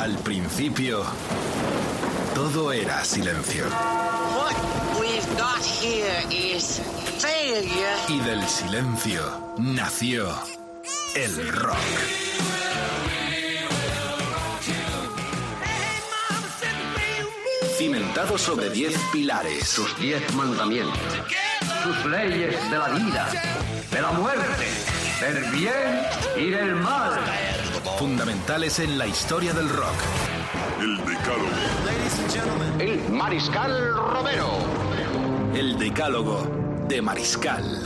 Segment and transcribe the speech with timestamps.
[0.00, 1.02] Al principio,
[2.34, 3.66] todo era silencio.
[3.66, 4.56] What
[4.98, 6.80] we've got here is
[7.18, 7.98] failure.
[8.08, 9.20] Y del silencio
[9.58, 10.34] nació
[11.14, 11.76] el rock.
[17.76, 19.68] Cimentado sobre diez pilares.
[19.68, 20.96] sus diez mandamientos,
[21.84, 23.28] sus leyes de la vida,
[23.90, 24.66] de la muerte,
[25.20, 26.02] del bien
[26.38, 27.20] y del mal.
[27.98, 29.94] Fundamentales en la historia del rock.
[30.80, 31.60] El Decálogo.
[32.78, 34.48] El Mariscal Romero.
[35.54, 37.82] El decálogo de Mariscal.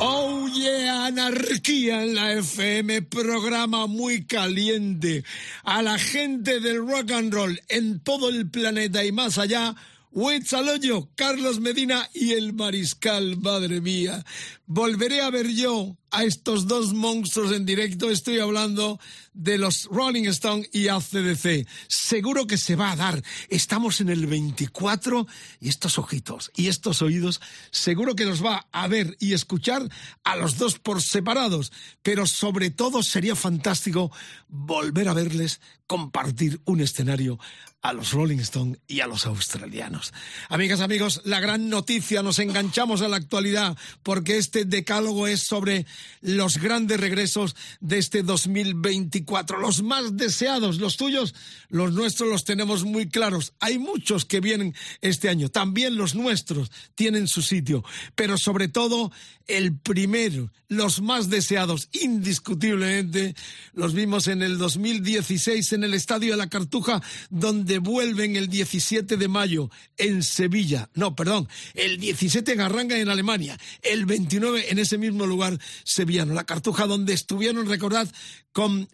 [0.00, 5.24] Oh yeah, anarquía en la FM, programa muy caliente.
[5.62, 9.74] A la gente del rock and roll en todo el planeta y más allá.
[10.14, 14.24] Huetzaloño, Carlos Medina y el Mariscal, madre mía.
[14.66, 18.10] Volveré a ver yo a estos dos monstruos en directo.
[18.10, 18.98] Estoy hablando
[19.34, 21.68] de los Rolling Stone y ACDC.
[21.86, 23.22] Seguro que se va a dar.
[23.50, 25.26] Estamos en el 24
[25.60, 29.86] y estos ojitos y estos oídos seguro que nos va a ver y escuchar
[30.22, 31.70] a los dos por separados.
[32.02, 34.10] Pero sobre todo sería fantástico
[34.48, 37.38] volver a verles compartir un escenario
[37.84, 40.14] a los Rolling Stone y a los australianos.
[40.48, 45.86] Amigas, amigos, la gran noticia, nos enganchamos a la actualidad porque este decálogo es sobre
[46.20, 51.34] los grandes regresos de este 2024, los más deseados, los tuyos,
[51.68, 53.54] los nuestros los tenemos muy claros.
[53.58, 57.82] Hay muchos que vienen este año, también los nuestros tienen su sitio,
[58.14, 59.10] pero sobre todo
[59.46, 63.34] el primero, los más deseados, indiscutiblemente,
[63.72, 69.16] los vimos en el 2016 en el Estadio de la Cartuja, donde vuelven el 17
[69.16, 70.88] de mayo en Sevilla.
[70.94, 76.34] No, perdón, el 17 en Arranga en Alemania, el 29 en ese mismo lugar sevillano,
[76.34, 78.08] la Cartuja, donde estuvieron, recordad,
[78.52, 78.88] con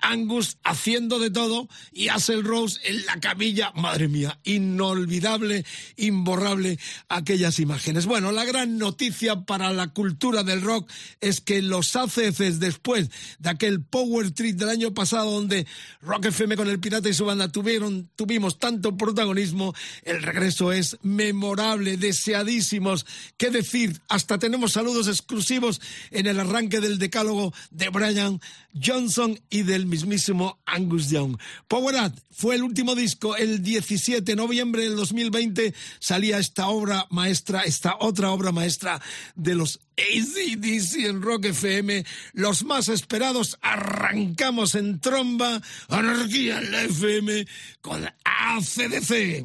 [0.00, 3.72] Angus haciendo de todo y Axel Rose en la camilla.
[3.74, 5.64] Madre mía, inolvidable,
[5.96, 8.06] imborrable aquellas imágenes.
[8.06, 10.90] Bueno, la gran noticia para la cultura del rock
[11.20, 15.66] es que los ACFs después de aquel Power Trip del año pasado donde
[16.00, 19.74] Rock FM con el Pirata y su banda tuvieron, tuvimos tanto protagonismo,
[20.04, 23.06] el regreso es memorable, deseadísimos.
[23.36, 24.00] ¿Qué decir?
[24.08, 25.80] Hasta tenemos saludos exclusivos
[26.10, 28.40] en el arranque del decálogo de Brian
[28.80, 31.36] Johnson y del mismísimo Angus Young.
[31.66, 37.06] Power Up fue el último disco, el 17 de noviembre del 2020 salía esta obra
[37.10, 39.00] maestra, esta otra obra maestra
[39.34, 42.04] de los ACDC en Rock FM,
[42.34, 47.46] los más esperados, arrancamos en tromba, anarquía en la FM
[47.80, 49.44] con ACDC.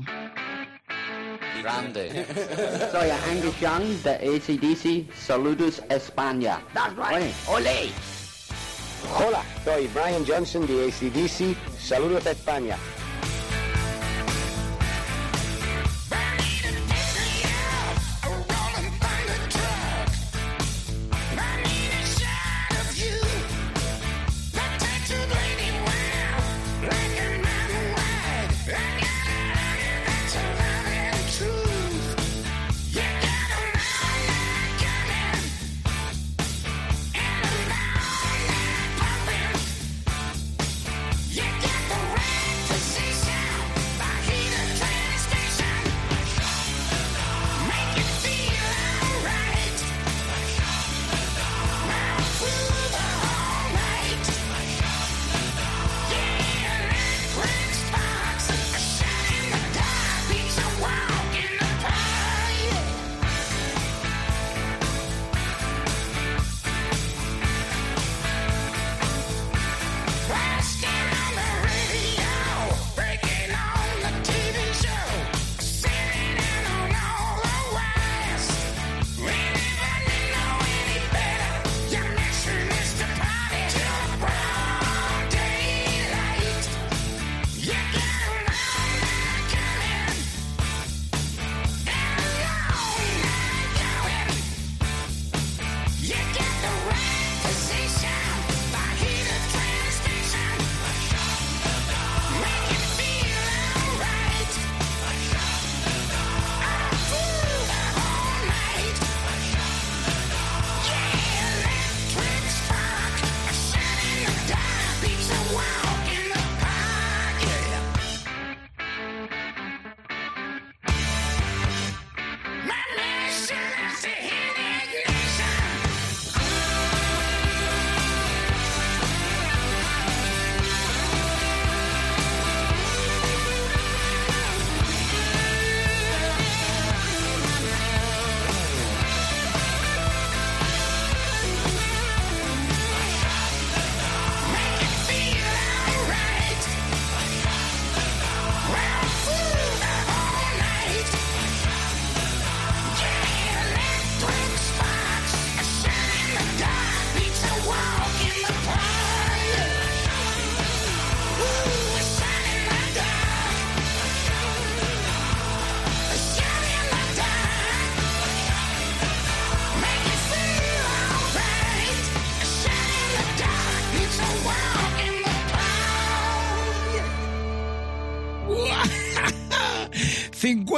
[1.64, 2.26] Grande.
[2.92, 5.16] Soy Angus Young de ACDC.
[5.16, 6.62] Saludos España.
[6.74, 7.34] That's right.
[7.48, 8.23] Ole.
[9.12, 11.56] Hola, soy Brian Johnson de ACDC.
[11.80, 12.78] Saludos a España.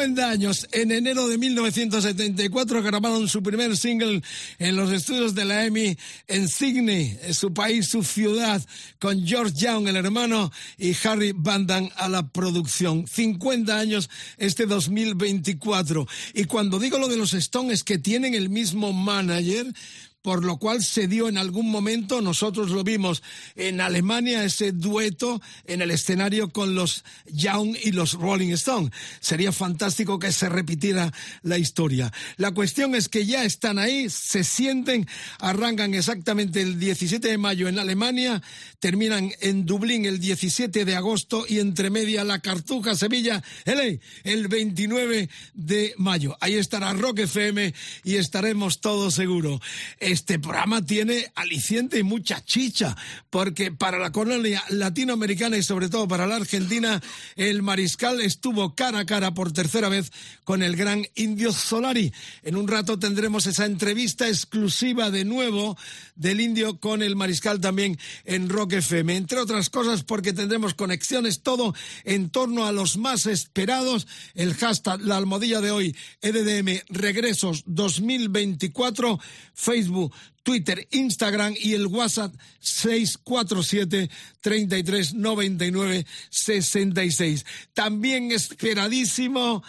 [0.06, 0.68] 50 años.
[0.72, 4.22] En enero de 1974 grabaron su primer single
[4.60, 5.98] en los estudios de la EMI
[6.28, 8.64] en Sydney, su país, su ciudad,
[9.00, 11.66] con George Young, el hermano, y Harry Van
[11.96, 13.08] a la producción.
[13.08, 16.08] 50 años este 2024.
[16.36, 19.66] Y cuando digo lo de los Stones que tienen el mismo manager,
[20.26, 23.22] por lo cual se dio en algún momento, nosotros lo vimos
[23.56, 28.90] en Alemania, ese dueto en el escenario con los Young y los Rolling Stones.
[29.20, 31.14] Sería fantástico que se repitiera
[31.44, 32.12] la historia.
[32.38, 35.08] La cuestión es que ya están ahí, se sienten,
[35.38, 38.42] arrancan exactamente el 17 de mayo en Alemania,
[38.86, 45.28] terminan en Dublín el 17 de agosto y entre media la Cartuja Sevilla, el 29
[45.56, 46.38] de mayo.
[46.40, 47.74] Ahí estará Rock FM
[48.04, 49.60] y estaremos todos seguros
[50.00, 52.96] este programa tiene aliciente y mucha chicha,
[53.32, 57.02] porque para la colonia latinoamericana y sobre todo para la Argentina,
[57.36, 60.12] el mariscal estuvo cara a cara por tercera vez
[60.44, 62.14] con el gran Indio Solari.
[62.44, 65.76] En un rato tendremos esa entrevista exclusiva de nuevo
[66.16, 71.42] del Indio con el mariscal también en Rock FM, entre otras cosas porque tendremos conexiones,
[71.42, 71.74] todo
[72.04, 79.20] en torno a los más esperados, el hashtag, la almohadilla de hoy, EDDM Regresos 2024,
[79.54, 80.14] Facebook
[80.46, 84.12] Twitter, Instagram y el WhatsApp 647
[84.42, 87.46] 3399 66.
[87.74, 89.64] También esperadísimo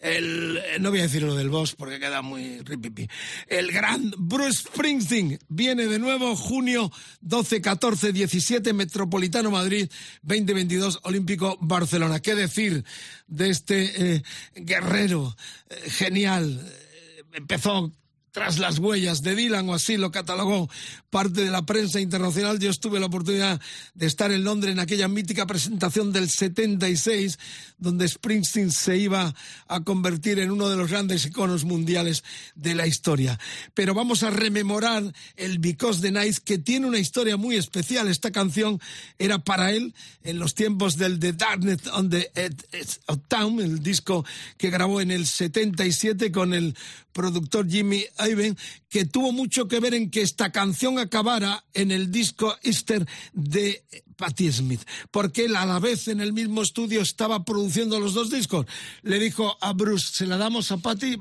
[0.00, 3.08] el, no voy a decir lo del boss porque queda muy ripipi.
[3.46, 6.92] El gran Bruce Springsteen viene de nuevo junio
[7.22, 9.88] 12, 14, 17 Metropolitano Madrid
[10.22, 12.20] 2022 Olímpico Barcelona.
[12.20, 12.84] ¿Qué decir
[13.26, 14.22] de este eh,
[14.54, 15.34] guerrero
[15.70, 16.60] eh, genial?
[16.62, 17.90] Eh, empezó
[18.34, 20.68] tras las huellas de Dylan, o así lo catalogó
[21.08, 22.58] parte de la prensa internacional.
[22.58, 23.60] Yo tuve la oportunidad
[23.94, 27.38] de estar en Londres en aquella mítica presentación del 76,
[27.78, 29.32] donde Springsteen se iba
[29.68, 32.24] a convertir en uno de los grandes iconos mundiales
[32.56, 33.38] de la historia.
[33.72, 38.08] Pero vamos a rememorar el Because the Night, que tiene una historia muy especial.
[38.08, 38.80] Esta canción
[39.16, 39.94] era para él
[40.24, 44.24] en los tiempos del The Darkness on the Edge of Town, el disco
[44.58, 46.74] que grabó en el 77 con el
[47.14, 48.56] productor Jimmy Ivan,
[48.88, 53.84] que tuvo mucho que ver en que esta canción acabara en el disco Easter de
[54.16, 58.30] Patti Smith, porque él a la vez en el mismo estudio estaba produciendo los dos
[58.30, 58.66] discos.
[59.02, 61.16] Le dijo a Bruce, se la damos a Patti,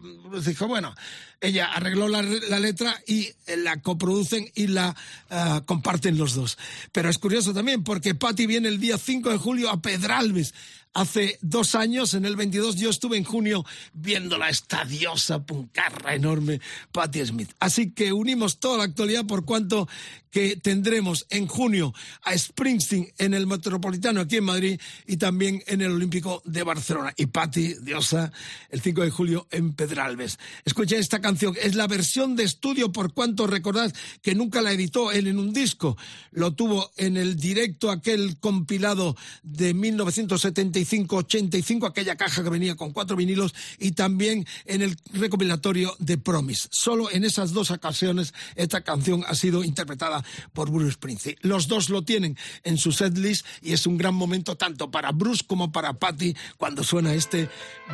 [0.46, 0.94] dijo, bueno,
[1.42, 4.96] ella arregló la, letra y la coproducen y la
[5.30, 6.58] ah, comparten los dos.
[6.92, 10.54] Pero es curioso también porque Patti viene el día 5 de julio a Pedralbes
[10.96, 16.62] Hace dos años, en el 22, yo estuve en junio viéndola, esta diosa puncarra enorme,
[16.92, 17.52] Patti Smith.
[17.60, 19.88] Así que unimos toda la actualidad por cuanto
[20.34, 25.82] que tendremos en junio a Springsteen en el Metropolitano aquí en Madrid y también en
[25.82, 27.14] el Olímpico de Barcelona.
[27.16, 28.32] Y Patti, diosa,
[28.72, 30.40] el 5 de julio en Pedralbes.
[30.66, 35.12] Escucha esta canción, es la versión de estudio por cuanto recordad que nunca la editó
[35.12, 35.98] él en un disco.
[36.32, 42.92] Lo tuvo en el directo aquel compilado de 1975 85 aquella caja que venía con
[42.92, 46.70] cuatro vinilos, y también en el recopilatorio de Promise.
[46.72, 50.23] Solo en esas dos ocasiones esta canción ha sido interpretada
[50.54, 51.38] por Bruce Springsteen.
[51.42, 55.44] Los dos lo tienen en su setlist y es un gran momento tanto para Bruce
[55.46, 57.50] como para Patty cuando suena este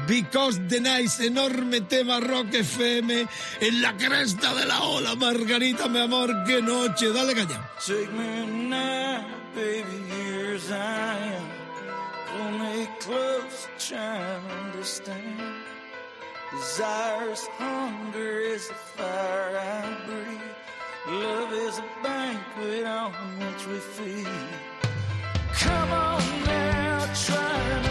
[0.08, 3.28] Because the Nice, enorme tema rock FM
[3.62, 5.16] en la cresta de la ola.
[5.16, 7.12] Margarita, mi amor, qué noche.
[7.12, 7.70] Dale caña.
[12.30, 15.40] Pull me close, try to understand.
[16.52, 20.59] Desire's hunger is the fire I breathe.
[21.12, 24.28] Love is a banquet on which we feed.
[25.54, 27.89] Come on now, try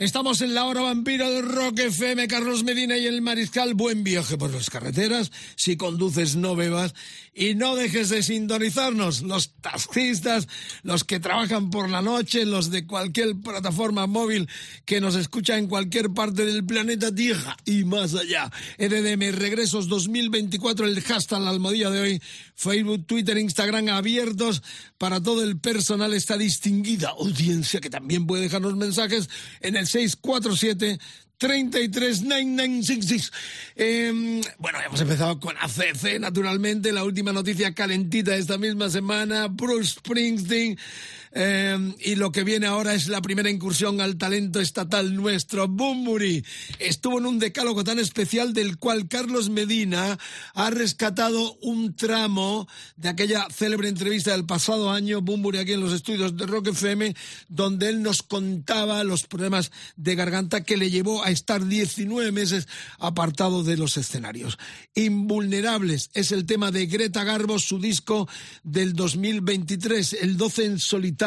[0.00, 3.74] Estamos en la hora vampiro de Rock FM, Carlos Medina y el Mariscal.
[3.74, 5.30] Buen viaje por las carreteras.
[5.56, 6.94] Si conduces, no bebas.
[7.40, 9.22] Y no dejes de sintonizarnos.
[9.22, 10.46] Los taxistas,
[10.82, 14.46] los que trabajan por la noche, los de cualquier plataforma móvil
[14.84, 18.52] que nos escucha en cualquier parte del planeta Tierra y más allá.
[18.76, 22.22] EDM Regresos 2024, el hashtag la almohadilla de hoy.
[22.54, 24.62] Facebook, Twitter, Instagram abiertos
[24.98, 26.12] para todo el personal.
[26.12, 29.30] Esta distinguida audiencia que también puede dejarnos mensajes
[29.62, 30.98] en el 647
[31.40, 33.32] 339966.
[33.76, 39.48] Eh, bueno, hemos empezado con ACC, naturalmente, la última noticia calentita de esta misma semana,
[39.48, 40.78] Bruce Springsteen.
[41.32, 46.44] Eh, y lo que viene ahora es la primera incursión al talento estatal nuestro, Bumburi.
[46.80, 50.18] Estuvo en un decálogo tan especial del cual Carlos Medina
[50.54, 55.92] ha rescatado un tramo de aquella célebre entrevista del pasado año, Bumburi, aquí en los
[55.92, 57.14] estudios de Rock FM,
[57.48, 62.66] donde él nos contaba los problemas de garganta que le llevó a estar 19 meses
[62.98, 64.58] apartado de los escenarios.
[64.96, 68.28] Invulnerables es el tema de Greta Garbo, su disco
[68.64, 71.19] del 2023, el 12 en solitario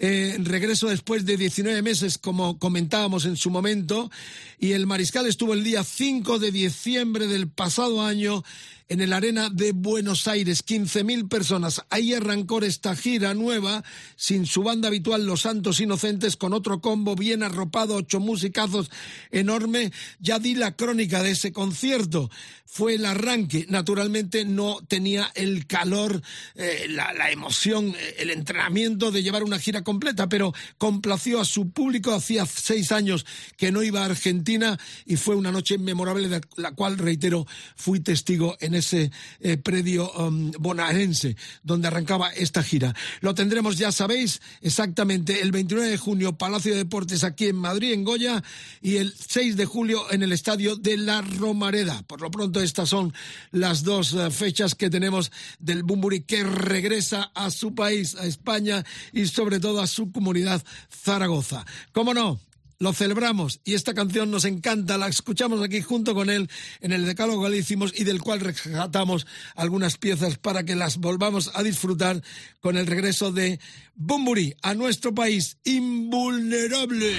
[0.00, 4.10] eh, regreso después de 19 meses, como comentábamos en su momento,
[4.58, 8.44] y el Mariscal estuvo el día 5 de diciembre del pasado año
[8.88, 11.84] en el Arena de Buenos Aires, 15.000 personas.
[11.90, 13.84] Ahí arrancó esta gira nueva,
[14.16, 18.90] sin su banda habitual Los Santos Inocentes, con otro combo bien arropado, ocho musicazos
[19.30, 19.92] enorme.
[20.20, 22.30] Ya di la crónica de ese concierto.
[22.70, 23.64] Fue el arranque.
[23.70, 26.20] Naturalmente no tenía el calor,
[26.54, 31.46] eh, la, la emoción, eh, el entrenamiento de llevar una gira completa, pero complació a
[31.46, 32.12] su público.
[32.12, 33.24] Hacía seis años
[33.56, 38.00] que no iba a Argentina y fue una noche memorable de la cual, reitero, fui
[38.00, 42.94] testigo en ese eh, predio um, bonaerense donde arrancaba esta gira.
[43.20, 47.92] Lo tendremos, ya sabéis, exactamente el 29 de junio, Palacio de Deportes aquí en Madrid,
[47.92, 48.42] en Goya,
[48.80, 52.02] y el 6 de julio en el Estadio de la Romareda.
[52.06, 53.12] Por lo pronto, estas son
[53.50, 58.84] las dos uh, fechas que tenemos del Bumburi que regresa a su país, a España
[59.12, 61.64] y sobre todo a su comunidad Zaragoza.
[61.92, 62.40] ¿Cómo no?
[62.78, 66.48] Lo celebramos y esta canción nos encanta, la escuchamos aquí junto con él
[66.80, 70.98] en el decálogo que le hicimos y del cual rescatamos algunas piezas para que las
[70.98, 72.22] volvamos a disfrutar
[72.60, 73.58] con el regreso de
[73.94, 77.18] Bumburi a nuestro país invulnerable.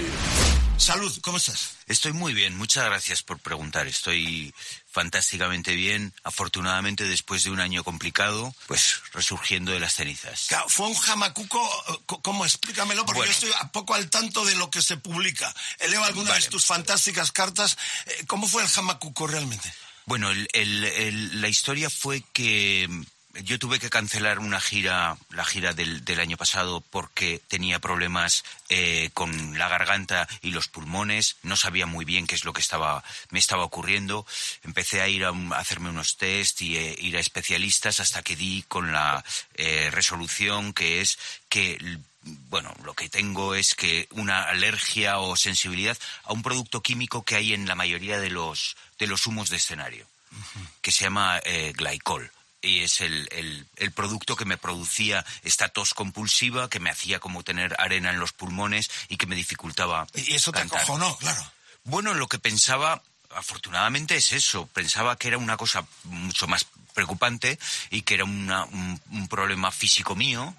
[0.79, 1.71] Salud, ¿cómo estás?
[1.88, 3.86] Estoy muy bien, muchas gracias por preguntar.
[3.88, 4.53] Estoy
[4.89, 10.45] fantásticamente bien, afortunadamente después de un año complicado, pues resurgiendo de las cenizas.
[10.48, 11.59] Claro, fue un jamacuco,
[12.24, 12.45] ¿cómo?
[12.45, 13.31] Explícamelo, porque Bueno.
[13.31, 15.53] yo estoy a poco al tanto de lo que se publica.
[15.81, 16.45] Algunas Vale.
[16.45, 17.77] de tus fantásticas cartas.
[18.05, 19.71] Eh, ¿Cómo fue el jamacuco realmente?
[20.05, 22.89] Bueno, el- el- el- la historia fue que
[23.43, 28.43] yo tuve que cancelar una gira, la gira del, del año pasado, porque tenía problemas
[28.69, 31.38] eh, con la garganta y los pulmones.
[31.43, 34.25] No sabía muy bien qué es lo que estaba, me estaba ocurriendo.
[34.63, 38.36] Empecé a ir a, a hacerme unos test y eh, ir a especialistas hasta que
[38.36, 39.24] di con la
[39.55, 41.17] eh, resolución que es
[41.50, 41.77] que
[42.50, 47.36] bueno, lo que tengo es que una alergia o sensibilidad a un producto químico que
[47.36, 50.05] hay en la mayoría de los, de los humos de escenario,
[50.81, 52.31] que se llama eh, glycol.
[52.62, 57.20] Y es el, el- el producto que me producía esta tos compulsiva, que me hacía
[57.20, 60.08] como tener arena en los pulmones y que me dificultaba.
[60.13, 60.80] Y eso te cantar.
[60.82, 61.42] acojonó, claro.
[61.86, 63.01] Bueno, lo que pensaba,
[63.34, 64.68] afortunadamente es eso.
[64.74, 67.58] Pensaba que era una cosa mucho más preocupante
[67.92, 70.54] y que era una- un, un problema físico mío.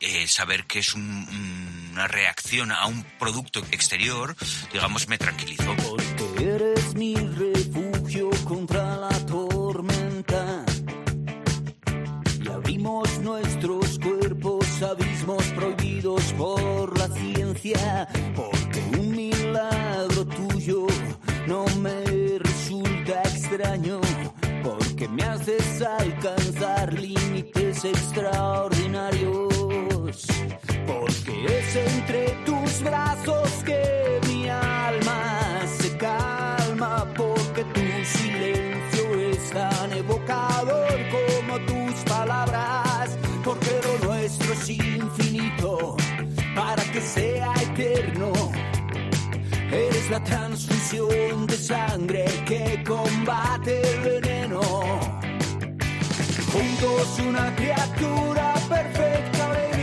[0.00, 4.36] Eh, saber que es un- una reacción a un producto exterior,
[4.72, 5.74] digamos, me tranquilizó.
[5.76, 7.13] Porque eres mi
[18.36, 20.86] Porque un milagro tuyo
[21.46, 24.02] no me resulta extraño.
[24.62, 30.26] Porque me haces alcanzar límites extraordinarios.
[30.86, 35.33] Porque es entre tus brazos que mi alma
[50.14, 54.60] La transfusión de sangre que combate el veneno.
[56.52, 59.73] Juntos una criatura perfecta,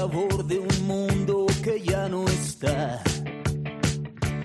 [0.00, 3.02] sabor de un mundo que ya no está.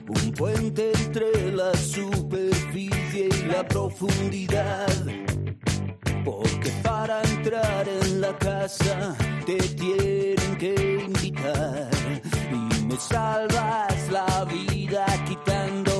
[0.10, 4.98] Un puente entre la superficie y la profundidad.
[6.26, 9.16] Porque para entrar en la casa
[9.46, 10.74] te tienen que
[11.08, 11.90] invitar.
[12.52, 15.95] Y me salvas la vida quitándomela.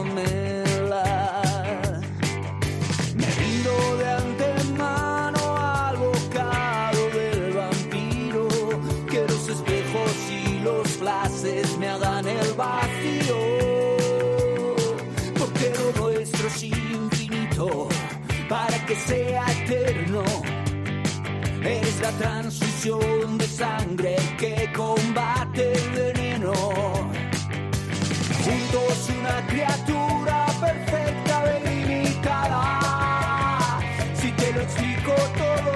[22.06, 26.54] La transfusión de sangre que combate el veneno.
[28.44, 32.62] Juntos una criatura perfecta, delimitada.
[34.22, 35.14] Si te lo explico
[35.44, 35.74] todo,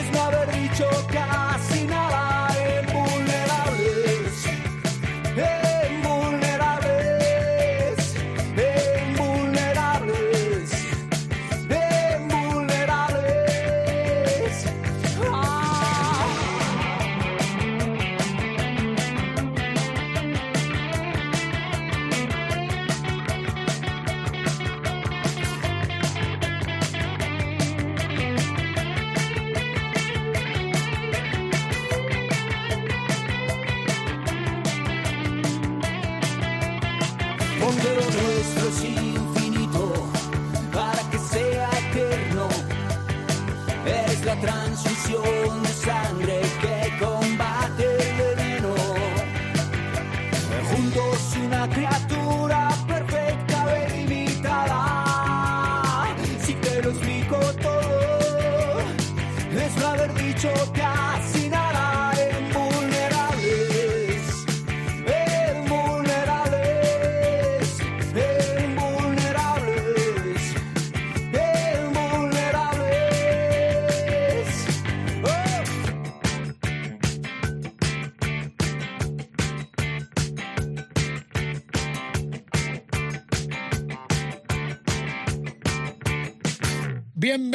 [0.00, 1.45] es no haber dicho casi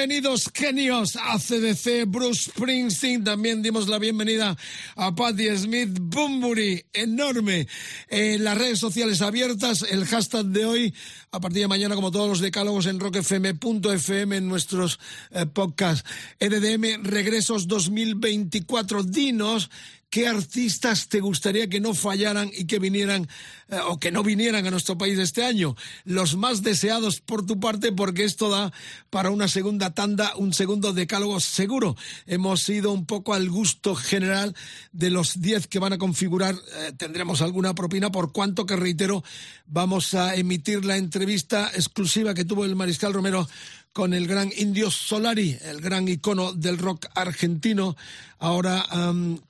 [0.01, 3.23] Bienvenidos genios a CDC, Bruce Springsteen.
[3.23, 4.57] También dimos la bienvenida
[4.95, 7.67] a Patti Smith, Bumburi, enorme.
[8.07, 10.95] Eh, las redes sociales abiertas, el hashtag de hoy,
[11.29, 16.09] a partir de mañana, como todos los decálogos en rockfm.fm en nuestros eh, podcasts.
[16.39, 19.03] EDDM Regresos 2024.
[19.03, 19.69] Dinos
[20.11, 23.29] ¿Qué artistas te gustaría que no fallaran y que vinieran
[23.69, 25.77] eh, o que no vinieran a nuestro país este año?
[26.03, 28.73] Los más deseados por tu parte, porque esto da
[29.09, 31.95] para una segunda tanda, un segundo decálogo seguro.
[32.27, 34.53] Hemos ido un poco al gusto general
[34.91, 36.55] de los 10 que van a configurar.
[36.55, 39.23] eh, tendremos alguna propina, por cuanto que reitero,
[39.65, 43.47] vamos a emitir la entrevista exclusiva que tuvo el Mariscal Romero
[43.93, 47.97] con el gran Indio Solari, el gran icono del rock argentino,
[48.41, 48.85] ahora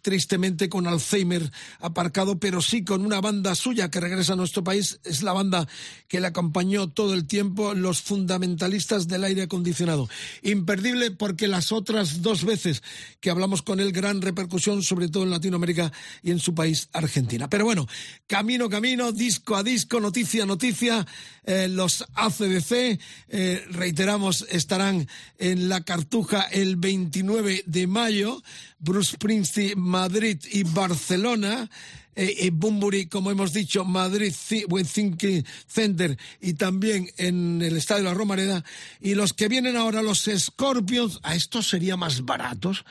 [0.01, 1.49] tristemente con Alzheimer
[1.79, 4.99] aparcado, pero sí con una banda suya que regresa a nuestro país.
[5.03, 5.67] Es la banda
[6.07, 10.09] que le acompañó todo el tiempo, los fundamentalistas del aire acondicionado.
[10.43, 12.83] Imperdible porque las otras dos veces
[13.21, 17.49] que hablamos con él, gran repercusión, sobre todo en Latinoamérica y en su país, Argentina.
[17.49, 17.87] Pero bueno,
[18.27, 21.07] camino, camino, disco a disco, noticia a noticia,
[21.45, 22.99] eh, los ACDC,
[23.29, 28.43] eh, reiteramos, estarán en la Cartuja el 29 de mayo,
[28.81, 31.69] Bruce Springsteen, Madrid y Barcelona.
[32.13, 38.03] Eh, eh, Bumburi, como hemos dicho, Madrid Thi- Thinking Center y también en el Estadio
[38.03, 38.65] de la Romareda.
[38.99, 42.83] Y los que vienen ahora, los Scorpions, a estos sería más baratos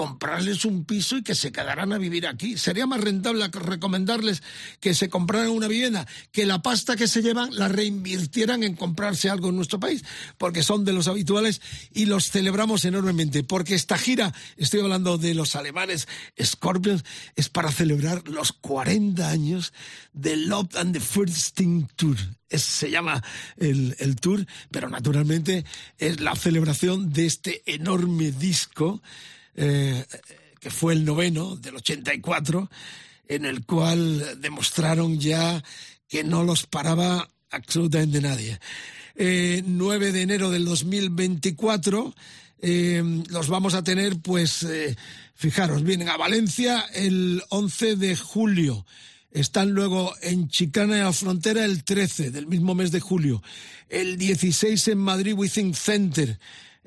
[0.00, 2.56] comprarles un piso y que se quedaran a vivir aquí.
[2.56, 4.42] Sería más rentable recomendarles
[4.80, 9.28] que se compraran una vivienda, que la pasta que se llevan la reinvirtieran en comprarse
[9.28, 10.02] algo en nuestro país,
[10.38, 11.60] porque son de los habituales
[11.92, 13.44] y los celebramos enormemente.
[13.44, 16.08] Porque esta gira, estoy hablando de los alemanes
[16.42, 17.04] Scorpions,
[17.36, 19.74] es para celebrar los 40 años
[20.14, 22.16] de Love and the First Thing Tour.
[22.48, 23.22] Es- se llama
[23.58, 25.66] el, el tour, pero naturalmente
[25.98, 29.02] es la celebración de este enorme disco
[29.56, 30.04] eh,
[30.60, 32.70] que fue el noveno del 84,
[33.28, 35.62] en el cual demostraron ya
[36.08, 38.58] que no los paraba absolutamente nadie.
[39.16, 42.14] Eh, 9 de enero del 2024
[42.62, 44.96] eh, los vamos a tener, pues, eh,
[45.34, 48.86] fijaros, vienen a Valencia el 11 de julio.
[49.30, 53.42] Están luego en Chicana de la Frontera el 13 del mismo mes de julio.
[53.88, 56.38] El 16 en Madrid Within Center.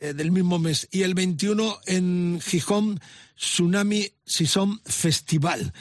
[0.03, 0.89] Eh, del mismo mes.
[0.91, 2.99] Y el 21 en Gijón,
[3.37, 5.71] Tsunami Sison Festival.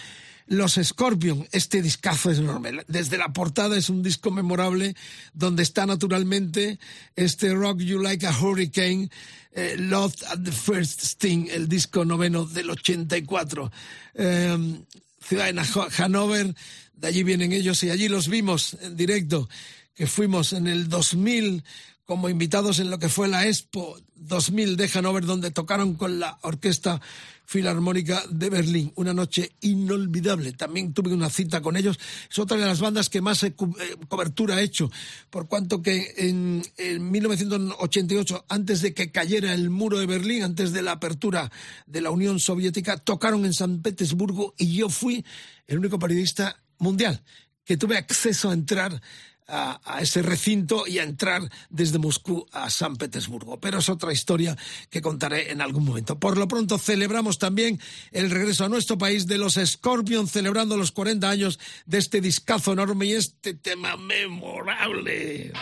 [0.47, 2.71] Los Scorpion, este discazo es enorme.
[2.87, 4.95] Desde la portada es un disco memorable
[5.35, 6.79] donde está naturalmente
[7.17, 9.11] este Rock You Like a Hurricane,
[9.51, 13.73] eh, Love at the First Sting, el disco noveno del 84.
[14.15, 14.85] Eh,
[15.21, 16.55] ciudad de Hanover,
[16.95, 19.49] de allí vienen ellos y allí los vimos en directo,
[19.97, 21.65] que fuimos en el 2000
[22.13, 26.39] como invitados en lo que fue la Expo 2000 de Hanover, donde tocaron con la
[26.43, 27.01] Orquesta
[27.47, 28.93] Filarmónica de Berlín.
[28.97, 30.53] Una noche inolvidable.
[30.53, 31.99] También tuve una cita con ellos.
[32.31, 33.55] Es otra de las bandas que más eh,
[34.09, 34.91] cobertura ha hecho,
[35.31, 36.63] por cuanto que en,
[37.11, 41.51] 1988, antes de que cayera el muro de Berlín, antes de la apertura
[41.87, 45.25] de la Unión Soviética, tocaron en San Petersburgo y yo fui
[45.67, 47.23] el único periodista mundial
[47.65, 49.01] que tuve acceso a entrar
[49.53, 53.61] a, ese recinto y a entrar desde Moscú a San Petersburgo.
[53.61, 54.57] Pero es otra historia
[54.91, 56.19] que contaré en algún momento.
[56.19, 57.79] Por lo pronto celebramos también
[58.11, 62.73] el regreso a nuestro país de los Scorpions, celebrando los 40 años de este discazo
[62.73, 65.53] enorme y este tema memorable.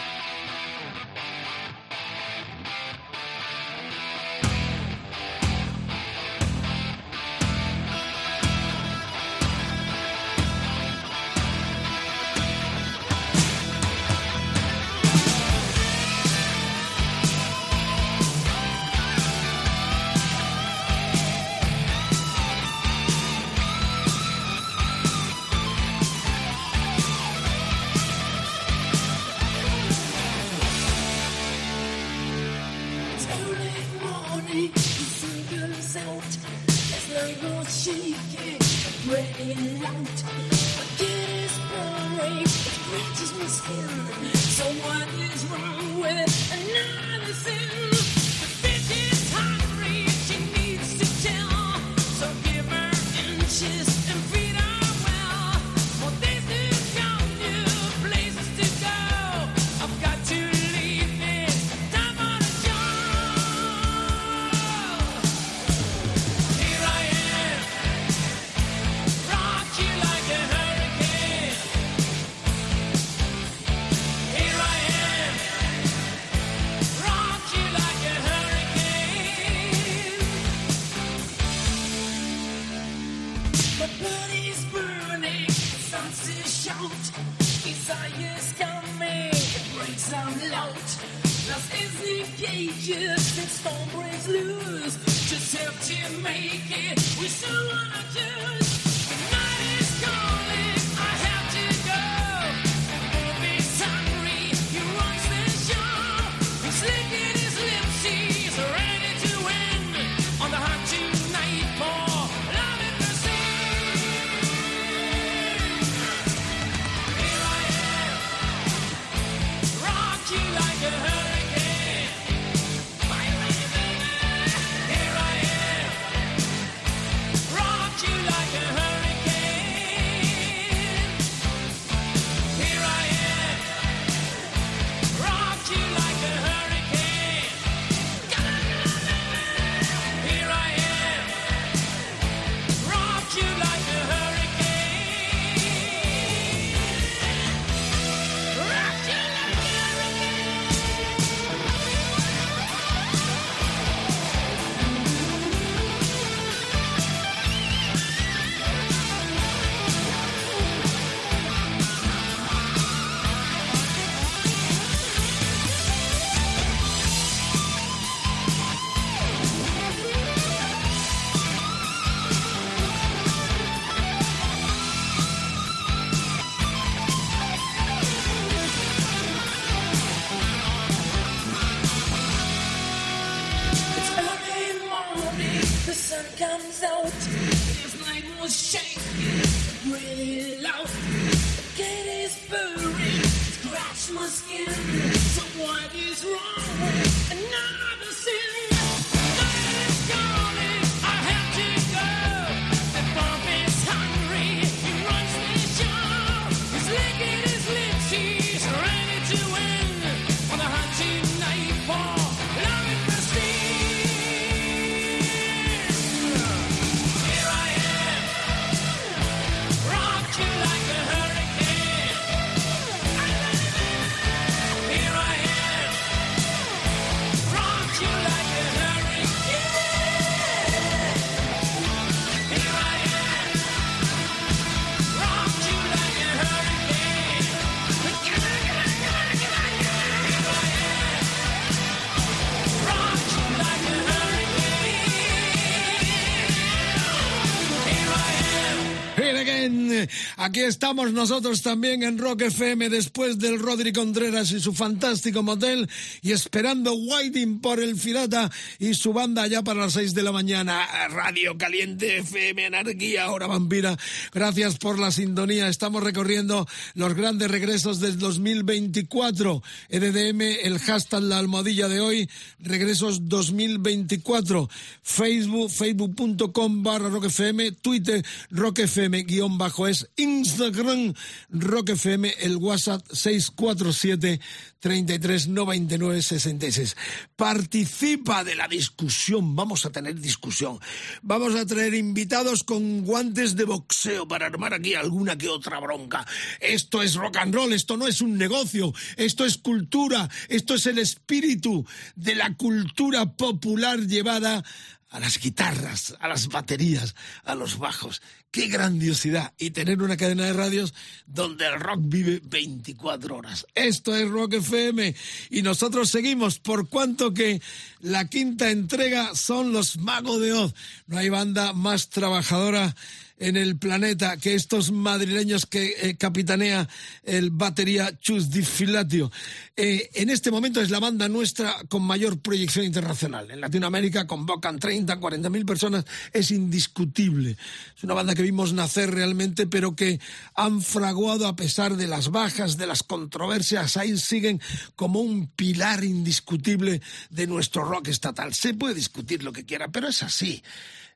[250.51, 255.89] Aquí estamos nosotros también en Rock FM después del Rodri Contreras y su fantástico motel
[256.23, 260.33] y esperando Whiting por el Firata y su banda ya para las 6 de la
[260.33, 260.89] mañana.
[261.11, 263.97] Radio Caliente FM, Anarquía, Hora Vampira.
[264.33, 265.69] Gracias por la sintonía.
[265.69, 269.63] Estamos recorriendo los grandes regresos del 2024.
[269.89, 274.69] EDM, el hashtag La Almohadilla de hoy, regresos 2024.
[275.01, 280.11] Facebook, facebook.com barra Rock FM, Twitter, Rock FM guion bajo es
[280.41, 281.13] Instagram,
[281.51, 284.41] Rock FM, el WhatsApp 647
[284.81, 286.97] 339966.
[287.37, 290.81] Participa de la discusión, vamos a tener discusión.
[291.21, 296.27] Vamos a traer invitados con guantes de boxeo para armar aquí alguna que otra bronca.
[296.61, 300.87] Esto es rock and roll, esto no es un negocio, esto es cultura, esto es
[300.87, 301.85] el espíritu
[302.17, 304.65] de la cultura popular llevada
[305.11, 308.23] a las guitarras, a las baterías, a los bajos.
[308.51, 309.53] ¡Qué grandiosidad!
[309.59, 310.93] Y tener una cadena de radios
[311.27, 313.65] donde el rock vive 24 horas.
[313.77, 315.15] Esto es Rock FM
[315.51, 317.63] y nosotros seguimos por cuanto que
[318.01, 320.75] la quinta entrega son los Magos de Oz.
[321.07, 322.97] No hay banda más trabajadora
[323.41, 326.87] en el planeta que estos madrileños que eh, capitanea
[327.25, 329.33] el batería Chus Di Filatio.
[329.75, 333.51] Eh, en este momento es la banda nuestra con mayor proyección internacional.
[333.51, 337.57] En Latinoamérica convocan 30, 40 mil personas, es indiscutible.
[337.97, 340.21] Es una banda que vimos nacer realmente, pero que
[340.55, 344.61] han fraguado a pesar de las bajas, de las controversias, ahí siguen
[344.97, 347.01] como un pilar indiscutible
[347.31, 348.55] de nuestro rock estatal.
[348.55, 350.63] Se puede discutir lo que quiera, pero es así.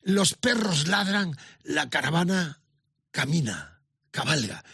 [0.02, 2.60] Los perros ladran, la caravana
[3.10, 4.64] camina, cabalga.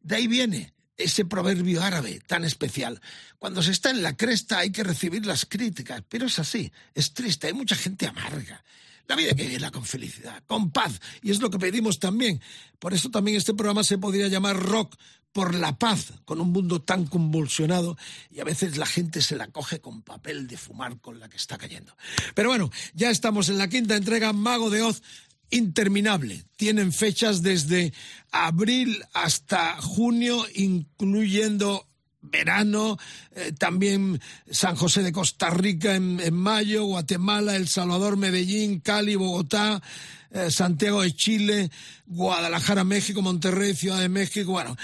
[0.00, 3.00] De ahí viene ese proverbio árabe tan especial.
[3.38, 7.12] Cuando se está en la cresta hay que recibir las críticas, pero es así, es
[7.12, 8.64] triste, hay mucha gente amarga.
[9.08, 12.40] La vida hay que vivirla con felicidad, con paz, y es lo que pedimos también.
[12.78, 14.96] Por eso también este programa se podría llamar Rock
[15.32, 17.98] por la paz, con un mundo tan convulsionado,
[18.30, 21.36] y a veces la gente se la coge con papel de fumar con la que
[21.36, 21.94] está cayendo.
[22.34, 25.02] Pero bueno, ya estamos en la quinta entrega, Mago de Oz,
[25.50, 26.44] interminable.
[26.56, 27.92] Tienen fechas desde
[28.30, 31.86] abril hasta junio, incluyendo
[32.30, 32.98] verano,
[33.34, 39.16] eh, también San José de Costa Rica en, en, mayo, Guatemala, El Salvador, Medellín, Cali,
[39.16, 39.82] Bogotá,
[40.30, 41.70] eh, Santiago de Chile,
[42.06, 44.76] Guadalajara, México, Monterrey, Ciudad de México, bueno,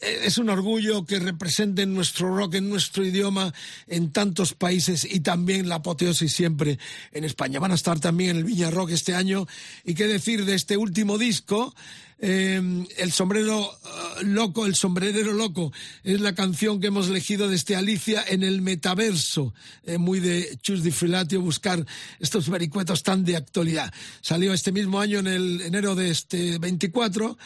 [0.00, 3.52] es un orgullo que representen nuestro rock en nuestro idioma
[3.86, 6.78] en tantos países y también la apoteosis siempre
[7.12, 7.60] en España.
[7.60, 9.46] Van a estar también en el Viña Rock este año.
[9.84, 11.74] Y qué decir de este último disco,
[12.18, 12.60] eh,
[12.96, 15.72] el sombrero uh, loco, el sombrerero loco,
[16.02, 20.82] es la canción que hemos elegido desde Alicia en el metaverso, eh, muy de Chus
[20.82, 21.84] Di Filatio, buscar
[22.18, 23.92] estos vericuetos tan de actualidad.
[24.22, 27.36] Salió este mismo año en el enero de este 24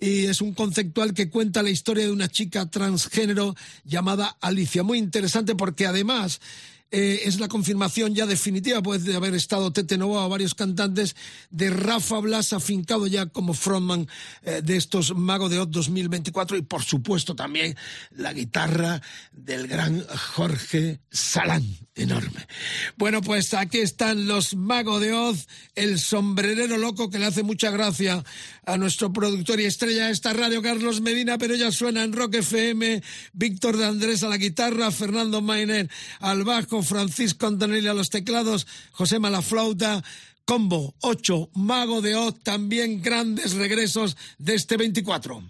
[0.00, 4.82] y es un conceptual que cuenta la historia de una chica transgénero llamada Alicia.
[4.82, 6.40] Muy interesante porque además
[6.90, 11.16] eh, es la confirmación ya definitiva, puede haber estado Tete Novoa o varios cantantes,
[11.50, 14.08] de Rafa Blas afincado ya como frontman
[14.42, 17.76] eh, de estos Mago de Oz 2024 y por supuesto también
[18.10, 20.02] la guitarra del gran
[20.34, 22.46] Jorge Salán, enorme.
[22.96, 27.70] Bueno, pues aquí están los Mago de Oz, el sombrerero loco que le hace mucha
[27.70, 28.24] gracia
[28.64, 32.36] a nuestro productor y estrella de esta radio, Carlos Medina, pero ya suena en Rock
[32.36, 38.10] FM, Víctor de Andrés a la guitarra, Fernando Mainer al bajo, Francisco Antonelli a los
[38.10, 40.02] teclados, José Malaflauta,
[40.44, 45.42] Combo 8, Mago de Oz, también grandes regresos de este 24.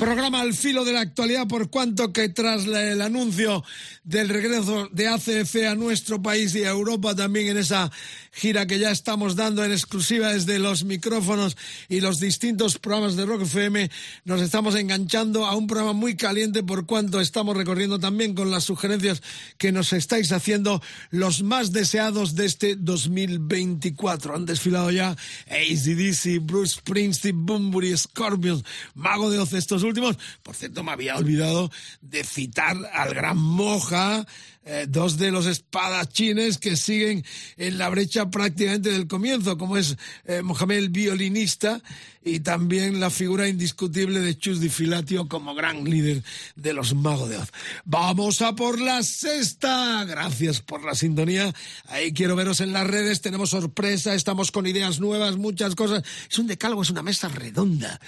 [0.00, 3.62] Programa al filo de la actualidad, por cuanto que tras el anuncio
[4.02, 7.92] del regreso de ACF a nuestro país y a Europa también en esa
[8.40, 11.58] gira que ya estamos dando en exclusiva desde los micrófonos
[11.90, 13.90] y los distintos programas de Rock FM,
[14.24, 18.64] nos estamos enganchando a un programa muy caliente por cuanto estamos recorriendo también con las
[18.64, 19.22] sugerencias
[19.58, 20.80] que nos estáis haciendo
[21.10, 24.34] los más deseados de este 2024.
[24.34, 28.64] Han desfilado ya ACDC, Bruce Springsteen, Bunbury, Scorpions,
[28.94, 30.16] Mago de Oz estos últimos.
[30.42, 31.70] Por cierto, me había olvidado
[32.00, 34.24] de citar al gran Moja,
[34.64, 37.24] eh, dos de los espadachines que siguen
[37.56, 39.96] en la brecha prácticamente del comienzo, como es
[40.26, 41.80] eh, Mohamed el violinista
[42.22, 46.22] y también la figura indiscutible de Chus Di Filatio como gran líder
[46.56, 47.48] de los Magos de Oz.
[47.84, 50.04] Vamos a por la sexta.
[50.04, 51.54] Gracias por la sintonía.
[51.86, 53.22] Ahí quiero veros en las redes.
[53.22, 56.04] Tenemos sorpresa, estamos con ideas nuevas, muchas cosas.
[56.30, 57.98] Es un decálogo, es una mesa redonda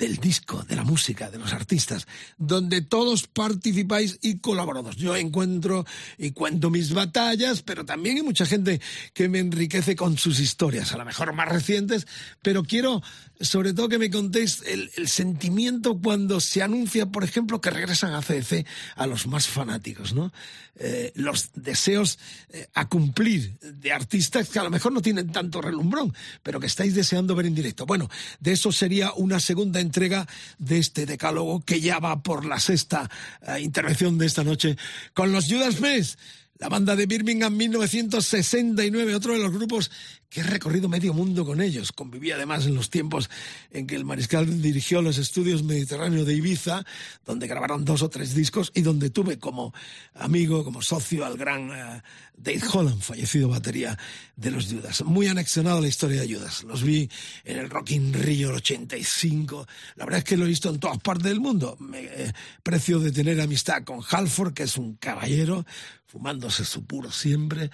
[0.00, 4.96] del disco, de la música, de los artistas, donde todos participáis y colaborados.
[4.96, 5.84] Yo encuentro
[6.16, 8.80] y cuento mis batallas, pero también hay mucha gente
[9.12, 12.06] que me enriquece con sus historias, a lo mejor más recientes,
[12.40, 13.02] pero quiero
[13.40, 18.22] sobre todo que me contéis el, sentimiento cuando se anuncia, por ejemplo, que regresan a
[18.22, 18.66] CDC
[18.96, 20.32] a los más fanáticos, ¿no?
[20.76, 22.18] Eh, los deseos
[22.50, 26.66] eh, a cumplir de artistas que a lo mejor no tienen tanto relumbrón, pero que
[26.66, 27.86] estáis deseando ver en directo.
[27.86, 28.08] Bueno,
[28.40, 30.26] de eso sería una segunda entrega
[30.58, 33.10] de este decálogo que ya va por la sexta
[33.46, 34.76] eh, intervención de esta noche
[35.12, 36.18] con los Judas Priest.
[36.60, 39.90] La banda de Birmingham 1969, otro de los grupos
[40.28, 41.90] que he recorrido medio mundo con ellos.
[41.90, 43.30] Conviví además en los tiempos
[43.70, 46.84] en que el mariscal dirigió los estudios mediterráneos de Ibiza,
[47.24, 49.72] donde grabaron dos o tres discos y donde tuve como
[50.14, 52.02] amigo, como socio al gran uh,
[52.36, 53.98] Dave Holland, fallecido batería
[54.36, 55.02] de los Judas.
[55.02, 56.62] Muy anexionado a la historia de Judas.
[56.64, 57.08] Los vi
[57.44, 59.66] en el Rock in Rio 85.
[59.96, 61.76] La verdad es que lo he visto en todas partes del mundo.
[61.80, 62.32] Me eh,
[62.62, 65.64] precio de tener amistad con Halford, que es un caballero,
[66.10, 67.70] fumándose su puro siempre.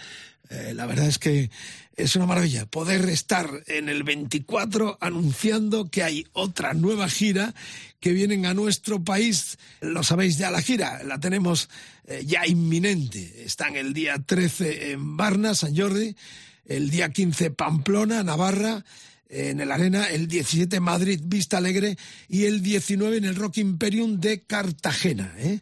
[0.50, 1.50] Eh, la verdad es que
[1.96, 7.54] es una maravilla poder estar en el 24 anunciando que hay otra nueva gira
[7.98, 9.58] que vienen a nuestro país.
[9.80, 11.68] Lo sabéis ya, la gira la tenemos
[12.06, 13.44] eh, ya inminente.
[13.44, 16.14] Están el día 13 en Barna, San Jordi,
[16.66, 18.84] el día 15 Pamplona, Navarra,
[19.28, 21.96] en el Arena, el 17 Madrid, Vista Alegre
[22.28, 25.34] y el 19 en el Rock Imperium de Cartagena.
[25.38, 25.60] ¿eh?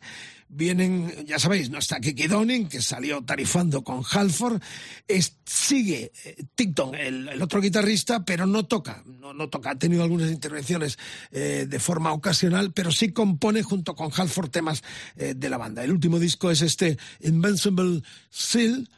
[0.55, 4.63] Vienen, ya sabéis, no está Kiki Downing, que salió tarifando con Halford,
[5.45, 10.31] sigue eh, Ticton, el, otro guitarrista, pero no toca, no, no toca, ha tenido algunas
[10.31, 10.99] intervenciones
[11.33, 14.83] eh, de forma ocasional, pero sí compone junto con Halford temas
[15.17, 15.83] eh, de la banda.
[15.83, 18.89] El último disco es este Invincible Seal,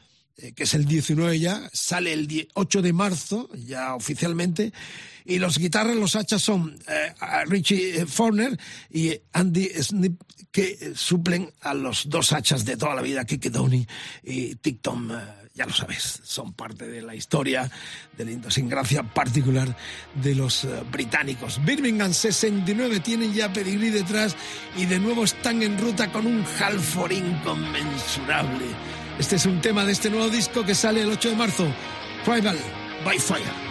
[0.55, 4.73] que es el 19 ya, sale el 8 de marzo, ya oficialmente,
[5.27, 7.13] y los guitarras, los hachas son eh,
[7.47, 8.57] Richie eh, Forner
[8.91, 10.21] y Andy Snip,
[10.53, 13.87] que suplen a los dos hachas de toda la vida, Kiki Downey
[14.23, 15.11] y Tick Tom.
[15.11, 15.15] Eh,
[15.53, 17.71] ya lo sabes, son parte de la historia
[18.17, 19.75] de la idiosincrasia particular
[20.15, 21.65] de los británicos.
[21.65, 24.37] Birmingham 69 tienen ya pedigrí detrás
[24.77, 28.67] y de nuevo están en ruta con un Halford inconmensurable.
[29.19, 31.67] Este es un tema de este nuevo disco que sale el 8 de marzo,
[32.25, 32.59] Tribal
[33.05, 33.66] by Fire.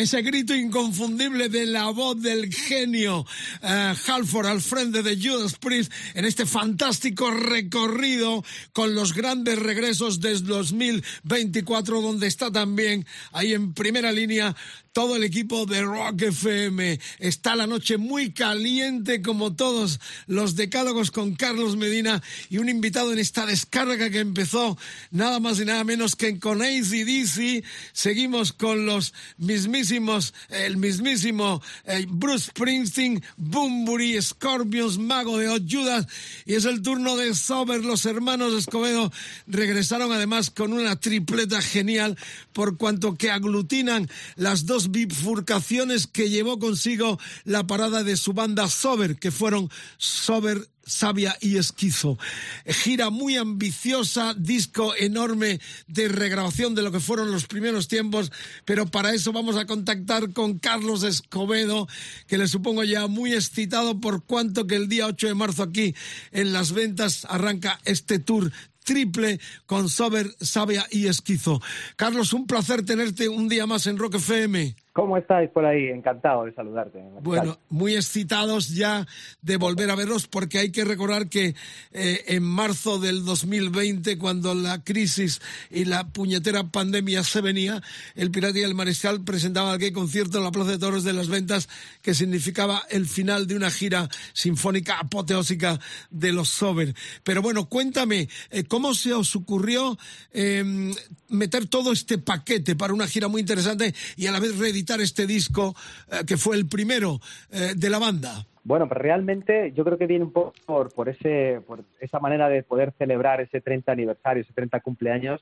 [0.00, 3.20] Ese grito inconfundible de la voz del genio
[3.62, 3.66] uh,
[4.06, 10.46] Halford al frente de Judas Priest en este fantástico recorrido con los grandes regresos desde
[10.46, 14.56] 2024 donde está también ahí en primera línea
[14.92, 16.98] todo el equipo de Rock FM.
[17.20, 23.12] Está la noche muy caliente como todos los decálogos con Carlos Medina y un invitado
[23.12, 24.76] en esta descarga que empezó
[25.12, 27.64] nada más y nada menos que con ACDC.
[27.92, 36.06] Seguimos con los mismísimos, el mismísimo eh, Bruce Springsteen, Boombury, Scorpions, Mago de Judas
[36.46, 37.84] y es el turno de Sober.
[37.84, 39.12] Los hermanos Escobedo
[39.46, 42.18] regresaron además con una tripleta genial
[42.52, 48.68] por cuanto que aglutinan las dos bifurcaciones que llevó consigo la parada de su banda
[48.68, 52.18] Sober, que fueron Sober Sabia y Esquizo.
[52.66, 58.32] Gira muy ambiciosa, disco enorme de regrabación de lo que fueron los primeros tiempos,
[58.64, 61.86] pero para eso vamos a contactar con Carlos Escobedo,
[62.26, 65.94] que le supongo ya muy excitado por cuanto que el día 8 de marzo aquí
[66.32, 68.50] en las ventas arranca este tour
[68.84, 71.60] triple con Sober, Sabia y Esquizo.
[71.96, 74.74] Carlos, un placer tenerte un día más en Rock FM.
[75.00, 75.86] ¿Cómo estáis por ahí?
[75.86, 77.02] Encantado de saludarte.
[77.22, 79.06] Bueno, muy excitados ya
[79.40, 81.54] de volver a verlos porque hay que recordar que
[81.92, 85.40] eh, en marzo del 2020, cuando la crisis
[85.70, 87.80] y la puñetera pandemia se venía,
[88.14, 91.28] el Pirata y el Mariscal presentaba aquel concierto en la Plaza de Toros de las
[91.28, 91.70] Ventas
[92.02, 95.80] que significaba el final de una gira sinfónica apoteósica
[96.10, 96.94] de los Sober.
[97.24, 99.96] Pero bueno, cuéntame, eh, ¿cómo se os ocurrió
[100.34, 100.94] em,
[101.30, 105.26] meter todo este paquete para una gira muy interesante y a la vez reeditar este
[105.26, 105.76] disco
[106.10, 107.20] eh, que fue el primero
[107.52, 108.44] eh, de la banda?
[108.64, 112.48] Bueno, pues realmente yo creo que viene un poco por, por, ese, por esa manera
[112.48, 115.40] de poder celebrar ese 30 aniversario, ese 30 cumpleaños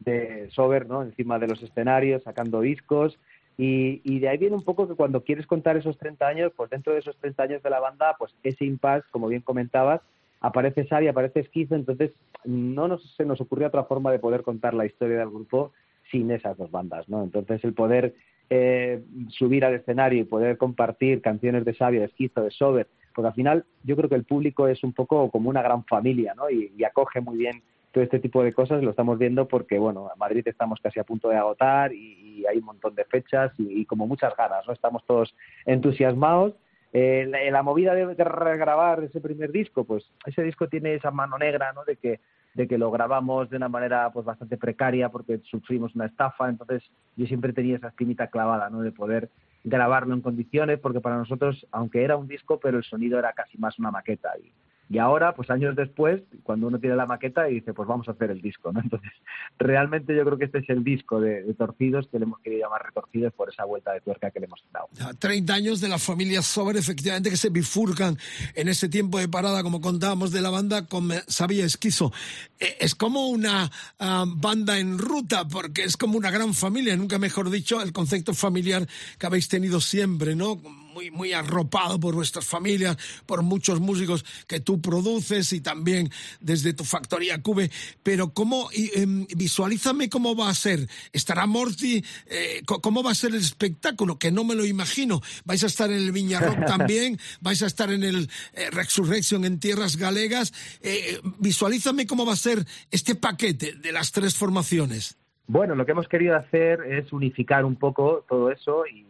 [0.00, 1.02] de Sober, ¿no?
[1.02, 3.18] Encima de los escenarios, sacando discos.
[3.56, 6.70] Y, y, de ahí viene un poco que cuando quieres contar esos 30 años, pues
[6.70, 10.00] dentro de esos 30 años de la banda, pues ese impasse, como bien comentabas,
[10.40, 12.12] aparece Sari, aparece Esquizo, entonces
[12.44, 15.72] no nos, se nos ocurrió otra forma de poder contar la historia del grupo
[16.10, 17.22] sin esas dos bandas, ¿no?
[17.22, 18.14] Entonces el poder
[18.50, 23.28] eh, subir al escenario y poder compartir canciones de Sabia, de Esquizo, de Sober, porque
[23.28, 26.48] al final yo creo que el público es un poco como una gran familia, ¿no?
[26.48, 30.16] Y, acoge muy bien todo este tipo de cosas, lo estamos viendo porque, bueno, a
[30.16, 34.06] Madrid estamos casi a punto de agotar y, hay un montón de fechas y, como
[34.06, 34.72] muchas ganas, ¿no?
[34.72, 35.34] Estamos todos
[35.66, 36.54] entusiasmados.
[36.94, 41.10] Eh, la, la, movida de, de regrabar ese primer disco, pues ese disco tiene esa
[41.10, 41.84] mano negra, ¿no?
[41.84, 42.20] De que
[42.54, 46.82] de que lo grabamos de una manera pues bastante precaria porque sufrimos una estafa, entonces
[47.16, 48.82] yo siempre tenía esa espinita clavada, ¿no?
[48.82, 49.30] De poder
[49.64, 53.58] grabarlo en condiciones, porque para nosotros, aunque era un disco, pero el sonido era casi
[53.58, 54.52] más una maqueta y,
[54.90, 58.12] y ahora, pues años después, cuando uno tiene la maqueta y dice, pues vamos a
[58.12, 58.80] hacer el disco, ¿no?
[58.84, 59.12] Entonces,
[59.58, 62.84] realmente yo creo que este es el disco de, Torcidos que le hemos querido llamar
[62.86, 64.88] Retorcidos por esa vuelta de tuerca que le hemos dado.
[65.18, 68.16] 30 años de la familia Sober, efectivamente, que se bifurcan
[68.54, 72.12] en ese tiempo de parada, como contábamos de la banda, con Sabía Esquizo.
[72.58, 77.18] Eh, es como una ah, banda en ruta, porque es como una gran familia, nunca
[77.18, 78.86] mejor dicho, el concepto familiar
[79.18, 80.60] que habéis tenido siempre, ¿no?
[80.98, 86.72] Muy, muy arropado por vuestras familias, por muchos músicos que tú produces y también desde
[86.72, 87.70] tu factoría Cube.
[88.02, 90.88] Pero cómo, em, visualízame cómo va a ser.
[91.12, 92.04] ¿Estará Morty?
[92.26, 94.18] Eh, ¿Cómo va a ser el espectáculo?
[94.18, 95.20] Que no me lo imagino.
[95.44, 97.16] ¿Vais a estar en el Viña Rock también?
[97.40, 100.52] ¿Vais a estar en el eh, Resurrection en Tierras Galegas?
[100.80, 105.16] Eh, visualízame cómo va a ser este paquete de las tres formaciones.
[105.46, 109.07] Bueno, lo que hemos querido hacer es unificar un poco todo eso y,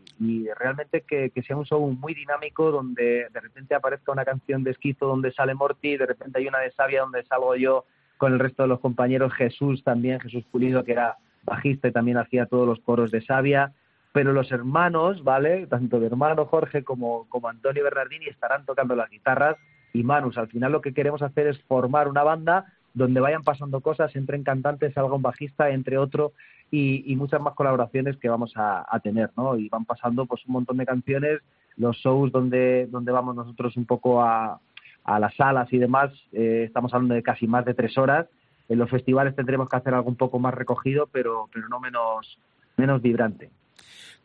[0.59, 5.07] realmente que, sea un show muy dinámico donde de repente aparezca una canción de Esquizo
[5.07, 7.85] donde sale Morty, de repente hay una de Sabia donde salgo yo
[8.17, 12.19] con el resto de los compañeros, Jesús también, Jesús Pulido que era bajista y también
[12.19, 13.73] hacía todos los coros de Sabia,
[14.13, 15.67] pero los hermanos, ¿vale?
[15.67, 19.57] Tanto de hermano Jorge como, como Antonio Bernardini estarán tocando las guitarras
[19.93, 20.37] y Manus.
[20.37, 24.43] Al final lo que queremos hacer es formar una banda donde vayan pasando cosas, entren
[24.43, 26.33] cantantes, salga un bajista, entre otro,
[26.71, 29.57] y, muchas más colaboraciones que vamos a, tener, ¿no?
[29.57, 31.41] Y van pasando pues un montón de canciones,
[31.77, 34.61] los shows donde, donde vamos nosotros un poco a,
[35.05, 38.27] a las salas y demás, eh, estamos hablando de casi más de tres horas.
[38.69, 42.39] En los festivales tendremos que hacer algo un poco más recogido, pero, pero no menos,
[42.77, 43.51] menos vibrante.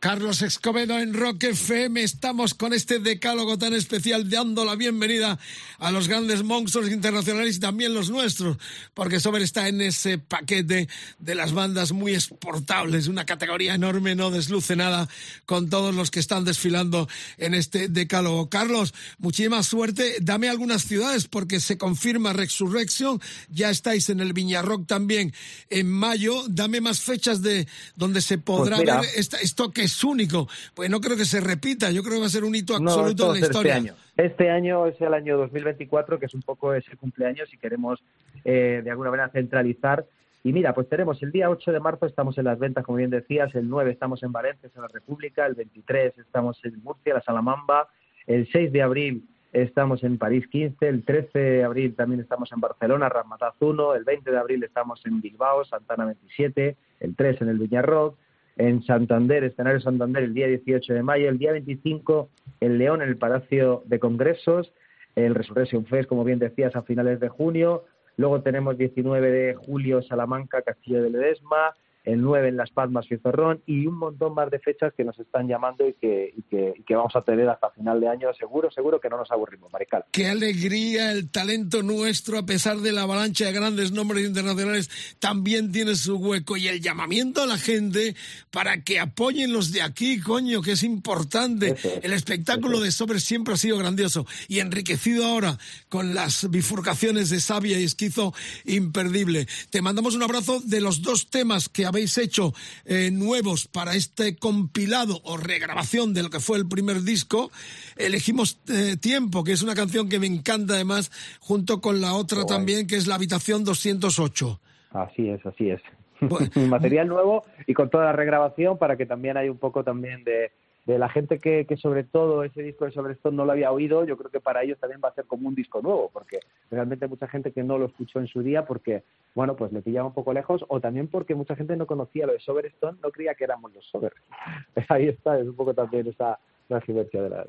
[0.04, 2.02] Carlos Escobedo en Rock FM.
[2.02, 5.38] Estamos con este decálogo tan especial dando la bienvenida
[5.78, 8.58] a los grandes monstruos internacionales y también los nuestros,
[8.92, 14.30] porque Sober está en ese paquete de las bandas muy exportables, una categoría enorme, no
[14.30, 15.08] desluce nada
[15.46, 18.50] con todos los que están desfilando en este decálogo.
[18.50, 20.16] Carlos, muchísima suerte.
[20.20, 23.22] Dame algunas ciudades porque se confirma Resurrection.
[23.48, 25.32] Ya estáis en el Viñarrock también
[25.70, 26.44] en mayo.
[26.46, 30.48] Dame más fechas de donde se podrá pues ver esto que es único.
[30.74, 33.26] Pues no creo que se repita, yo creo que va a ser un hito absoluto
[33.26, 33.76] en la este historia.
[33.76, 33.96] Este año.
[34.16, 38.02] este año es el año 2024, que es un poco ese cumpleaños y queremos
[38.44, 40.04] eh, de alguna manera centralizar.
[40.42, 43.10] Y mira, pues tenemos el día 8 de marzo estamos en las ventas, como bien
[43.10, 47.22] decías, el 9 estamos en Valencia, en la República, el 23 estamos en Murcia, la
[47.22, 47.88] Salamamba,
[48.26, 49.24] el 6 de abril
[49.54, 54.04] estamos en París 15, el 13 de abril también estamos en Barcelona, Ramataz 1, el
[54.04, 58.16] 20 de abril estamos en Bilbao, Santana 27, el 3 en el Viñarrock,
[58.56, 62.28] en Santander, escenario Santander, el día 18 de mayo, el día 25
[62.60, 64.72] en León, en el Palacio de Congresos,
[65.16, 67.84] el Resurrection Fest, como bien decías, a finales de junio,
[68.16, 71.74] luego tenemos 19 de julio Salamanca, Castillo de Ledesma,
[72.04, 75.18] el 9 en Las Palmas y Zorrón y un montón más de fechas que nos
[75.18, 78.32] están llamando y que, que, vamos a tener hasta final de año.
[78.34, 80.04] Seguro, seguro que no nos aburrimos, Marical.
[80.12, 85.72] Qué alegría el talento nuestro, a pesar de la avalancha de grandes nombres internacionales, también
[85.72, 88.14] tiene su hueco y el llamamiento a la gente
[88.50, 91.74] para que apoyen los de aquí, coño, que es importante.
[92.02, 97.40] el espectáculo de Sobre siempre ha sido grandioso y enriquecido ahora con las bifurcaciones de
[97.40, 98.34] Sabia y Esquizo,
[98.66, 99.46] imperdible.
[99.70, 102.52] Te mandamos un abrazo de los dos temas que habéis hecho
[102.84, 107.50] eh, nuevos para este compilado o regrabación de lo que fue el primer disco,
[107.96, 112.46] elegimos eh, Tiempo, que es una canción que me encanta además, junto con la otra
[112.46, 114.60] también, que es La Habitación 208.
[114.90, 115.80] Así es, así es.
[116.68, 120.50] Material nuevo y con toda la regrabación para que también haya un poco también de,
[120.86, 123.72] de la gente que, que, sobre todo ese disco de Sobre esto no lo había
[123.72, 126.40] oído, yo creo que para ellos también va a ser como un disco nuevo, porque
[126.70, 129.02] realmente mucha gente que no lo escuchó en su día porque,
[129.34, 132.34] bueno, pues le pillaba un poco lejos, o también porque mucha gente no conocía lo
[132.34, 134.12] de Sober Stone, no creía que éramos los Sober.
[134.88, 136.38] Ahí está, es un poco también esa,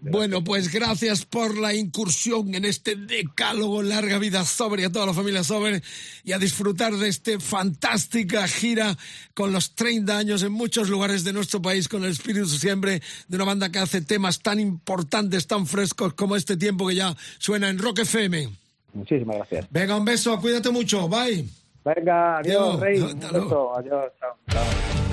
[0.01, 5.13] bueno, pues gracias por la incursión en este decálogo Larga Vida Sobre a toda la
[5.13, 5.81] familia Sobre
[6.23, 8.97] y a disfrutar de esta fantástica gira
[9.33, 13.35] con los 30 años en muchos lugares de nuestro país con el espíritu siempre de
[13.35, 17.69] una banda que hace temas tan importantes, tan frescos como este tiempo que ya suena
[17.69, 18.49] en Rock FM.
[18.93, 19.67] Muchísimas gracias.
[19.69, 21.45] Venga, un beso, cuídate mucho, bye.
[21.83, 22.99] Venga, adiós, Rey.
[22.99, 24.35] Un beso, adiós, chao.
[24.47, 25.04] atrás,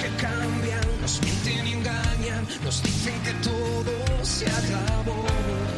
[0.00, 3.92] que cambian, nos mienten y engañan, nos dicen que todo
[4.22, 5.24] se acabó.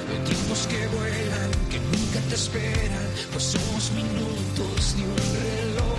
[0.09, 5.17] Los tiempos que vuelan, que nunca te esperan, pues somos minutos de un
[5.47, 5.99] reloj.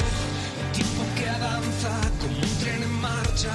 [0.63, 3.53] El tiempo que avanza como un tren en marcha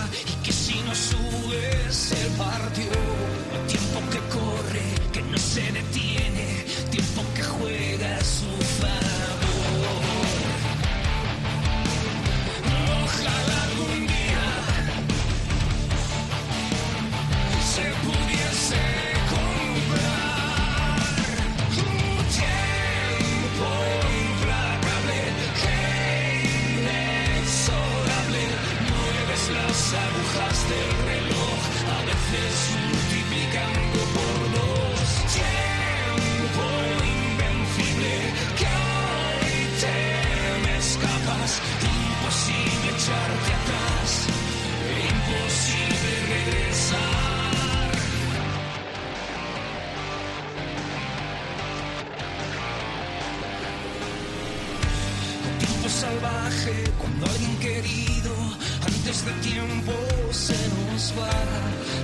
[59.08, 59.92] de tiempo
[60.32, 61.30] se nos va.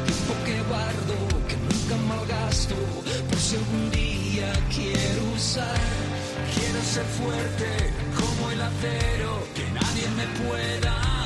[0.06, 1.16] Tiempo que guardo,
[1.48, 2.74] que nunca malgasto,
[3.28, 5.80] por si algún día quiero usar.
[6.54, 11.23] Quiero ser fuerte como el acero, que nadie me pueda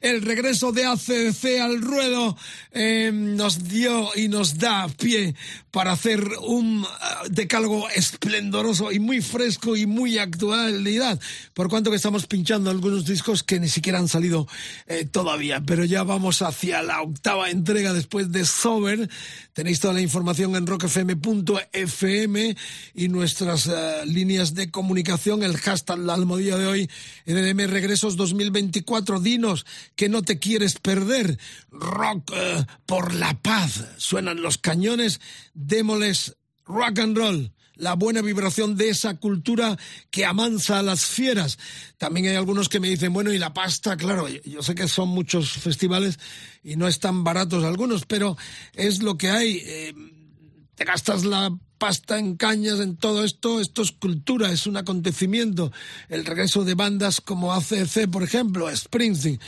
[0.00, 2.36] El regreso de ACDC al ruedo
[2.72, 5.34] eh, nos dio y nos da pie
[5.70, 11.20] para hacer un ah, decálogo esplendoroso y muy fresco y muy actualidad.
[11.54, 14.46] Por cuanto que estamos pinchando algunos discos que ni siquiera han salido
[14.86, 19.08] eh, todavía, pero ya vamos hacia la octava entrega después de Sober.
[19.52, 22.56] Tenéis toda la información en rockfm.fm
[22.94, 26.90] y nuestras eh, líneas de comunicación, el hashtag la almohadilla de hoy,
[27.26, 29.20] Regresos 2024.
[29.20, 29.66] Dinos
[29.98, 31.38] que no te quieres perder.
[31.72, 33.84] Rock eh, por la paz.
[33.96, 35.20] Suenan los cañones,
[35.54, 37.52] démoles rock and roll.
[37.74, 39.76] La buena vibración de esa cultura
[40.10, 41.58] que amansa a las fieras.
[41.96, 45.08] También hay algunos que me dicen, bueno, y la pasta, claro, yo- sé que son
[45.08, 46.18] muchos festivales
[46.62, 48.36] y no están baratos algunos, pero
[48.74, 49.62] es lo que hay.
[49.64, 49.94] Eh,
[50.76, 55.72] te gastas la pasta en cañas, en todo esto, esto es cultura, es un acontecimiento.
[56.08, 59.40] El regreso de bandas como ACC, por ejemplo, Springsteen.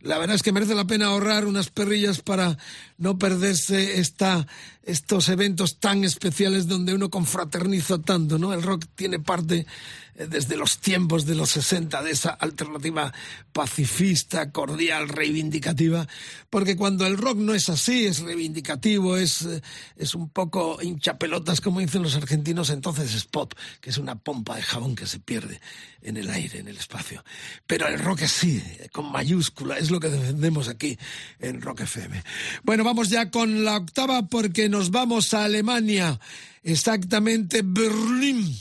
[0.00, 2.58] La verdad es que merece la pena ahorrar unas perrillas para
[2.98, 4.46] no perderse esta,
[4.82, 8.54] estos eventos tan especiales donde uno confraterniza tanto, ¿no?
[8.54, 9.66] El rock tiene parte
[10.14, 13.12] eh, desde los tiempos de los 60 de esa alternativa
[13.52, 16.06] pacifista, cordial, reivindicativa,
[16.50, 19.62] porque cuando el rock no es así, es reivindicativo, es, eh,
[19.96, 24.56] es un poco hinchapelotas, como dicen los argentinos, entonces es pop, que es una pompa
[24.56, 25.60] de jabón que se pierde
[26.02, 27.24] en el aire, en el espacio.
[27.66, 30.96] Pero el rock es sí, con mayúscula, es lo que defendemos aquí
[31.40, 32.22] en Rock FM.
[32.62, 36.20] Bueno, vamos ya con la octava porque nos vamos a Alemania,
[36.62, 38.56] exactamente Berlín.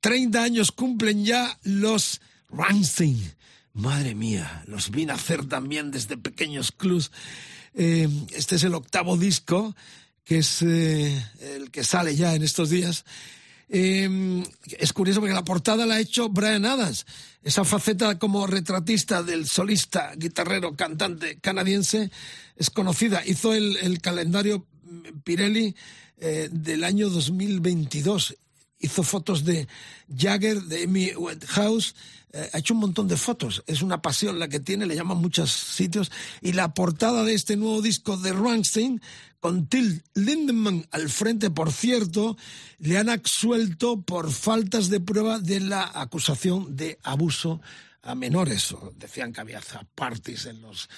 [0.00, 3.34] 30 años cumplen ya los Rammstein.
[3.74, 7.10] Madre mía, los vi nacer también desde pequeños clubs.
[7.74, 9.76] Eh, este es el octavo disco,
[10.24, 11.22] que es eh,
[11.56, 13.04] el que sale ya en estos días.
[13.68, 14.42] Eh,
[14.78, 17.04] es curioso porque la portada la ha hecho Brian Adams.
[17.42, 22.10] Esa faceta como retratista del solista, guitarrero, cantante canadiense
[22.56, 23.24] es conocida.
[23.24, 24.66] Hizo el, el calendario
[25.24, 25.74] Pirelli
[26.18, 28.36] eh, del año 2022
[28.78, 29.68] hizo fotos de
[30.14, 31.10] Jagger, de Amy
[31.48, 31.94] House,
[32.32, 33.62] eh, ha hecho un montón de fotos.
[33.66, 36.10] Es una pasión la que tiene, le llaman muchos sitios.
[36.40, 39.00] Y la portada de este nuevo disco de Rammstein,
[39.40, 42.36] con Till Lindemann al frente, por cierto,
[42.78, 47.60] le han absuelto por faltas de prueba de la acusación de abuso
[48.02, 48.74] a menores.
[48.96, 49.60] Decían que había
[49.94, 50.88] parties en los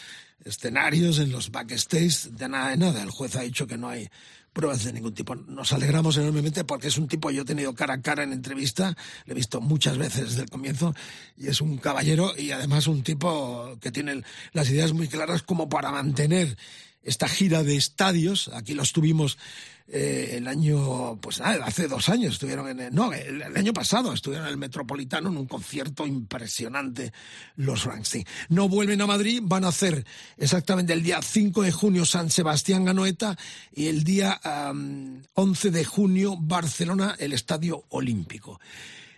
[0.44, 3.02] escenarios, en los backstage, de nada de nada.
[3.02, 4.08] El juez ha dicho que no hay
[4.52, 5.34] pruebas de ningún tipo.
[5.34, 8.96] Nos alegramos enormemente porque es un tipo, yo he tenido cara a cara en entrevista,
[9.24, 10.94] le he visto muchas veces desde el comienzo,
[11.36, 14.22] y es un caballero y además un tipo que tiene
[14.52, 16.56] las ideas muy claras como para mantener
[17.02, 18.48] esta gira de estadios.
[18.52, 19.38] Aquí los tuvimos
[19.90, 24.12] eh, el año, pues nada, hace dos años estuvieron en el, no, el, año pasado
[24.12, 27.10] estuvieron en el Metropolitano en un concierto impresionante
[27.56, 28.26] los Rammstein.
[28.50, 30.04] No vuelven a Madrid, van a hacer
[30.36, 33.38] exactamente el día 5 de junio San Sebastián Ganoeta
[33.72, 34.38] y el día
[35.32, 38.60] 11 de junio Barcelona, el Estadio Olímpico.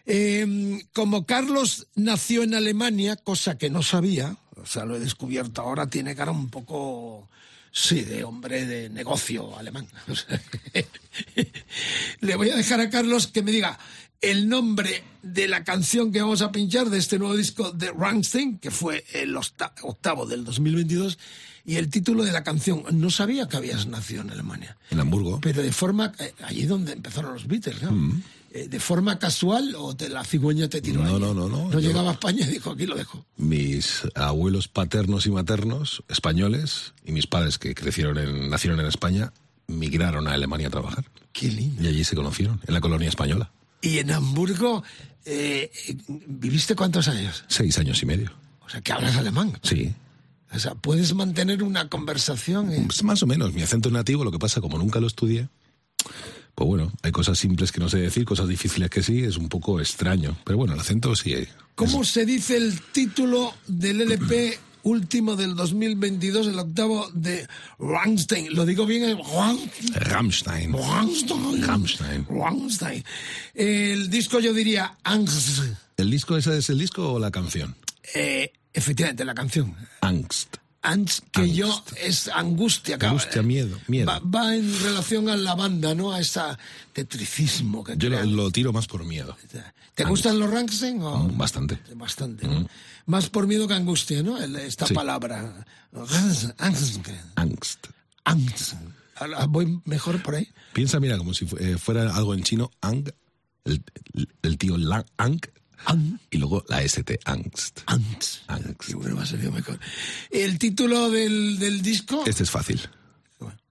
[0.07, 5.63] Em, como Carlos nació en Alemania, cosa que no sabía, o sea, lo he descubierto
[5.63, 7.29] ahora, tiene cara un poco
[7.73, 9.87] Sí, de hombre de negocio alemán.
[12.21, 13.79] Le voy a dejar a Carlos que me diga
[14.21, 18.59] el nombre de la canción que vamos a pinchar de este nuevo disco de Rammstein,
[18.59, 21.19] que fue el octavo del 2022,
[21.71, 22.83] y el título de la canción.
[22.91, 24.77] No sabía que habías nacido en Alemania.
[24.91, 25.39] En Hamburgo.
[25.41, 26.13] Pero de forma...
[26.19, 27.93] Eh, allí donde empezaron los Beatles, ¿no?
[27.93, 28.23] Mm.
[28.53, 31.05] Eh, ¿De forma casual o te, la cigüeña te tiró?
[31.05, 31.71] No, no, no, no.
[31.71, 33.25] No llegaba a España y dijo, aquí lo dejo.
[33.37, 39.33] Mis abuelos paternos y maternos españoles y mis padres que crecieron en, nacieron en España
[39.69, 41.05] migraron a Alemania a trabajar.
[41.33, 41.85] Qué lindo.
[41.85, 43.53] Y allí se conocieron, en la colonia española.
[43.81, 44.83] ¿Y en Hamburgo
[45.25, 45.71] eh,
[46.27, 47.45] viviste cuántos años?
[47.47, 48.33] Seis años y medio.
[48.67, 49.57] O sea, que hablas alemán.
[49.63, 49.95] Sí.
[50.53, 52.73] O sea, puedes mantener una conversación.
[52.87, 53.53] Pues más o menos.
[53.55, 55.49] Mi acento nativo, lo que pasa, como nunca lo estudié,
[56.55, 59.49] pues bueno, hay cosas simples que no sé decir, cosas difíciles que sí, es un
[59.49, 60.37] poco extraño.
[60.45, 61.35] Pero bueno, el acento sí.
[61.75, 67.47] ¿Cómo se dice el título del LP último del 2022, el octavo de
[67.79, 68.55] Rammstein?
[68.55, 69.19] ¿Lo digo bien?
[69.95, 70.75] Rammstein.
[70.75, 71.63] Rammstein.
[71.63, 72.27] Rammstein.
[72.29, 73.05] Rammstein.
[73.55, 75.61] El disco yo diría Angst.
[75.97, 77.77] ¿El disco ese es el disco o la canción?
[78.15, 79.75] Eh, efectivamente, la canción.
[80.01, 80.57] Angst.
[80.83, 82.97] Angst, que yo es angustia.
[83.01, 84.11] Angustia, miedo, miedo.
[84.35, 86.13] Va, en relación a la banda, ¿no?
[86.13, 86.41] A ese
[86.95, 89.37] tetricismo que Yo lo, tiro más por miedo.
[89.95, 91.03] ¿Te gustan los Rammstein?
[91.03, 91.19] O?
[91.19, 91.79] Mm, bastante.
[91.95, 92.49] Bastante.
[92.49, 92.67] Mm.
[93.07, 94.39] Más por miedo que angustia, ¿no?
[94.39, 95.67] Esta palabra.
[96.59, 97.07] Angst.
[97.37, 97.87] Angst.
[98.25, 98.75] Angst.
[99.49, 100.49] ¿Voy mejor por ahí?
[100.73, 103.05] Piensa, mira, como si eh, fuera algo en chino, ang,
[103.65, 103.83] el,
[104.43, 105.41] el tío Lang, ang,
[106.31, 107.81] y luego la ST, Angst.
[107.87, 108.43] Angst.
[108.49, 108.93] Angst.
[108.95, 109.79] bueno, va a ser mejor.
[110.31, 112.25] ¿El título del, del disco?
[112.27, 112.81] Este es fácil.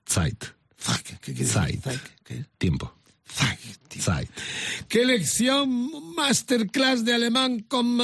[0.05, 0.43] Zeit.
[1.21, 1.85] ¿Qué, qué, Zeit.
[2.57, 2.93] Tiempo.
[3.99, 4.29] Zeit.
[4.87, 7.97] Qué lección masterclass de alemán con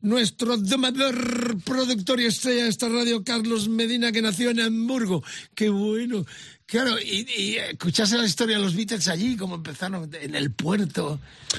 [0.00, 5.22] nuestro domador, productor y estrella de esta radio, Carlos Medina, que nació en Hamburgo.
[5.54, 6.24] Qué bueno.
[6.70, 11.18] Claro, y, y escuchaste la historia de los Beatles allí, cómo empezaron en el puerto.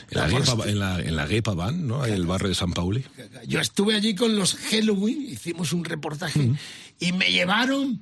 [0.09, 2.05] En la, Gepa, en la, en la Gepa Van, ¿no?
[2.05, 3.03] el barrio de San Pauli.
[3.45, 6.51] Yo estuve allí con los Halloween, hicimos un reportaje,
[6.97, 8.01] y me llevaron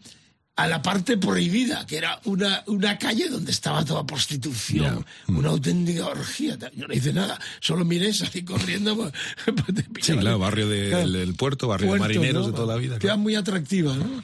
[0.56, 6.06] a la parte prohibida, que era una, una calle donde estaba toda prostitución, una auténtica
[6.06, 6.60] orgía.
[6.76, 8.96] Yo no hice nada, solo miré, salí corriendo.
[9.46, 13.00] Pues, pues, sí, claro, barrio del puerto, barrio de marineros de toda la vida.
[13.00, 14.24] Queda muy atractiva, ¿no?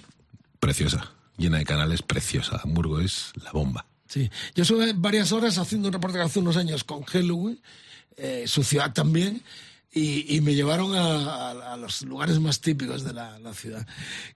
[0.59, 2.59] Preciosa llena de canales, preciosa.
[2.63, 3.85] Hamburgo es la bomba.
[4.07, 7.59] Sí, yo estuve varias horas haciendo un reportaje hace unos años con Halloween,
[8.17, 9.41] eh, su ciudad también,
[9.91, 13.87] y, me llevaron a, los lugares más típicos de la, la, ciudad.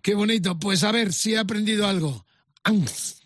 [0.01, 0.57] Qué bonito.
[0.57, 2.25] Pues a ver si he aprendido algo.
[2.63, 3.18] Angst.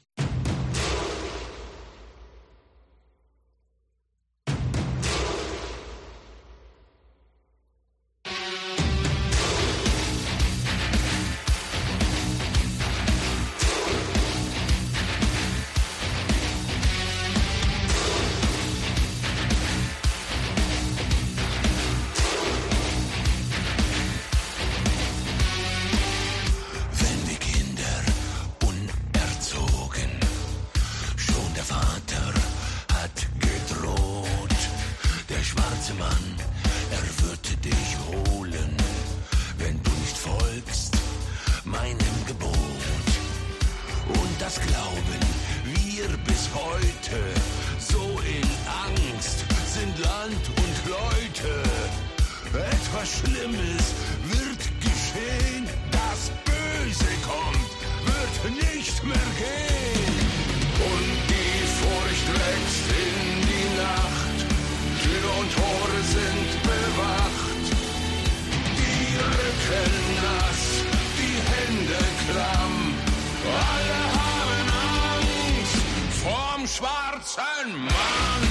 [76.75, 78.43] schwarzen Mann.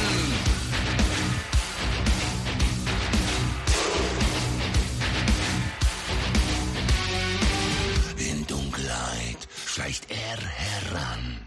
[8.16, 11.38] In Dunkelheit schleicht er heran.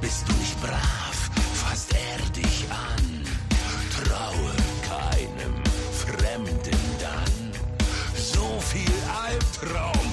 [0.00, 3.24] Bist du nicht brav, fasst er dich an.
[3.96, 4.52] Traue
[4.90, 5.54] keinem
[6.04, 7.52] Fremden dann.
[8.14, 10.03] So viel Albtraum.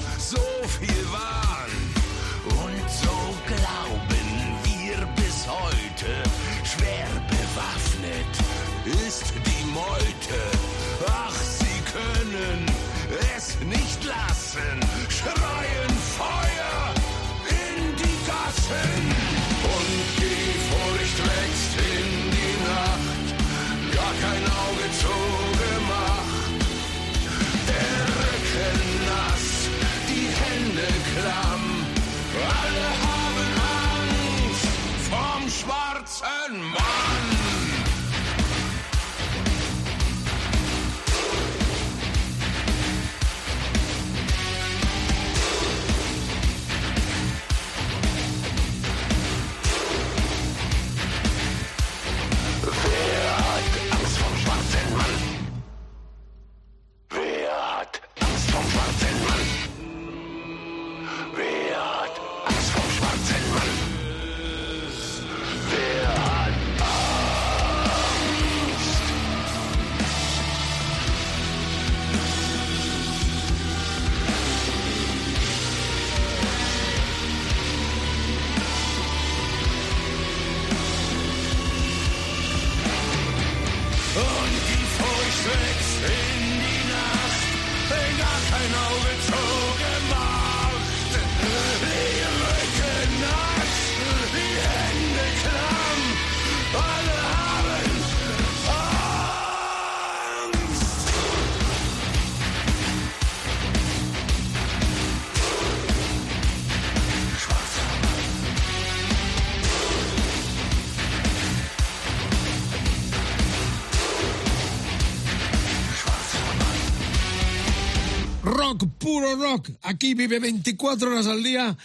[119.42, 119.70] Rock.
[119.82, 121.76] Aquí vive 24 horas al día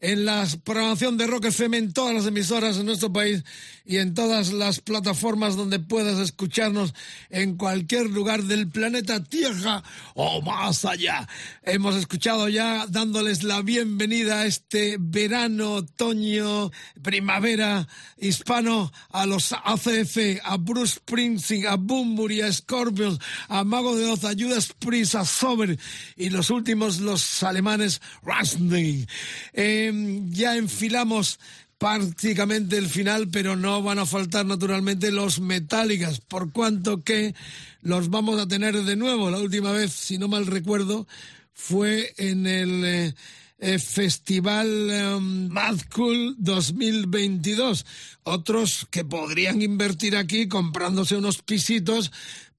[0.00, 3.44] en la programación de Rock FM en todas las emisoras en nuestro país
[3.84, 6.92] y en todas las plataformas donde puedas escucharnos
[7.30, 9.82] en cualquier lugar del planeta Tierra
[10.14, 11.26] o más allá.
[11.62, 16.70] Hemos escuchado ya dándoles la bienvenida a este verano, otoño,
[17.02, 17.86] primavera
[18.18, 23.18] hispano a los ACF, a Bruce Springsteen, a Bumburi, a Scorpions,
[23.48, 25.78] a Mago de Oz, a Judas Priest, a Sober
[26.16, 29.06] y los últimos los alemanes Rammstein.
[29.52, 29.85] Eh,
[30.28, 31.38] ya enfilamos
[31.78, 37.34] prácticamente el final, pero no van a faltar naturalmente los metálicas, por cuanto que
[37.82, 39.30] los vamos a tener de nuevo.
[39.30, 41.06] La última vez, si no mal recuerdo,
[41.52, 43.14] fue en el eh,
[43.58, 47.86] eh, Festival eh, Mad Cool 2022.
[48.24, 52.10] Otros que podrían invertir aquí comprándose unos pisitos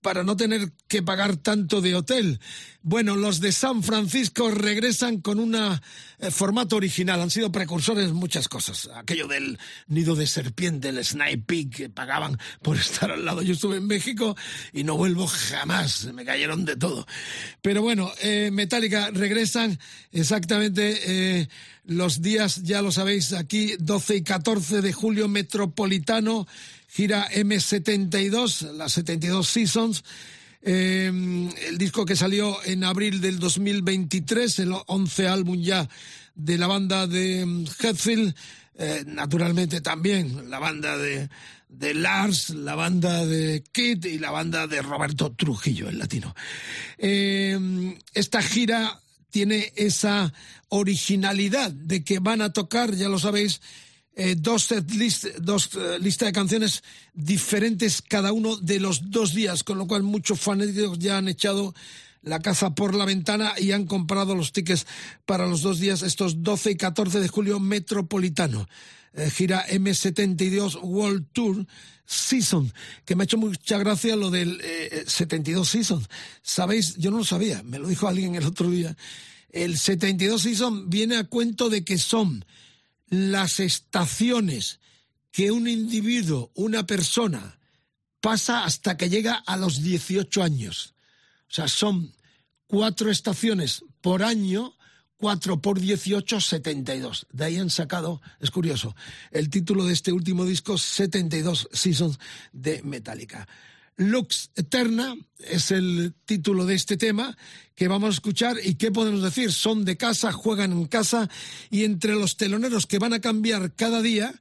[0.02, 2.40] para no tener que pagar tanto de hotel.
[2.90, 5.58] Bueno, los de San Francisco regresan con un
[6.32, 7.20] formato original.
[7.20, 8.90] Han sido precursores muchas cosas.
[8.96, 13.42] Aquello del nido de serpiente, el Snipe Peak, que pagaban por estar al lado.
[13.42, 14.38] Yo estuve en México
[14.72, 16.06] y no vuelvo jamás.
[16.14, 17.06] Me cayeron de todo.
[17.62, 19.78] Pero bueno, eh, Metallica regresan
[20.14, 21.50] exactamente eh,
[21.84, 26.48] los días, ya lo sabéis, aquí 12 y 14 de julio Metropolitano
[26.88, 30.06] gira M72, las 72 Seasons.
[30.62, 31.08] Eh,
[31.68, 35.88] el disco que salió en abril del 2023, el 11 álbum ya
[36.36, 38.36] de la banda de Hetfield,
[38.76, 41.30] eh, naturalmente también la banda de,
[41.70, 46.36] de, Lars, la banda de Kid y la banda de Roberto Trujillo, el latino.
[46.98, 50.34] Eh, esta gira tiene esa
[50.70, 53.62] originalidad de que van a tocar, ya lo sabéis,
[54.20, 59.64] eh, dos list, dos uh, listas de canciones diferentes cada uno de los dos días,
[59.64, 61.76] con lo cual muchos fanáticos ya han echado
[62.24, 64.88] la caza por la ventana y han comprado los tickets
[65.28, 68.68] para los dos días, estos 12 y 14 de julio metropolitano.
[69.14, 71.68] Eh, gira M72 World Tour
[72.04, 72.74] Season,
[73.06, 76.04] que me ha hecho mucha gracia lo del eh, 72 Season.
[76.42, 78.98] Sabéis, yo no lo sabía, me lo dijo alguien el otro día.
[79.52, 82.44] El 72 Season viene a cuento de que son
[83.08, 84.80] las estaciones
[85.32, 87.60] que un individuo, una persona,
[88.22, 90.96] pasa hasta que llega a los 18 años.
[91.50, 92.14] O sea, son
[92.66, 94.76] cuatro estaciones por año,
[95.18, 97.28] cuatro por 18, 72.
[97.32, 98.96] De ahí han sacado, es curioso,
[99.32, 102.20] el título de este último disco, 72 Seasons
[102.52, 103.48] de Metallica.
[103.98, 107.36] Lux Eterna es el título de este tema
[107.76, 111.30] que vamos a escuchar y qué podemos decir, son de casa, juegan en casa
[111.70, 114.34] y entre los teloneros que van a cambiar cada día,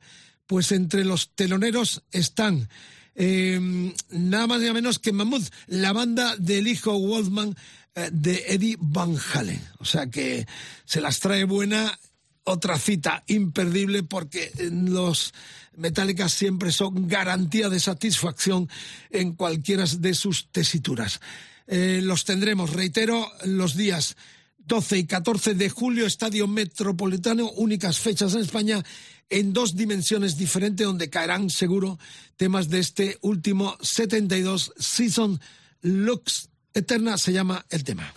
[0.46, 2.68] pues entre los teloneros están
[3.14, 3.58] eh,
[4.10, 7.56] nada más ni menos que Mammoth, la banda del hijo Wolfman
[7.94, 9.60] eh, de Eddie Van Halen.
[9.78, 10.46] O sea que
[10.84, 11.98] se las trae buena
[12.44, 15.34] otra cita imperdible porque los
[15.76, 18.68] Metallica siempre son garantía de satisfacción
[19.10, 21.20] en cualquiera de sus tesituras.
[21.66, 24.16] Eh, los tendremos, reitero, los días
[24.58, 28.82] 12 y 14 de julio, Estadio Metropolitano, únicas fechas en España,
[29.30, 31.98] en dos dimensiones diferentes, donde caerán seguro
[32.36, 35.40] temas de este último 72 Season
[35.82, 38.12] Lux Eterna, se llama el tema.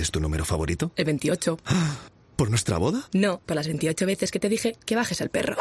[0.00, 0.92] Es tu número favorito?
[0.96, 1.58] El 28.
[2.36, 3.06] ¿Por nuestra boda?
[3.12, 5.56] No, por las 28 veces que te dije que bajes el perro.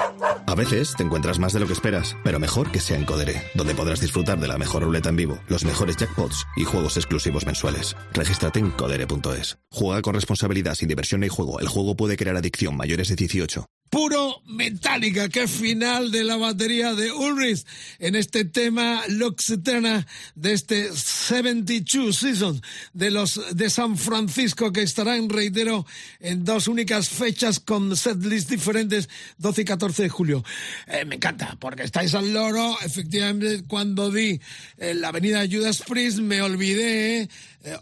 [0.48, 3.44] A veces te encuentras más de lo que esperas, pero mejor que sea en Codere,
[3.54, 7.46] donde podrás disfrutar de la mejor ruleta en vivo, los mejores jackpots y juegos exclusivos
[7.46, 7.98] mensuales.
[8.14, 9.58] Regístrate en codere.es.
[9.70, 11.60] Juega con responsabilidad sin diversión ni juego.
[11.60, 16.96] El juego puede crear adicción mayores de 18 puro metálica, que final de la batería
[16.96, 17.66] de Ulrich
[18.00, 22.62] en este tema Luxitana de este 72 Season
[22.94, 25.86] de los de San Francisco que estarán, reitero,
[26.20, 29.08] en dos únicas fechas con setlists diferentes,
[29.38, 30.44] 12 y 14 de julio.
[30.88, 34.42] Eh, me encanta, porque estáis al loro, efectivamente, cuando di
[34.78, 37.30] en la avenida Judas Priest me olvidé eh,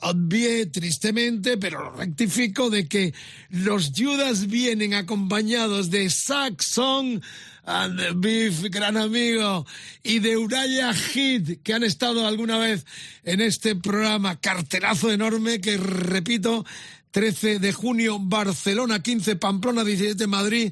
[0.01, 3.13] obvié tristemente, pero lo rectifico, de que
[3.49, 7.21] los Judas vienen acompañados de Saxon
[7.65, 9.65] and the Beef, gran amigo,
[10.01, 12.85] y de Uraya Hit, que han estado alguna vez
[13.23, 14.39] en este programa.
[14.39, 16.65] Carterazo enorme que, repito,
[17.11, 20.71] 13 de junio, Barcelona, 15, Pamplona, 17, Madrid,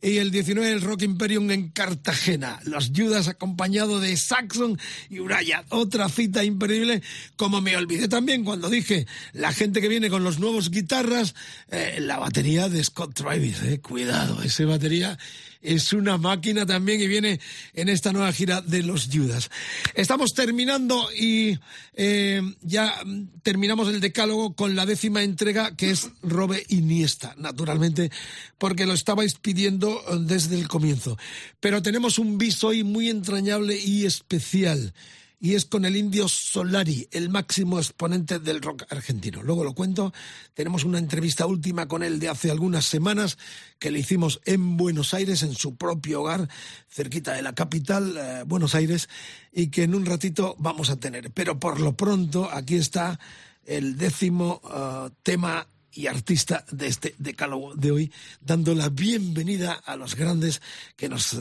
[0.00, 2.60] y el 19 el Rock Imperium en Cartagena.
[2.64, 5.64] Los Judas acompañado de Saxon y Uraya.
[5.70, 7.02] Otra cita imperdible,
[7.36, 11.34] como me olvidé también cuando dije la gente que viene con los nuevos guitarras,
[11.70, 13.62] eh, la batería de Scott Travis.
[13.62, 13.80] Eh.
[13.80, 15.18] Cuidado, esa batería
[15.62, 17.40] es una máquina también y viene
[17.74, 19.50] en esta nueva gira de los Judas.
[19.94, 21.58] Estamos terminando y
[21.94, 22.94] eh, ya
[23.42, 28.10] terminamos el decálogo con la décima entrega que es Robe Iniesta, naturalmente,
[28.58, 31.18] porque lo estabais pidiendo desde el comienzo.
[31.60, 34.94] Pero tenemos un bis hoy muy entrañable y especial
[35.40, 39.42] y es con el indio Solari, el máximo exponente del rock argentino.
[39.42, 40.12] Luego lo cuento,
[40.54, 43.38] tenemos una entrevista última con él de hace algunas semanas
[43.78, 46.48] que le hicimos en Buenos Aires, en su propio hogar,
[46.88, 49.08] cerquita de la capital, eh, Buenos Aires,
[49.52, 51.30] y que en un ratito vamos a tener.
[51.30, 53.20] Pero por lo pronto, aquí está
[53.64, 59.96] el décimo eh, tema y artista de este decálogo de hoy, dando la bienvenida a
[59.96, 60.62] los grandes
[60.96, 61.38] que nos eh,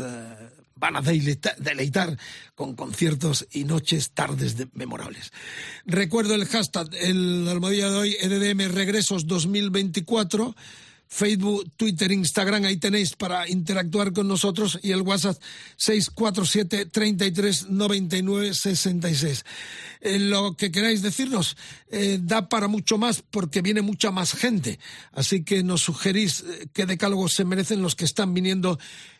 [0.79, 2.17] van a deleitar,
[2.55, 5.31] con conciertos y noches, tardes memorables.
[5.85, 10.55] Recuerdo el hashtag, el almohadilla de hoy, EDM Regresos 2024.
[11.07, 15.41] Facebook, Twitter, Instagram, ahí tenéis para interactuar con nosotros y el WhatsApp
[15.77, 19.45] 647 33 99 66.
[20.01, 21.57] lo que queráis decirnos
[21.89, 24.79] eh, da para mucho más porque viene mucha más gente.
[25.11, 28.77] Así que nos sugerís eh, qué decálogos se merecen los que están viniendo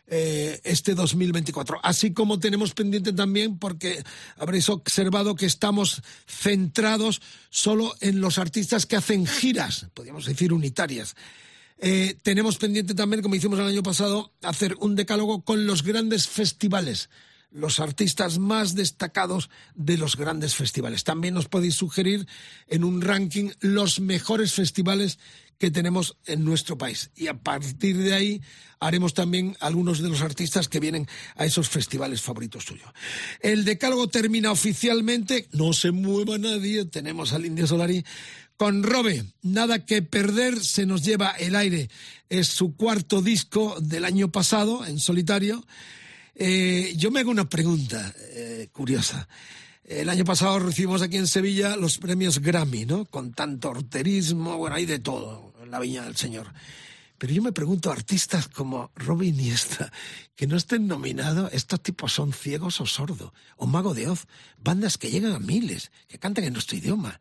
[0.09, 1.80] eh, este 2024.
[1.84, 4.03] Así como tenemos pendiente también, porque
[4.38, 11.15] habréis observado que estamos centrados solo en los artistas que hacen giras, podríamos decir unitarias.
[11.80, 16.28] Eh, tenemos pendiente también, como hicimos el año pasado, hacer un decálogo con los grandes
[16.28, 17.10] festivales,
[17.52, 21.04] los artistas más destacados de los grandes festivales.
[21.04, 22.28] También nos podéis sugerir
[22.68, 25.20] en un ranking los mejores festivales
[25.58, 27.12] que tenemos en nuestro país.
[27.16, 28.41] Y a partir de ahí
[28.80, 32.90] haremos también algunos de los artistas que vienen a esos festivales favoritos tuyos.
[33.40, 38.04] El decálogo termina oficialmente, no se mueva nadie, tenemos al Indio Solari
[38.57, 41.89] con Robe, Nada que perder, se nos lleva el aire.
[42.27, 45.65] Es su cuarto disco del año pasado, en solitario.
[46.35, 49.29] Eh, yo me hago una pregunta eh, curiosa.
[49.84, 53.05] El año pasado recibimos aquí en Sevilla los premios Grammy, ¿no?
[53.05, 56.51] Con tanto horterismo, bueno, hay de todo en la Viña del Señor.
[57.17, 59.91] Pero yo me pregunto, artistas como Robin Iniesta,
[60.35, 64.25] que no estén nominados, estos tipos son ciegos o sordos, o Mago de Oz,
[64.61, 67.19] bandas que llegan a miles, que cantan en nuestro idioma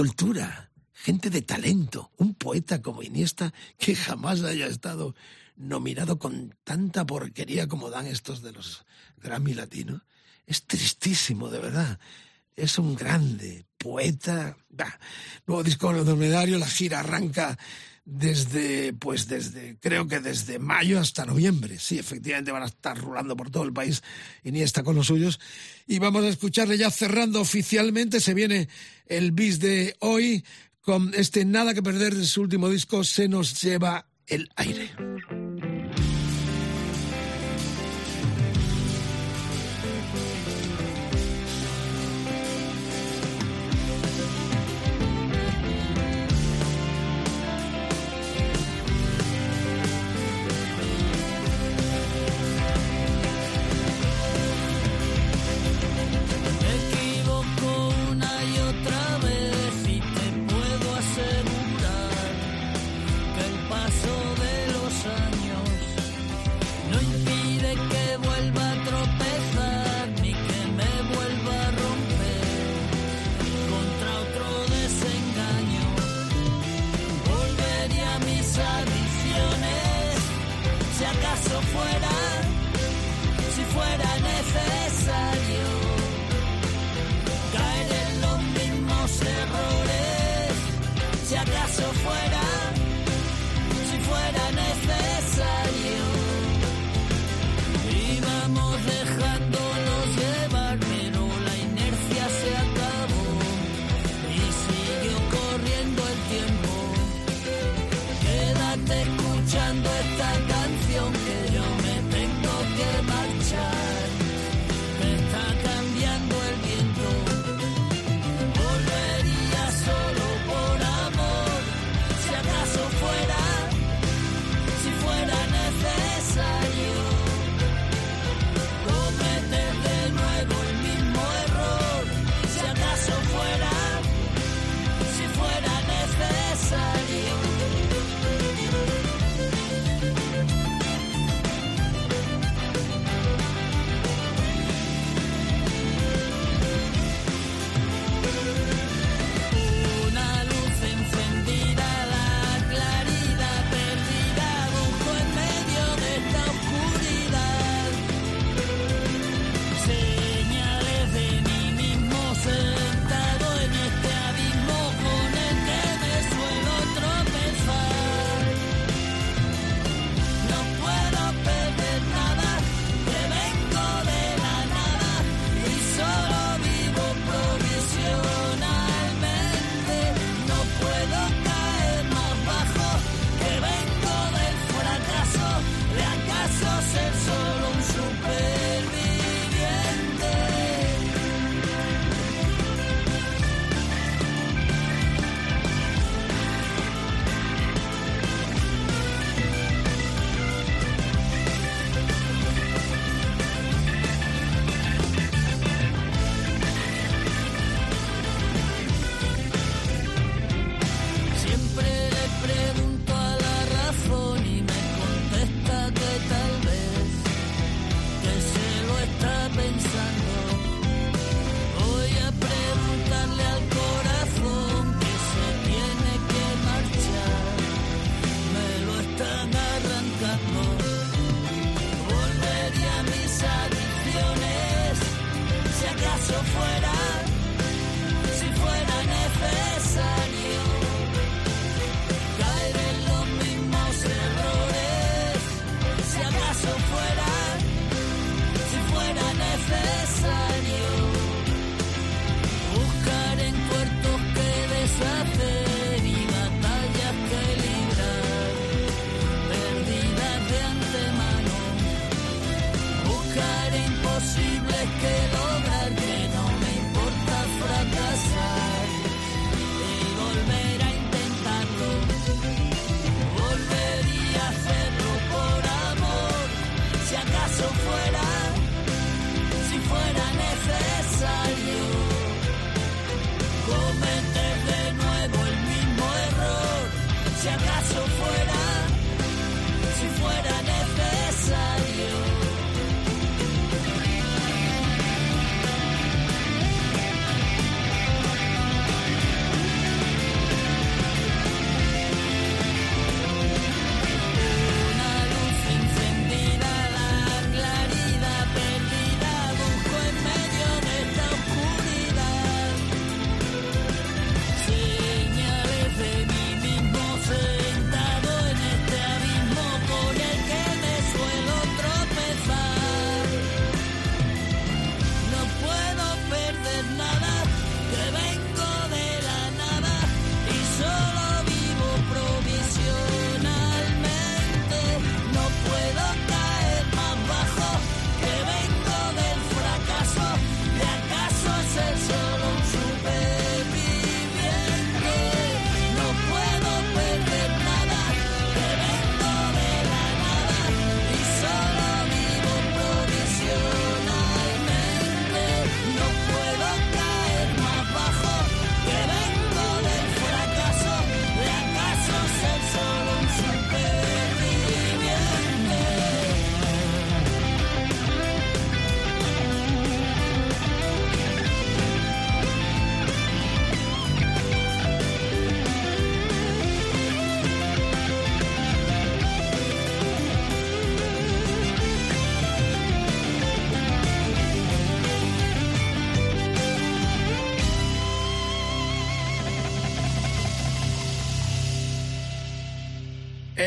[0.00, 5.14] cultura, gente de talento, un poeta como Iniesta que jamás haya estado
[5.56, 8.86] nominado con tanta porquería como dan estos de los
[9.18, 10.00] Grammy Latinos.
[10.46, 12.00] Es tristísimo, de verdad.
[12.56, 14.56] Es un grande poeta.
[15.46, 17.58] Nuevo disco nominario, la gira arranca
[18.06, 21.78] desde, pues desde, creo que desde mayo hasta noviembre.
[21.78, 24.02] Sí, efectivamente van a estar rulando por todo el país
[24.44, 25.38] Iniesta con los suyos.
[25.86, 28.18] Y vamos a escucharle ya cerrando oficialmente.
[28.18, 28.68] Se viene
[29.10, 30.44] el bis de hoy
[30.80, 34.90] con este Nada que perder de su último disco, Se nos lleva el aire.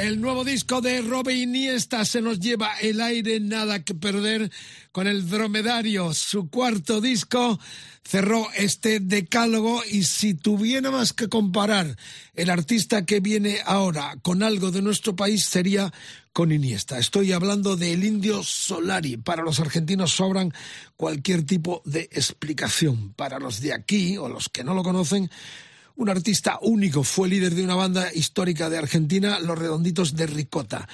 [0.03, 4.51] El nuevo disco de Robe Iniesta se nos lleva el aire, nada que perder
[4.91, 6.13] con el dromedario.
[6.13, 7.57] Su cuarto disco
[8.03, 11.95] cerró este decálogo y si tuviéramos que comparar
[12.34, 15.93] el artista que viene ahora con algo de nuestro país sería
[16.34, 16.99] con Iniesta.
[16.99, 19.15] Estoy hablando del indio Solari.
[19.15, 20.53] Para los argentinos sobran
[20.97, 23.13] cualquier tipo de explicación.
[23.13, 25.31] Para los de aquí o los que no lo conocen,
[25.95, 30.88] un artista único, fue líder de una banda histórica de Argentina, Los Redonditos de Ricota.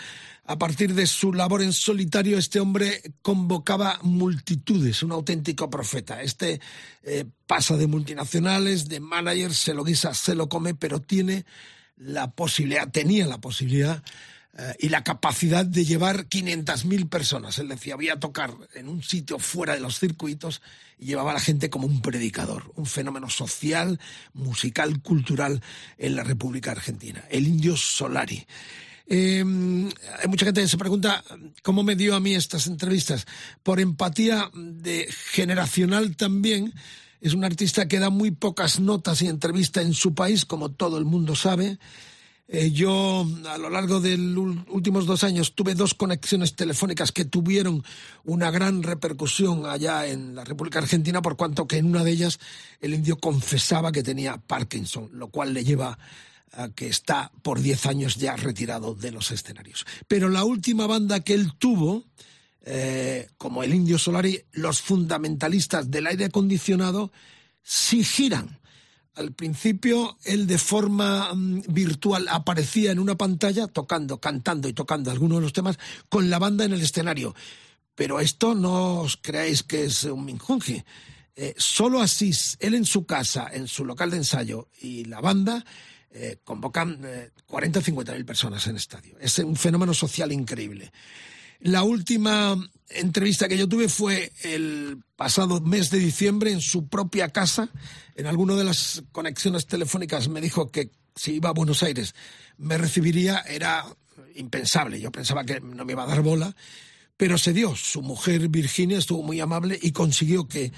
[0.45, 6.23] A partir de su labor en solitario, este hombre convocaba multitudes, un auténtico profeta.
[6.23, 6.59] Este
[7.03, 11.45] eh, pasa de multinacionales, de managers, se lo guisa, se lo come, pero tiene
[11.97, 14.03] la posibilidad, tenía la posibilidad
[14.59, 17.57] eh, y la capacidad de llevar 500.000 personas.
[17.59, 20.61] Él decía, voy a tocar en un sitio fuera de los circuitos
[20.97, 23.99] y llevaba a la gente como un predicador, un fenómeno social,
[24.33, 25.61] musical, cultural
[25.97, 27.23] en la República Argentina.
[27.29, 28.45] El indio Solari.
[29.07, 31.23] Eh, hay mucha gente que se pregunta
[31.63, 33.27] cómo me dio a mí estas entrevistas.
[33.63, 36.73] Por empatía de generacional también.
[37.21, 40.97] Es un artista que da muy pocas notas y entrevista en su país, como todo
[40.97, 41.79] el mundo sabe.
[42.51, 47.23] Eh, yo, a lo largo de los últimos dos años, tuve dos conexiones telefónicas que
[47.23, 47.83] tuvieron
[48.23, 52.39] una gran repercusión allá en la República Argentina, por cuanto que en una de ellas
[52.81, 55.99] el indio confesaba que tenía Parkinson, lo cual le lleva
[56.53, 59.85] a que está por diez años ya retirado de los escenarios.
[60.07, 62.05] Pero la última banda que él tuvo,
[62.65, 67.11] eh, como el Indio Solari, los fundamentalistas del aire acondicionado,
[67.61, 68.58] sí giran.
[69.15, 75.11] Al principio, él de forma mm, virtual aparecía en una pantalla tocando, cantando y tocando
[75.11, 75.77] algunos de los temas
[76.07, 77.35] con la banda en el escenario.
[77.95, 80.83] Pero esto no os creáis que es un minjonji.
[81.35, 85.63] Eh, solo así, él en su casa, en su local de ensayo y la banda
[86.11, 89.17] eh, convocan eh, 40 o 50 mil personas en estadio.
[89.19, 90.91] Es un fenómeno social increíble.
[91.59, 92.57] La última
[92.89, 97.69] entrevista que yo tuve fue el pasado mes de diciembre en su propia casa.
[98.15, 102.15] En alguna de las conexiones telefónicas me dijo que si iba a Buenos Aires
[102.57, 103.39] me recibiría.
[103.47, 103.85] Era
[104.35, 104.99] impensable.
[104.99, 106.55] Yo pensaba que no me iba a dar bola.
[107.17, 107.75] Pero se dio.
[107.75, 110.71] Su mujer Virginia estuvo muy amable y consiguió que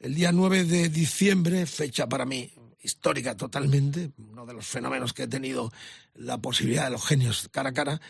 [0.00, 5.22] el día 9 de diciembre, fecha para mí histórica totalmente, uno de los fenómenos que
[5.22, 5.72] he tenido
[6.14, 8.00] la posibilidad de los genios cara a cara,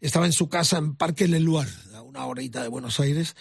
[0.00, 3.34] estaba en su casa en Parque Leluar, a una horita de Buenos Aires,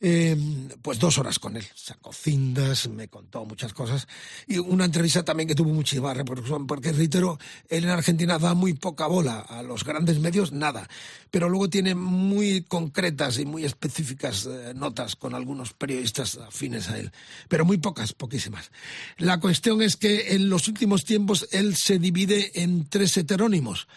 [0.00, 0.36] eh,
[0.80, 1.66] pues dos horas con él.
[1.74, 4.06] Sacó cindas, me contó muchas cosas.
[4.46, 7.38] Y una entrevista también que tuvo muchísima repercusión, porque reitero,
[7.68, 10.88] él en Argentina da muy poca bola a los grandes medios, nada.
[11.32, 16.98] Pero luego tiene muy concretas y muy específicas eh, notas con algunos periodistas afines a
[16.98, 17.10] él.
[17.48, 18.70] Pero muy pocas, poquísimas.
[19.16, 23.88] La cuestión es que en los últimos tiempos él se divide en tres heterónimos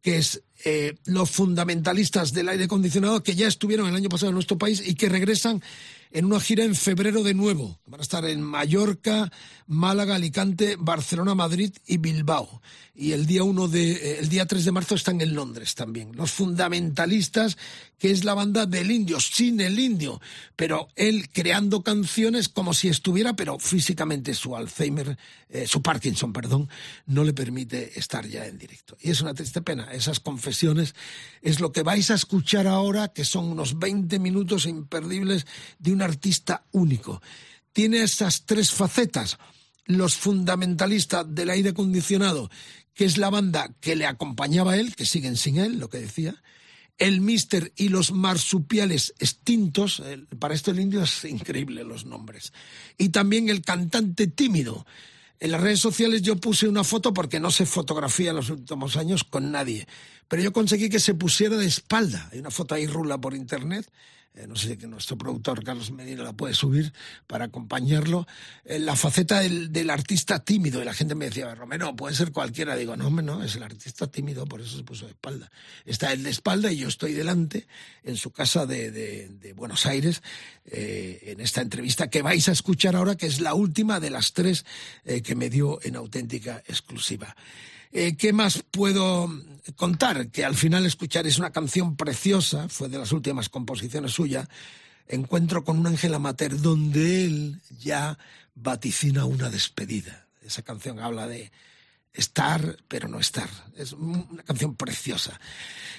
[0.00, 4.34] que es eh, los fundamentalistas del aire acondicionado que ya estuvieron el año pasado en
[4.34, 5.62] nuestro país y que regresan
[6.10, 7.78] en una gira en febrero de nuevo.
[7.86, 9.30] Van a estar en Mallorca,
[9.66, 12.62] Málaga, Alicante, Barcelona, Madrid y Bilbao.
[12.94, 16.10] Y el día uno de, eh, el día 3 de marzo están en Londres también.
[16.16, 17.56] Los fundamentalistas,
[17.96, 20.20] que es la banda del indio, sin el indio,
[20.56, 25.16] pero él creando canciones como si estuviera, pero físicamente su Alzheimer,
[25.48, 26.68] eh, su Parkinson, perdón,
[27.06, 28.96] no le permite estar ya en directo.
[29.00, 29.92] Y es una triste pena.
[29.92, 30.94] Esas confesiones
[31.40, 35.46] es lo que vais a escuchar ahora, que son unos 20 minutos imperdibles
[35.78, 37.22] de un artista único.
[37.72, 39.38] Tiene esas tres facetas.
[39.84, 42.50] Los fundamentalistas del aire acondicionado,
[42.94, 45.98] que es la banda que le acompañaba a él, que siguen sin él, lo que
[45.98, 46.42] decía.
[46.98, 50.02] El Mister y los marsupiales extintos,
[50.40, 52.52] para esto el indio es increíble los nombres.
[52.98, 54.84] Y también el cantante tímido.
[55.40, 58.96] En las redes sociales yo puse una foto porque no se fotografía en los últimos
[58.96, 59.86] años con nadie,
[60.26, 62.28] pero yo conseguí que se pusiera de espalda.
[62.32, 63.88] Hay una foto ahí rula por internet
[64.38, 66.92] eh, no sé que nuestro productor Carlos Medina la puede subir
[67.26, 68.26] para acompañarlo,
[68.64, 70.80] eh, la faceta del, artista tímido.
[70.80, 72.76] Y la gente me decía, Romero, puede ser cualquiera.
[72.76, 75.50] Digo, no, no, es el artista tímido, por eso se puso de espalda.
[75.84, 77.66] Está él de espalda y yo estoy delante
[78.04, 80.22] en su casa de, Buenos Aires,
[80.66, 84.34] eh, en esta entrevista que vais a escuchar ahora, que es la última de las
[84.34, 84.64] tres
[85.24, 87.34] que me dio en auténtica exclusiva.
[87.92, 89.30] Eh, ¿Qué más puedo
[89.76, 90.30] contar?
[90.30, 94.48] Que al final escuchar es una canción preciosa, fue de las últimas composiciones suyas,
[95.08, 98.18] Encuentro con un ángel amateur, donde él ya
[98.54, 100.26] vaticina una despedida.
[100.42, 101.50] Esa canción habla de
[102.12, 103.48] estar, pero no estar.
[103.74, 105.40] Es una canción preciosa.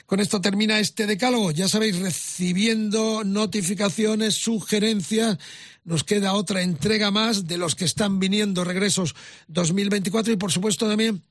[0.05, 1.49] Con esto termina este decálogo.
[1.51, 5.39] Ya sabéis, recibiendo notificaciones, sugerencias.
[5.83, 9.15] Nos queda otra entrega más de los que están viniendo regresos
[9.47, 11.23] 2024 y por supuesto también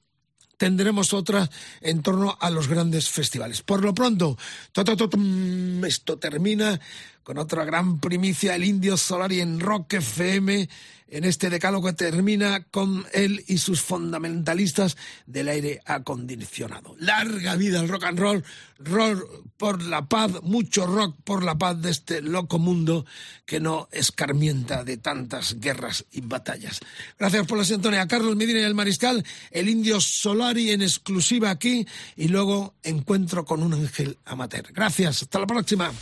[0.59, 1.49] tendremos otra
[1.81, 3.63] en torno a los grandes festivales.
[3.63, 4.37] Por lo pronto,
[5.87, 6.79] esto termina
[7.29, 10.67] con otra gran primicia, el Indio Solari en Rock FM
[11.09, 14.97] en este decálogo que termina con él y sus fundamentalistas
[15.27, 16.97] del aire acondicionado.
[16.99, 18.45] Larga vida al rock and roll,
[18.79, 23.05] rock por la paz, mucho rock por la paz de este loco mundo
[23.45, 26.81] que no escarmienta de tantas guerras y batallas.
[27.19, 28.09] Gracias por la sintonía.
[28.09, 31.87] Carlos Medina y el Mariscal, el Indio Solari en exclusiva aquí
[32.17, 34.73] y luego encuentro con un ángel amateur.
[34.73, 35.93] Gracias, hasta la próxima.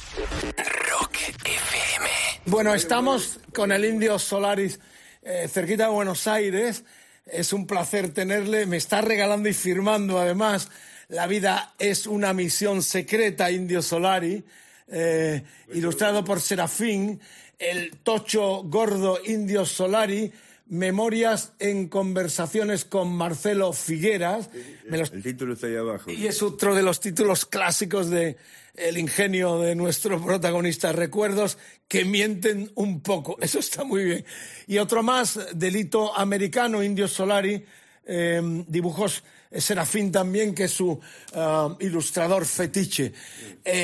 [2.46, 4.78] Bueno, estamos con el Indio Solaris
[5.22, 6.84] eh, cerquita de Buenos Aires.
[7.26, 8.66] Es un placer tenerle.
[8.66, 10.70] Me está regalando y firmando además
[11.08, 14.44] La vida es una misión secreta, Indio Solari,
[14.88, 15.42] eh,
[15.74, 17.20] ilustrado por Serafín,
[17.58, 20.32] el tocho gordo Indio Solari,
[20.68, 24.50] Memorias en conversaciones con Marcelo Figueras.
[24.90, 26.10] El título está ahí abajo.
[26.10, 28.36] Y es otro de los títulos clásicos de
[28.74, 30.92] el ingenio de nuestro protagonista.
[30.92, 33.36] Recuerdos que mienten un poco.
[33.40, 34.24] Eso está muy bien.
[34.66, 37.64] Y otro más, Delito Americano, Indio Solari,
[38.04, 40.98] eh, dibujos eh, Serafín también, que es su
[41.32, 43.12] eh, ilustrador fetiche.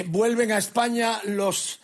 [0.07, 1.81] vuelven a España los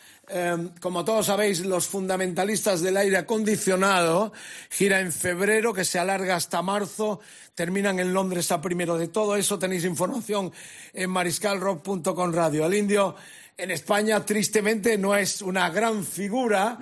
[0.81, 4.33] como todos sabéis, los fundamentalistas del aire acondicionado,
[4.71, 7.21] gira en febrero, que se alarga hasta marzo,
[7.55, 8.99] terminan en Londres a primero.
[8.99, 10.53] De todo eso tenéis información
[10.93, 12.67] en mariscalrock.com radio.
[12.67, 13.17] El indio
[13.61, 16.79] en España, tristemente, no es una gran figura.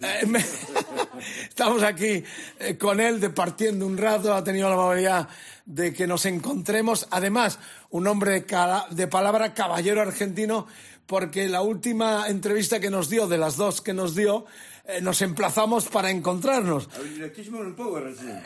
[0.00, 0.26] Eh,
[1.48, 2.24] estamos aquí
[2.58, 5.28] eh, con él departiendo un rato, ha tenido la amabilidad
[5.64, 7.06] de que nos encontremos.
[7.12, 7.60] Además,
[7.90, 8.44] un hombre
[8.90, 10.66] de palabra caballero argentino,
[11.06, 14.44] porque la última entrevista que nos dio, de las dos que nos dio,
[14.88, 16.88] eh, nos emplazamos para encontrarnos.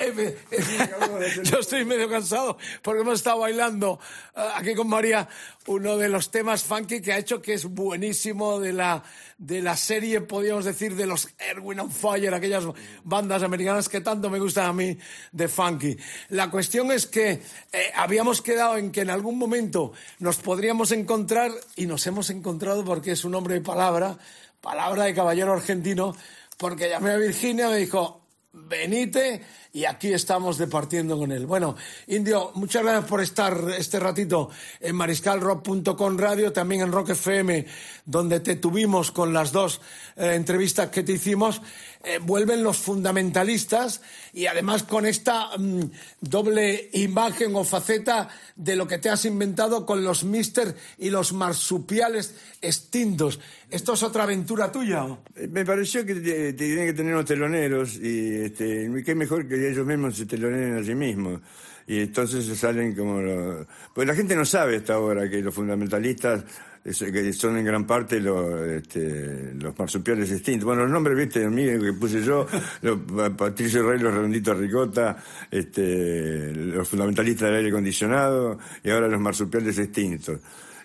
[0.00, 0.38] Eh,
[1.44, 4.00] yo estoy medio cansado porque hemos estado bailando
[4.34, 5.28] eh, aquí con María
[5.66, 9.04] uno de los temas funky que ha hecho que es buenísimo de la,
[9.36, 12.64] de la serie, podríamos decir, de los Erwin on Fire, aquellas
[13.04, 14.96] bandas americanas que tanto me gustan a mí
[15.32, 15.96] de funky.
[16.30, 17.42] La cuestión es que
[17.94, 23.12] habíamos quedado en que en algún momento nos podríamos encontrar y nos hemos encontrado porque
[23.12, 24.18] es un hombre de palabra
[24.60, 26.14] palabra de caballero argentino,
[26.56, 28.20] porque llamé a Virginia y me dijo,
[28.52, 31.46] Benite y aquí estamos departiendo con él.
[31.46, 31.76] Bueno,
[32.08, 37.66] Indio, muchas gracias por estar este ratito en mariscalrock.com radio, también en Rock FM,
[38.04, 39.80] donde te tuvimos con las dos
[40.16, 41.62] eh, entrevistas que te hicimos.
[42.02, 44.00] Eh, vuelven los fundamentalistas
[44.32, 45.82] y además con esta mm,
[46.20, 51.34] doble imagen o faceta de lo que te has inventado con los mister y los
[51.34, 53.38] marsupiales extintos.
[53.70, 55.06] ¿Esto es otra aventura tuya?
[55.36, 59.59] Eh, Me pareció que te- tienen que tener unos teloneros y este, qué mejor que
[59.68, 61.40] ellos mismos se teloneren a sí mismos.
[61.86, 63.20] Y entonces se salen como...
[63.20, 66.44] lo- Pues la gente no sabe hasta ahora que los fundamentalistas
[66.84, 70.64] es- que son en gran parte los, este, los marsupiales extintos.
[70.66, 72.46] Bueno, los nombres, viste, míos que puse yo,
[72.82, 75.16] los, Pa- Patricio Rey, los redonditos ricota,
[75.50, 80.38] este, los fundamentalistas del aire acondicionado y ahora los marsupiales extintos.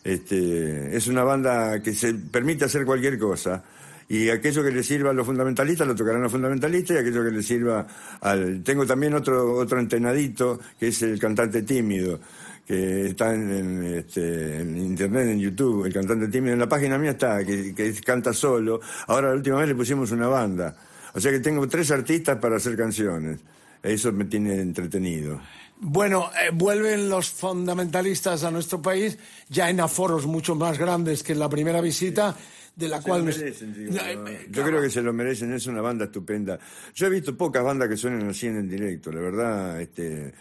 [0.03, 3.64] Este, es una banda que se permite hacer cualquier cosa.
[4.07, 7.32] Y aquello que le sirva a los fundamentalistas lo tocarán los fundamentalistas y aquello que
[7.32, 7.88] le sirva
[8.22, 8.64] al...
[8.64, 12.19] Tengo también otro, otro entenadito que es el cantante tímido
[12.68, 16.98] que está en, en, este, en internet, en YouTube, el cantante tímido, en la página
[16.98, 18.80] mía está, que, que canta solo.
[19.07, 20.76] Ahora la última vez le pusimos una banda.
[21.14, 23.40] O sea que tengo tres artistas para hacer canciones.
[23.82, 25.40] Eso me tiene entretenido.
[25.77, 29.18] Bueno, eh, vuelven los fundamentalistas a nuestro país
[29.49, 32.36] ya en aforos mucho más grandes que en la primera visita,
[32.76, 34.30] de la Se cual lo merecen, digo, ¿no?
[34.49, 36.60] Yo creo que se lo merecen, es una banda estupenda.
[36.93, 40.34] Yo he visto pocas bandas que suenen así en el directo, la verdad, este,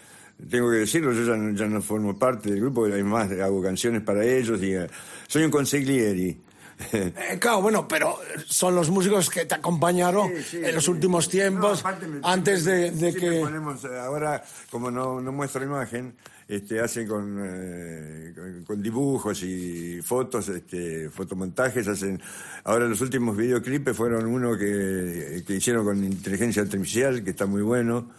[0.49, 4.01] tengo que decirlo, yo ya no, ya no formo parte del grupo, además hago canciones
[4.01, 4.87] para ellos y eh,
[5.27, 6.41] soy un consiglieri.
[6.91, 8.17] Eh, claro, bueno, pero
[8.47, 11.81] son los músicos que te acompañaron en los últimos tiempos,
[12.21, 13.39] antes de, de que...
[13.39, 16.13] ponemos, eh, ahora, como no, no muestro imagen,
[16.47, 18.33] este, hacen con, eh,
[18.65, 22.21] con, dibujos y fotos, este, fotomontajes, hacen,
[22.63, 27.61] ahora los últimos videoclipes fueron uno que, que hicieron con inteligencia artificial, que está muy
[27.61, 28.09] bueno.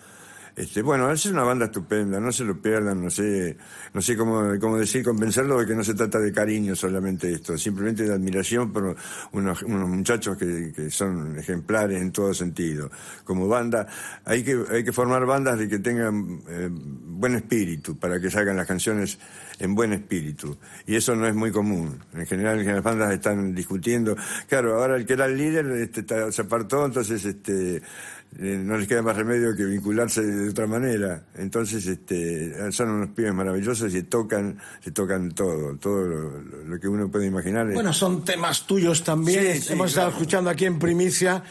[0.57, 3.59] Este, bueno, es una banda estupenda, no se lo pierdan, no sé,
[3.93, 7.59] no sé cómo, cómo decir, convencerlo de que no se trata de cariño solamente esto,
[7.59, 8.97] simplemente de admiración por
[9.33, 12.91] unos, muchachos que, que son ejemplares en todo sentido.
[13.23, 13.87] Como banda,
[14.24, 18.57] hay que, hay que formar bandas de que tengan eh, buen espíritu, para que salgan
[18.57, 19.19] las canciones
[19.59, 20.57] en buen espíritu.
[20.87, 21.99] Y eso no es muy común.
[22.15, 24.16] En general, las bandas están discutiendo.
[24.49, 27.83] Claro, ahora el que era el líder este, se apartó, entonces este,
[28.39, 31.25] eh, no les queda más remedio que vincularse de otra manera.
[31.37, 37.11] Entonces, este, son unos pibes maravillosos y tocan, se tocan todo, todo lo, que uno
[37.11, 37.73] puede imaginar.
[37.73, 39.55] Bueno, son temas tuyos también.
[39.55, 41.43] Sí, sí, Hemos estado escuchando aquí en primicia.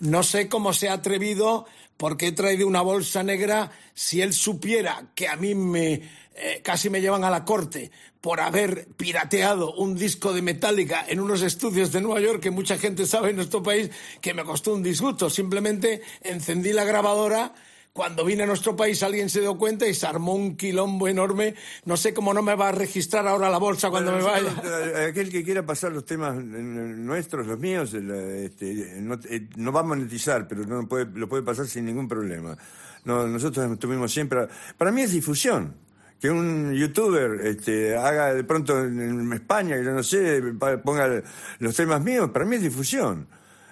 [0.00, 3.70] No sé cómo se ha atrevido, porque he traído una bolsa negra.
[3.94, 6.02] Si él supiera que a mí me
[6.36, 7.90] eh, casi me llevan a la corte
[8.20, 12.76] por haber pirateado un disco de Metallica en unos estudios de Nueva York que mucha
[12.76, 13.90] gente sabe en nuestro país
[14.20, 15.30] que me costó un disgusto.
[15.30, 17.54] Simplemente encendí la grabadora.
[17.92, 21.54] Cuando vine a nuestro país alguien se dio cuenta y se armó un quilombo enorme.
[21.86, 24.54] No sé cómo no me va a registrar ahora la bolsa cuando me vaya.
[24.62, 29.18] eh, Aquel que quiera pasar los temas eh, nuestros, los míos, este, no,
[29.56, 32.58] no va a monetizar, pero no puede, lo puede pasar sin ningún problema.
[33.04, 34.48] No, nosotros estuvimos siempre.
[34.76, 35.85] Para mí es difusión.
[36.20, 40.42] Que un youtuber este, haga de pronto en, España, que yo no sé,
[40.82, 41.22] ponga
[41.58, 43.26] los temas míos, para mí es difusión.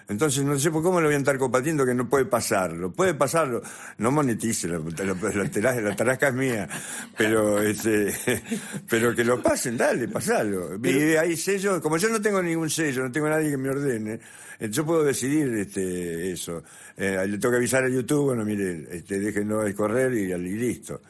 [0.06, 2.92] Entonces no sé por cómo lo voy a estar compartiendo que no puede pasarlo.
[2.92, 3.62] Puede pasarlo.
[3.96, 6.68] No monetice, la, la, la, tela- la tarasca es mía.
[7.16, 8.14] Pero este,
[8.88, 10.76] pero que lo pasen, dale, pasalo.
[10.84, 14.20] Y hay sellos, como yo no tengo ningún sello, no tengo nadie que me ordene,
[14.58, 16.62] eh, yo puedo decidir este, eso.
[16.98, 21.00] Eh, le tengo que avisar a YouTube, bueno, mire, este, déjenlo correr y, y listo.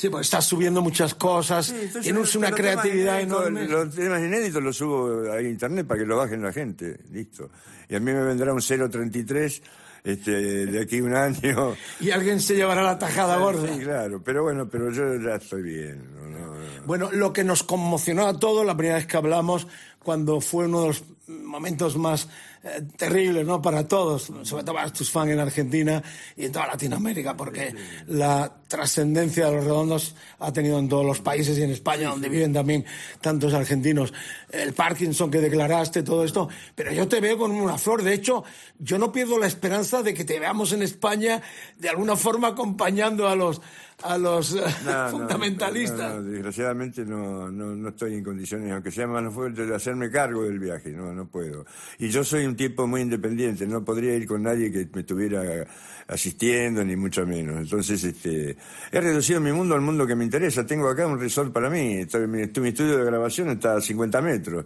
[0.00, 3.68] Sí, pues estás subiendo muchas cosas, tienes una Los temas creatividad enorme.
[3.68, 7.50] Los temas inéditos los subo a internet para que lo bajen la gente, listo.
[7.86, 9.62] Y a mí me vendrá un 033
[10.02, 10.30] este,
[10.64, 11.76] de aquí un año.
[12.00, 13.68] Y alguien se llevará la tajada gorda.
[13.68, 16.02] Sí, claro, pero bueno, pero yo ya estoy bien.
[16.14, 16.60] no, no, no.
[16.86, 19.66] Bueno, lo que nos conmocionó a todos la primera vez que hablamos,
[20.02, 22.26] cuando fue uno de los momentos más
[22.62, 23.62] eh, terribles, ¿no?
[23.62, 26.02] Para todos, sobre todo para tus fans en Argentina
[26.36, 27.74] y en toda Latinoamérica, porque
[28.08, 32.28] la trascendencia de los redondos ha tenido en todos los países y en España, donde
[32.28, 32.84] viven también
[33.22, 34.12] tantos argentinos.
[34.50, 38.02] El Parkinson que declaraste, todo esto, pero yo te veo con una flor.
[38.02, 38.44] De hecho,
[38.78, 41.40] yo no pierdo la esperanza de que te veamos en España
[41.78, 43.62] de alguna forma acompañando a los
[44.02, 46.14] a los eh, No, fundamentalistas.
[46.14, 50.10] no, no, desgraciadamente no, no, no estoy en condiciones, aunque sea más fuerte, de hacerme
[50.10, 51.64] cargo del viaje, no, no puedo.
[51.98, 55.66] Y yo soy un tipo muy independiente, no podría ir con nadie que me estuviera
[56.08, 57.58] asistiendo, ni mucho menos.
[57.60, 58.56] Entonces, este,
[58.90, 60.66] he reducido mi mundo al mundo que me interesa.
[60.66, 64.20] Tengo acá un resort para mí, estoy, mi, mi estudio de grabación está a 50
[64.22, 64.64] metros.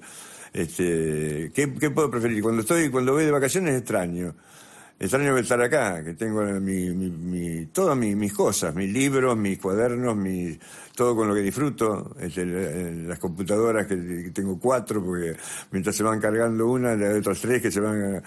[0.52, 2.42] Este, ¿qué, ¿Qué puedo preferir?
[2.42, 4.34] Cuando estoy, cuando voy de vacaciones extraño.
[4.98, 9.58] Extraño estar acá, que tengo mi, mi, mi- todas mi- mis cosas, mis libros, mis
[9.58, 10.56] cuadernos, mi,
[10.94, 13.96] todo con lo que disfruto, este, las computadoras, que,
[14.32, 15.36] tengo cuatro, porque
[15.72, 18.22] mientras se van cargando una, hay otras tres que se van...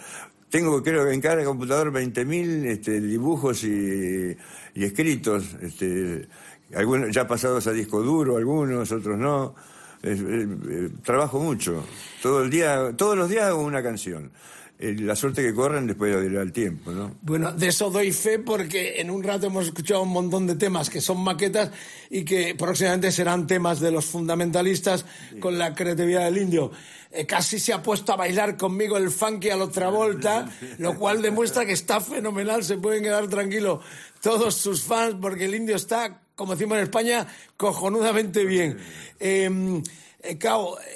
[0.49, 4.35] tengo, creo que en cada computador 20.000 este, dibujos y,
[4.75, 6.27] escritos, este,
[6.75, 9.55] algunos ya pasados a disco duro, algunos, otros no.
[10.03, 11.83] Eh, trabajo mucho.
[12.21, 14.31] Todo el día, todos los días hago una canción.
[14.79, 17.15] Eh, la suerte que corren después dirá el tiempo, ¿no?
[17.23, 20.91] Bueno, de eso doy fe porque en un rato hemos escuchado un montón de temas
[20.91, 21.71] que son maquetas
[22.11, 25.03] y que próximamente serán temas de los fundamentalistas
[25.39, 26.71] con la creatividad del indio.
[27.09, 30.47] Eh, casi se ha puesto a bailar conmigo el funky a la otra volta,
[30.77, 33.79] lo cual demuestra que está fenomenal, se pueden quedar tranquilos
[34.21, 37.25] todos sus fans porque el indio está, como decimos en España,
[37.55, 38.77] cojonudamente bien.
[39.19, 39.81] Eh,
[40.23, 40.37] eh,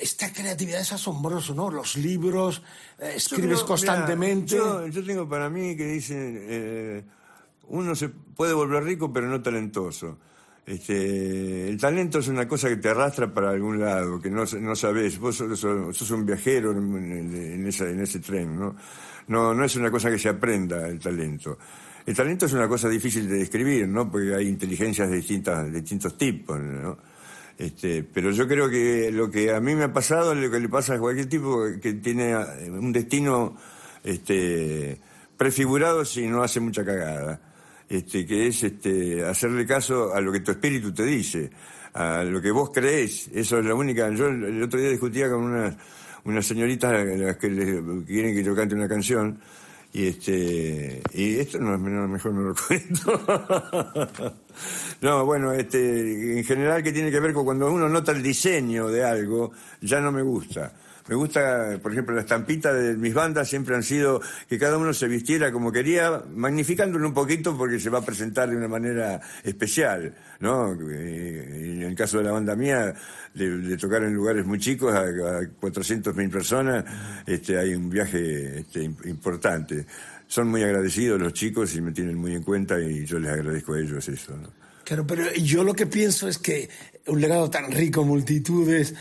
[0.01, 1.69] esta creatividad es asombroso, ¿no?
[1.69, 2.61] Los libros,
[2.99, 4.55] eh, escribes creo, constantemente.
[4.55, 7.03] mira, yo, yo tengo para mí que dicen, eh,
[7.67, 10.17] uno se puede volver rico pero no talentoso.
[10.65, 14.75] Este, el talento es una cosa que te arrastra para algún lado, que no, no
[14.75, 15.17] sabes.
[15.19, 18.75] Vos sos, un viajero en, en- en esa- en ese tren, ¿no?
[19.27, 19.53] ¿no?
[19.53, 21.57] No es una cosa que se aprenda el talento.
[22.05, 24.09] El talento es una cosa difícil de describir, ¿no?
[24.11, 26.97] Porque hay inteligencias de, distintas, de distintos tipos, ¿no?
[27.61, 30.59] Este, pero yo creo que lo que a mí me ha pasado es lo que
[30.59, 33.55] le pasa a cualquier tipo que tiene eh, un destino
[34.03, 34.97] este,
[35.37, 37.39] prefigurado si no hace mucha cagada.
[37.87, 41.51] Este, que es este, hacerle caso a lo que tu espíritu te dice,
[41.93, 43.29] a lo que vos creés.
[43.33, 44.09] Eso es la única.
[44.09, 45.75] Yo el otro día discutía con unas
[46.23, 49.39] unas señoritas a las que le- quieren que yo cante una canción.
[49.93, 53.21] Y este y esto no, no, mejor no lo cuento.
[55.01, 58.87] no, bueno, este en general que tiene que ver con cuando uno nota el diseño
[58.87, 59.51] de algo,
[59.81, 60.73] ya no me gusta.
[61.11, 64.93] Me gusta, por ejemplo, la estampita de mis bandas siempre han sido que cada uno
[64.93, 69.19] se vistiera como quería, magnificándolo un poquito porque se va a presentar de una manera
[69.43, 70.71] especial, ¿no?
[70.89, 72.93] Eh, En el caso de la banda mía,
[73.33, 76.85] de, tocar en lugares muy chicos, a, a 400.000 personas,
[77.27, 79.85] este, hay un viaje este, im- importante.
[80.27, 83.73] Son muy agradecidos los chicos y me tienen muy en cuenta y yo les agradezco
[83.73, 84.31] a ellos eso.
[84.85, 86.69] Claro, pero yo lo que pienso es que
[87.07, 88.95] un legado tan rico, multitudes,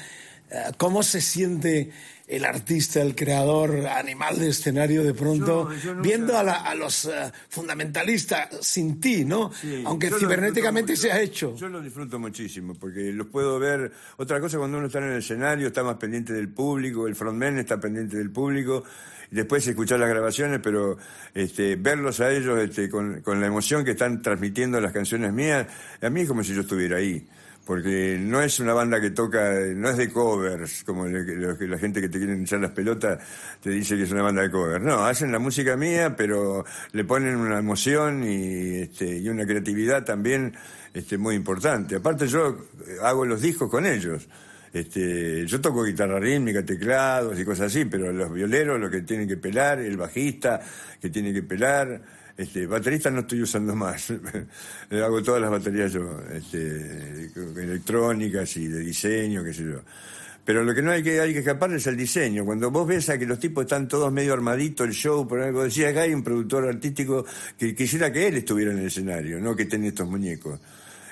[0.76, 1.90] ¿cómo se siente
[2.26, 6.60] el artista, el creador, animal de escenario de pronto, Yo- yo nunca- viendo a, la-
[6.62, 7.10] a los eh,
[7.48, 9.52] fundamentalistas sin ti, ¿no?
[9.52, 11.56] Sí, Aunque cibernéticamente se ha hecho.
[11.56, 13.92] Yo lo disfruto muchísimo, porque los puedo ver.
[14.16, 17.58] Otra cosa, cuando uno está en el escenario, está más pendiente del público, el frontman
[17.58, 18.84] está pendiente del público,
[19.30, 20.98] después escuchar las grabaciones, pero
[21.34, 25.66] este, verlos a ellos este, con, con la emoción que están transmitiendo las canciones mías,
[26.00, 27.26] a mí es como si yo estuviera ahí.
[27.70, 32.08] Porque no es una banda que toca, no es de covers, como la gente que
[32.08, 33.20] te quiere echar las pelotas
[33.62, 34.84] te dice que es una banda de covers.
[34.84, 40.04] No, hacen la música mía, pero le ponen una emoción y, este, y una creatividad
[40.04, 40.52] también
[40.92, 41.94] este, muy importante.
[41.94, 42.48] Aparte yo
[42.88, 44.28] eh, hago los discos con ellos.
[44.72, 49.28] Este, yo toco guitarra rítmica, teclados y cosas así, pero los violeros lo que tienen
[49.28, 50.60] que pelar, el bajista
[51.00, 52.02] que tiene que pelar,
[52.40, 54.10] este, baterista no estoy usando más.
[54.90, 55.92] Hago todas las baterías
[56.32, 59.80] este, electrónicas y de diseño, qué sé yo.
[60.42, 62.46] Pero lo que no hay que, hay que escapar es el diseño.
[62.46, 65.64] Cuando vos ves a que los tipos están todos medio armaditos, el show, por algo
[65.64, 67.26] decía acá hay un productor artístico
[67.58, 70.58] que quisiera que él estuviera en el escenario, no que estén estos muñecos.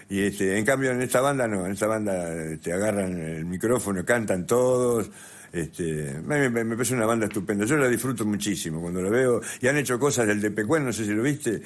[0.08, 4.02] Y este, en cambio en esta banda no, en esta banda te agarran el micrófono,
[4.02, 5.10] cantan todos.
[5.52, 7.64] Este, me, me- me parece una banda estupenda.
[7.64, 9.40] Yo la disfruto muchísimo cuando la veo.
[9.60, 11.62] Y han hecho cosas del de Pecuén, no sé si lo viste,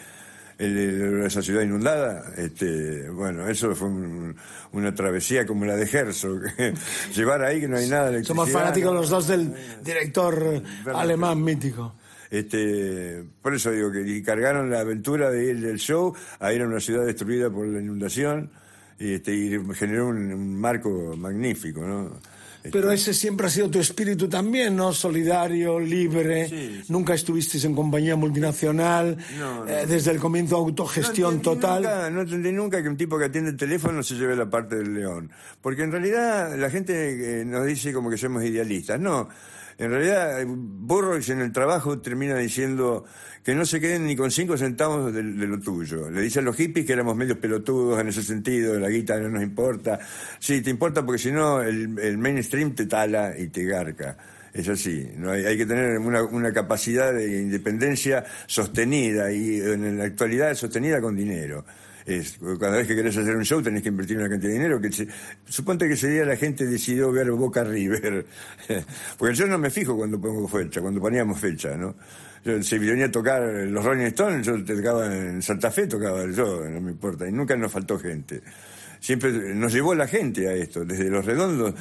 [0.58, 2.32] el, el- esa ciudad inundada.
[2.36, 4.36] Este, bueno, eso fue un-
[4.72, 6.42] una travesía como la de Herzog.
[7.14, 9.52] Llevar ahí que no hay nada de Somos fanáticos los dos del
[9.84, 10.62] director
[10.94, 11.94] alemán mítico.
[12.30, 16.62] Este, por eso digo que y cargaron la aventura de ir del show a ir
[16.62, 18.50] a una ciudad destruida por la inundación
[18.98, 22.18] y, este, y generó un, un marco magnífico, ¿no?
[22.70, 24.92] Pero ese siempre ha sido tu espíritu también, ¿no?
[24.92, 26.82] Solidario, libre.
[26.88, 29.16] Nunca estuvisteis en compañía multinacional.
[29.38, 29.70] No, no.
[29.70, 31.82] eh, desde el comienzo autogestión total.
[31.82, 34.76] Nunca, no entendí nunca que un tipo que atiende el teléfono se lleve la parte
[34.76, 35.30] del león.
[35.60, 39.00] Porque en realidad la gente eh, nos dice como que somos idealistas.
[39.00, 39.28] No.
[39.78, 43.04] En realidad, eh, Burroughs en el trabajo termina diciendo
[43.42, 46.10] que no se queden ni con cinco centavos de, lo tuyo.
[46.10, 49.28] Le dice a los hippies que éramos medios pelotudos en ese sentido, la guita no
[49.28, 49.98] nos importa.
[50.38, 54.16] Sí, te importa porque si no, el, el mainstream te tala y te garca.
[54.52, 59.96] Es así, no hay, hay que tener una, una capacidad de independencia sostenida y en
[59.96, 61.64] la actualidad sostenida con dinero.
[62.06, 64.80] Es, cada vez que querés hacer un show tenés que invertir una cantidad de dinero.
[64.80, 65.06] Que se-
[65.46, 68.26] suponte que ese día la gente decidió ver Boca River.
[69.18, 71.94] Porque yo no me fijo cuando pongo fecha, cuando poníamos fecha, ¿no?
[72.44, 76.68] Yo, si venía a tocar los Rolling Stones, yo tocaba en Santa Fe, tocaba yo,
[76.68, 77.28] no me importa.
[77.28, 78.42] Y nunca nos faltó gente.
[78.98, 81.74] Siempre nos llevó la gente a esto, desde Los Redondos.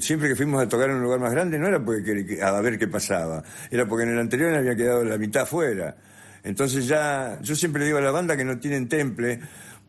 [0.00, 2.58] siempre que fuimos a tocar en un lugar más grande no era porque que- a
[2.60, 5.96] ver qué pasaba, era porque en el anterior había quedado la mitad fuera.
[6.42, 9.40] Entonces ya, yo siempre le digo a la banda que no tienen temple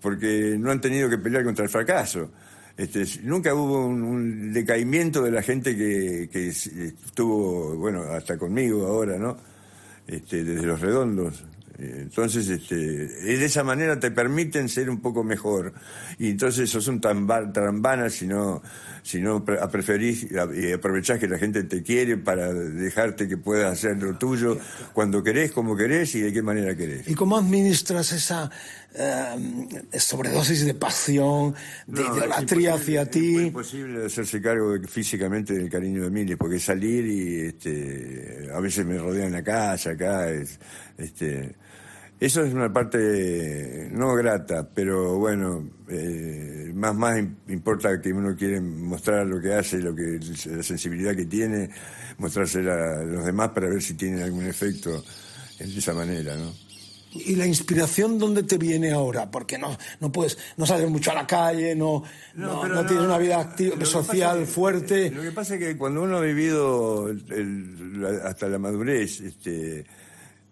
[0.01, 2.31] porque no han tenido que pelear contra el fracaso.
[2.77, 8.87] Este, nunca hubo un, un decaimiento de la gente que, que estuvo, bueno, hasta conmigo
[8.87, 9.37] ahora, ¿no?
[10.07, 11.43] Este, desde los redondos.
[11.81, 15.73] Entonces, este, de esa manera te permiten ser un poco mejor.
[16.17, 18.61] Y entonces sos un trambana si no,
[19.01, 24.01] si no preferís y aprovechás que la gente te quiere para dejarte que puedas hacer
[24.03, 24.57] lo tuyo
[24.91, 27.07] cuando querés, como querés y de qué manera querés.
[27.07, 28.51] ¿Y cómo administras esa
[28.93, 31.55] eh, sobredosis de pasión,
[31.87, 33.37] de No, idolatría hacia ti?
[33.37, 38.59] Es imposible hacerse cargo de- físicamente del cariño de Miles, porque salir y este, a
[38.59, 40.29] veces me rodean la casa acá.
[40.29, 40.59] Es,
[40.97, 41.55] este,
[42.19, 48.35] eso es una parte no grata, pero bueno, eh, más más im- importa que uno
[48.35, 51.69] quiere mostrar lo que hace, lo que la sensibilidad que tiene,
[52.17, 55.03] mostrársela a los demás para ver si tiene algún efecto
[55.59, 56.51] de esa manera, ¿no?
[57.11, 59.31] ¿Y la inspiración dónde te viene ahora?
[59.31, 62.03] Porque no, no puedes, no sales mucho a la calle, no,
[62.35, 65.09] no, tienes una vida activa, social es fuerte.
[65.09, 69.21] Lo que pasa es que cuando uno ha vivido el- el- la- hasta la madurez,
[69.21, 69.85] este,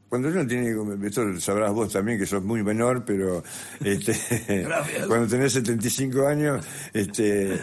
[0.10, 0.74] cuando uno tiene,
[1.06, 3.44] esto lo sabrás vos también, que sos muy menor, pero
[3.84, 4.14] este,
[5.08, 7.60] cuando tenés 75 años, este,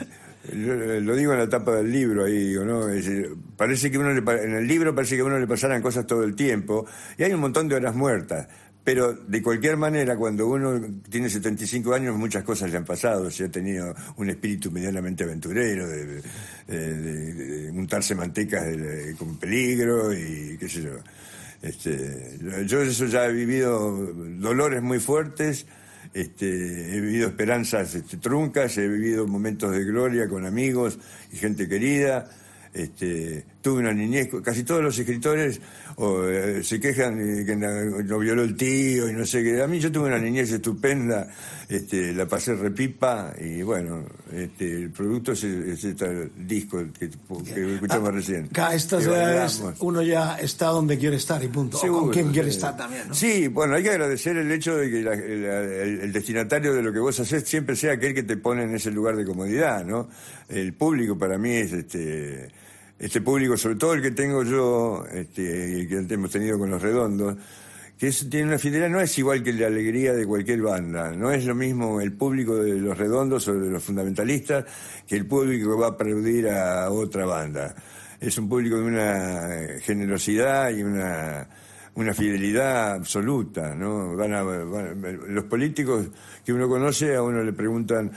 [0.53, 2.89] lo, lo digo en la tapa del libro ahí, digo, ¿no?
[2.89, 5.81] Es decir, parece que uno le en el libro parece que a uno le pasaran
[5.81, 8.47] cosas todo el tiempo, y hay un montón de horas muertas.
[8.85, 13.31] Pero de cualquier manera, cuando uno tiene 75 años, muchas cosas le han pasado.
[13.31, 16.23] Se ha tenido un espíritu medianamente aventurero, de, de-
[16.69, 20.91] de- de untarse mantecas de- con peligro y qué sé yo.
[21.65, 23.91] Este, yo eso ya he vivido
[24.39, 25.65] dolores muy fuertes,
[26.13, 30.99] este, he vivido esperanzas este, truncas, he vivido momentos de gloria con amigos
[31.33, 32.29] y gente querida.
[32.75, 35.59] Este, tuve una niñez, casi todos los escritores
[35.97, 37.57] eh, se quejan de que
[38.05, 39.63] lo violó el tío y no sé qué.
[39.63, 41.27] A mí yo tuve una niñez estupenda,
[41.67, 47.09] este, la pasé repipa y bueno, este, el producto es, es este disco que,
[47.55, 48.45] que escuchamos recién.
[48.51, 51.79] Acá a estas edades uno ya está donde quiere estar y punto.
[51.79, 53.15] o con Seguro, quien quiere estar también, ¿no?
[53.15, 56.93] Sí, bueno, hay que agradecer el hecho de que la- el- el destinatario de lo
[56.93, 60.11] que vos haces siempre sea aquel que te pone en ese lugar de comodidad, ¿no?
[60.51, 62.51] El público para mí es este
[63.05, 66.81] este público, sobre todo el que tengo yo, este, y que hemos tenido con los
[66.81, 67.37] redondos,
[67.99, 71.31] que es- tiene una fidelidad, no es igual que la alegría de cualquier banda, no
[71.31, 74.65] es lo mismo el público de los redondos o de los fundamentalistas
[75.07, 77.75] que el público que va a aplaudir a otra banda.
[78.19, 81.47] Es un público de una generosidad y una
[81.97, 84.17] una fidelidad absoluta, ¿no?
[84.17, 86.09] Van a- van- los políticos
[86.45, 88.11] que uno conoce a uno le preguntan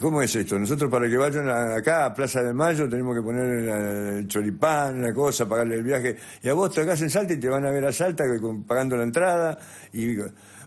[0.00, 0.58] ¿cómo es esto?
[0.58, 5.12] Nosotros para que vayan acá a Plaza de Mayo tenemos que poner el choripán, la
[5.12, 7.84] cosa, pagarle el viaje, y a vos te en Salta y te van a ver
[7.84, 8.24] a Salta
[8.66, 9.58] pagando la entrada,
[9.92, 10.16] y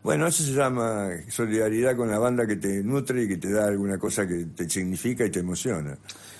[0.03, 3.67] bueno, eso se llama solidaridad con la banda que te nutre y que te da
[3.67, 5.97] alguna cosa que te significa y te emociona.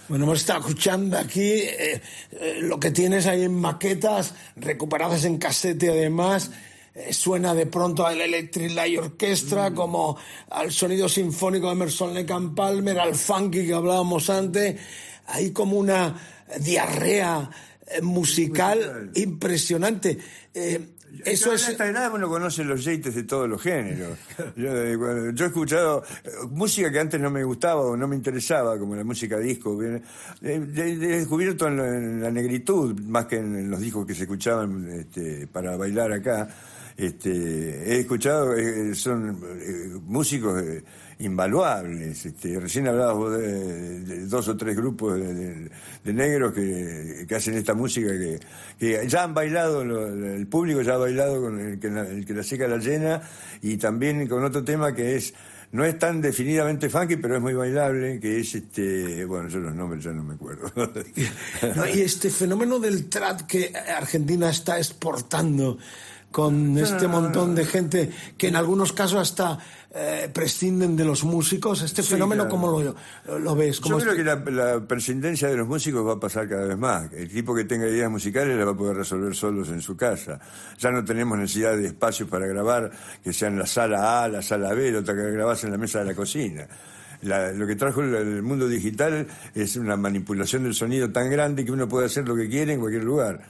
[0.07, 5.38] Bueno, hemos estado escuchando aquí eh, eh, lo que tienes ahí en maquetas, recuperadas en
[5.38, 6.52] casete además.
[6.95, 10.18] Eh, suena de pronto al Electric Light Orchestra, como
[10.49, 14.80] al sonido sinfónico de Emerson and Palmer, al funky que hablábamos antes.
[15.28, 16.16] Hay como una
[16.60, 17.49] diarrea
[17.88, 20.18] eh, musical impresionante.
[20.53, 20.90] Eh,
[21.26, 21.68] eso es.
[21.68, 24.18] A esta edad uno conoce los yates de todos los géneros.
[24.56, 26.03] Yo, eh, yo he escuchado
[26.49, 29.78] música que antes no me gustaba o no me interesaba, como la música disco.
[29.84, 34.88] He descubierto en la, en la negritud, más que en los discos que se escuchaban
[34.91, 36.48] este, para bailar acá.
[36.99, 40.84] Este, he escuchado, eh, son eh, músicos eh,
[41.19, 42.26] invaluables.
[42.26, 45.69] Este, recién hablabas de, dos o tres grupos de,
[46.13, 48.09] negros que, hacen esta música
[48.77, 52.43] que, ya han bailado, el público ya ha bailado con el que, la, el la
[52.43, 53.21] seca la llena
[53.61, 55.34] y también con otro tema que es
[55.71, 59.76] no es tan definidamente funky, pero es muy bailable, que es este, bueno, yo los
[59.76, 60.71] nombres ya no me acuerdo.
[61.95, 65.77] Y este fenómeno del trap que Argentina está exportando
[66.31, 69.57] con este montón de gente que en algunos casos hasta
[69.91, 71.81] eh, prescinden de los músicos.
[71.81, 72.56] ¿Este Sí, fenómeno claro.
[72.56, 72.95] cómo
[73.27, 73.80] lo, lo ves?
[73.80, 76.65] ¿Cómo Yo creo es que la, la prescindencia de los músicos va a pasar cada
[76.65, 77.11] vez más.
[77.14, 80.39] El tipo que tenga ideas musicales las va a poder resolver solos en su casa.
[80.77, 82.91] Ya no tenemos necesidad de espacios para grabar
[83.23, 85.99] que sean la sala A, la sala B, la otra que grabás en la mesa
[85.99, 86.68] de la cocina.
[87.23, 89.26] La- lo que trajo el, el mundo digital
[89.56, 92.80] es una manipulación del sonido tan grande que uno puede hacer lo que quiere en
[92.80, 93.41] cualquier lugar.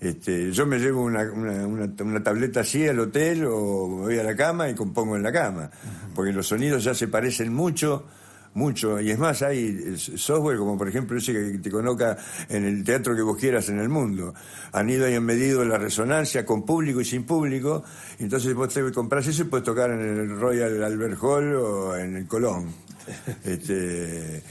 [0.00, 4.22] Este, yo me llevo una, una, una- una tableta así al hotel o voy a
[4.22, 5.70] la cama y compongo en la cama,
[6.14, 8.06] porque los sonidos ya se parecen mucho,
[8.54, 12.16] mucho, y es más, hay software como por ejemplo ese que te coloca
[12.48, 14.32] en el teatro que vos quieras en el mundo.
[14.72, 17.84] Han ido y han medido la resonancia con público y sin público,
[18.18, 22.16] entonces vos te compras eso y puedes tocar en el Royal Albert Hall o en
[22.16, 22.68] el Colón.
[23.44, 24.42] Este,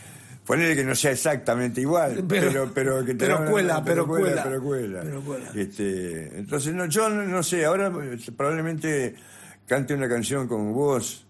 [0.50, 4.44] Ponele que no sea exactamente igual, Pero- pero, pero, que te pero cuela, pero cuela.
[4.44, 5.02] pero cuela.
[5.04, 5.52] Pero cuela.
[5.54, 9.14] Este, entonces, no, yo no, sé, ahora eh, probablemente
[9.68, 11.28] cante una canción con vos.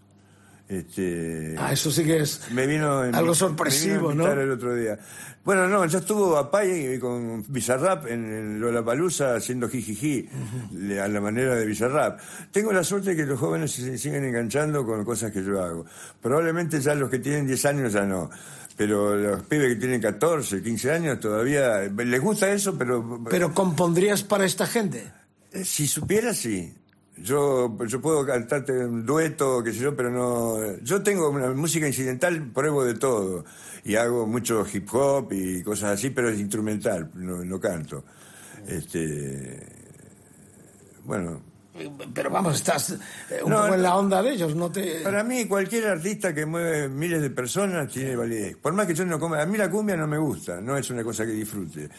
[0.69, 4.35] Este, Ah, eso sí que es me vino en- algo me sorpresivo, vino a invitar
[4.37, 4.41] ¿no?
[4.43, 4.99] el otro día.
[5.43, 10.29] Bueno, no, ya estuvo Apay con Bizarrap en, en Lollapalooza haciendo jijiji
[10.73, 12.19] le- a la manera de Bizarrap.
[12.51, 15.85] Tengo la suerte de que los jóvenes se siguen enganchando con cosas que yo hago.
[16.21, 18.29] Probablemente ya los que tienen 10 años ya no.
[18.79, 24.23] Pero los pibes que tienen 14, 15 años todavía les gusta eso, pero Pero compondrías
[24.23, 25.11] para esta gente.
[25.51, 26.73] eh, Si supiera, sí.
[27.17, 30.77] Yo, yo puedo cantarte un dueto, qué sé yo, pero no.
[30.81, 33.43] Yo tengo una música incidental, pruebo de todo.
[33.83, 38.05] Y hago mucho hip hop y cosas así, pero es instrumental, no, no canto.
[38.65, 39.59] Este.
[41.03, 41.48] Bueno.
[42.13, 45.01] Pero vamos, estás eh, un No, poco en la onda de ellos, no te...
[45.01, 48.57] Para mí, cualquier artista que mueve miles de personas tiene validez.
[48.57, 49.41] Por más que yo no coma.
[49.41, 51.89] A mí la cumbia no me gusta, no es una cosa que disfrute.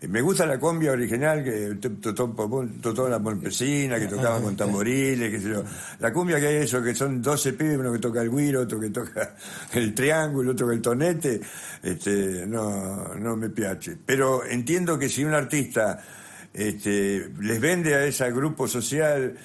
[0.00, 5.40] Eh, Me gusta la cumbia original, que tocó la Pompesina, que tocaba con tamboriles, qué
[5.40, 5.64] sé yo.
[5.98, 8.78] La cumbia que hay eso, que son 12 pibes, uno que toca el güiro, otro
[8.78, 9.34] que toca
[9.72, 11.40] el triángulo, otro que el tonete,
[11.82, 13.96] este, no, no me piace.
[14.04, 16.00] Pero entiendo que si un artista
[16.54, 19.36] este, les vende a ese grupo social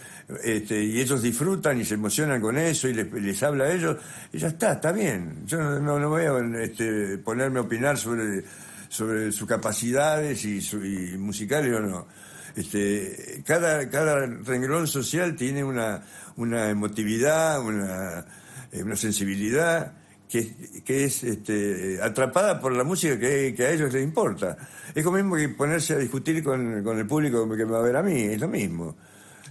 [0.44, 3.98] este, y ellos disfrutan y se emocionan con eso y les, habla a ellos,
[4.32, 5.46] y ya está, está bien.
[5.46, 8.44] Yo no, no, no a este, ponerme a opinar sobre,
[8.88, 12.08] sobre sus capacidades y, su, y musicales o no.
[12.56, 16.04] Este, cada, cada renglón social tiene una,
[16.38, 18.26] una emotividad, una,
[18.72, 19.94] eh, una sensibilidad
[20.28, 24.58] que, es este, atrapada por la música que, a ellos les importa.
[24.94, 27.96] Es lo mismo que ponerse a discutir con, el público que me va a ver
[27.98, 28.96] a mí, es lo mismo.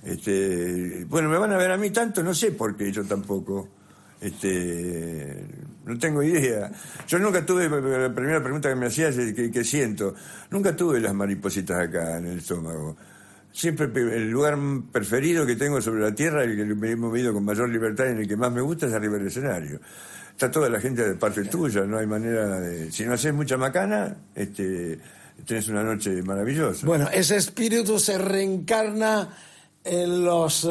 [0.02, 3.68] Este, bueno, me van a ver a mí tanto, no sé por qué yo tampoco.
[4.20, 5.44] Este,
[5.84, 6.70] no tengo idea.
[7.08, 10.14] Yo nunca tuve, la primera pregunta que me hacías es que, que siento,
[10.50, 12.96] nunca tuve las maripositas acá en el estómago.
[13.52, 14.56] Siempre el lugar
[14.90, 18.12] preferido que tengo sobre la tierra, el que me he movido con mayor libertad y
[18.12, 19.80] en el que más me gusta es arriba del escenario.
[20.32, 22.90] Está toda la gente de parte tuya, no hay manera de...
[22.90, 24.98] Si no haces mucha macana, este,
[25.68, 26.86] una noche maravillosa.
[26.86, 29.28] Bueno, ese espíritu se reencarna
[29.84, 30.68] en los, eh,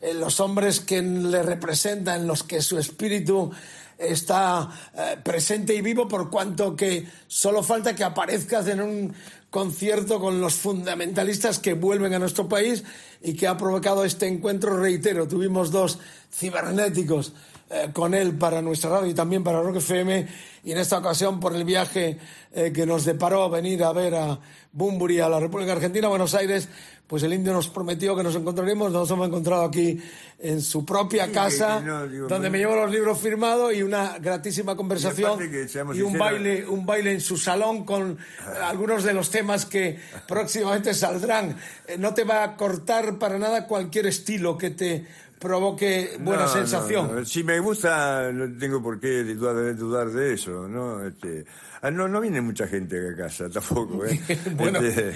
[0.00, 3.50] en los hombres que le representan, en los que su espíritu
[3.98, 9.14] está eh, presente y vivo, por cuanto que solo falta que aparezcas en un
[9.50, 12.84] concierto con los fundamentalistas que vuelven a nuestro país
[13.20, 15.98] y que ha provocado este encuentro, reitero, tuvimos dos
[16.32, 17.32] cibernéticos
[17.70, 20.26] eh, con él para nuestra radio y también para Rock FM
[20.64, 22.18] y en esta ocasión por el viaje
[22.52, 24.38] eh, que nos deparó venir a ver a
[24.72, 26.68] Bumburi a la República Argentina, a Buenos Aires,
[27.06, 30.00] pues el indio nos prometió que nos encontraríamos, nos hemos encontrado aquí
[30.38, 33.82] en su propia Sí, casa, no, digo, donde no- me llevo los libros firmados y
[33.82, 35.38] una gratísima conversación
[35.68, 38.16] seamos y un baile, un baile en su salón con eh,
[38.62, 39.98] algunos de los temas que
[40.28, 41.56] próximamente saldrán.
[41.88, 45.04] Eh, No te va a cortar para nada cualquier estilo que te
[45.40, 47.16] provoque buena No, no, sensación.
[47.16, 47.24] no.
[47.24, 51.04] Si me gusta, no tengo por qué dudar, dudar de eso, ¿no?
[51.04, 51.44] Este,
[51.82, 54.20] ah, no, no viene mucha gente a casa tampoco, ¿eh?
[54.54, 55.12] Bueno, Este,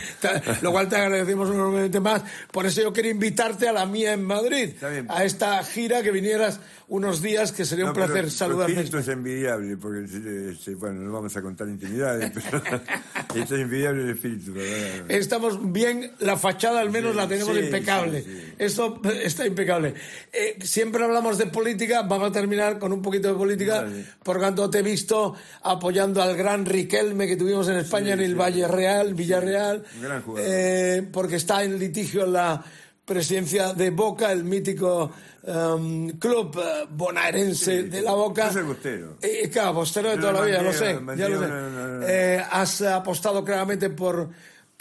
[0.62, 2.22] lo cual te agradecemos enormemente más.
[2.50, 4.70] Por eso yo quería invitarte a la mía en Madrid,
[5.08, 8.72] a esta gira que vinieras unos días, que sería un no, pero placer saludarte.
[8.72, 10.04] espíritu es envidiable, porque,
[10.52, 12.62] este, bueno, no vamos a contar intimidades, pero
[13.34, 15.10] esto es envidiable el espíritu, ¿verdad?
[15.10, 18.22] Estamos bien, la fachada al menos Sí, la tenemos sí, impecable.
[18.22, 19.94] sí, Esto está impecable.
[20.32, 24.04] Eh, siempre hablamos de política, vamos a terminar con un poquito de política, Vale.
[24.22, 28.34] por cuanto te he visto apoyando al gran Riquelme que tuvimos en España en el
[28.34, 32.62] Valle Real, Villarreal, gran eh, porque está en litigio la
[33.04, 35.10] presidencia de Boca, el mítico
[35.46, 38.46] em, club eh, bonaerense de la Boca.
[38.48, 39.16] Yo soy bostero.
[39.20, 41.44] Eh, claro, postero de toda la vida, lo sé, ya lo sé.
[41.46, 44.30] una- una- una- Eh, has apostado claramente por,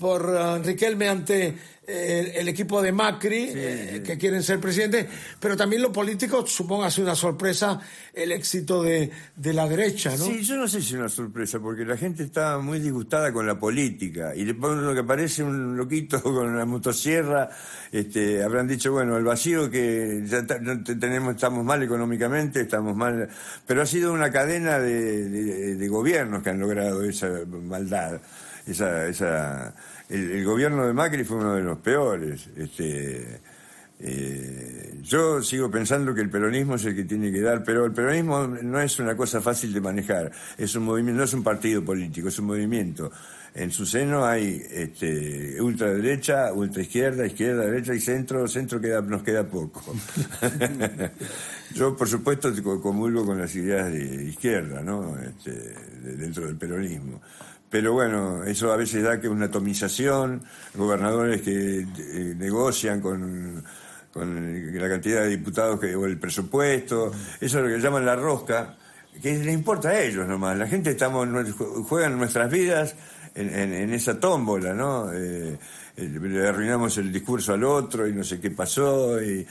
[0.03, 1.55] por eh, Riquelme ante
[1.87, 5.07] eh, el equipo de Macri, eh, que quieren ser presidente,
[5.39, 7.79] pero también lo político, supongo, ha sido una sorpresa
[8.13, 10.25] el éxito de, de la derecha, ¿no?
[10.25, 13.47] Sí, yo no sé si es una sorpresa, porque la gente está muy disgustada con
[13.47, 17.49] la política y le ponen lo que parece un loquito con una motosierra,
[17.91, 23.29] este, habrán dicho, bueno, el vacío que ya tenemos, estamos mal económicamente, estamos mal,
[23.65, 28.19] pero ha sido una cadena de, de- de gobiernos que han logrado esa maldad,
[28.65, 29.75] esa, esa,
[30.09, 33.39] el, el gobierno de Macri fue uno de los peores, este,
[33.99, 37.91] eh, yo sigo pensando que el peronismo es el que tiene que dar, pero el
[37.93, 41.83] peronismo no es una cosa fácil de manejar, es un movimiento, no es un partido
[41.83, 43.11] político, es un movimiento.
[43.55, 49.47] En su seno hay este, ultraderecha, ultraizquierda, izquierda, derecha y centro, centro queda, nos queda
[49.47, 49.83] poco.
[51.75, 55.15] Yo, por supuesto, co- comulgo con las ideas de izquierda, ¿no?
[55.19, 57.21] Este, de- dentro del peronismo.
[57.73, 60.43] Pero bueno, eso a veces da que una atomización,
[60.75, 63.63] gobernadores que eh, negocian con,
[64.13, 68.15] con la cantidad de diputados que, o el presupuesto, eso es lo que llaman la
[68.15, 68.75] rosca,
[69.19, 70.55] que le importa a ellos nomás.
[70.55, 71.27] La gente estamos
[71.89, 72.95] juegan nuestras vidas
[73.33, 75.11] en, en- en esa tómbola, ¿no?
[75.11, 75.57] Eh,
[75.97, 79.45] le arruinamos el discurso al otro y no sé qué pasó y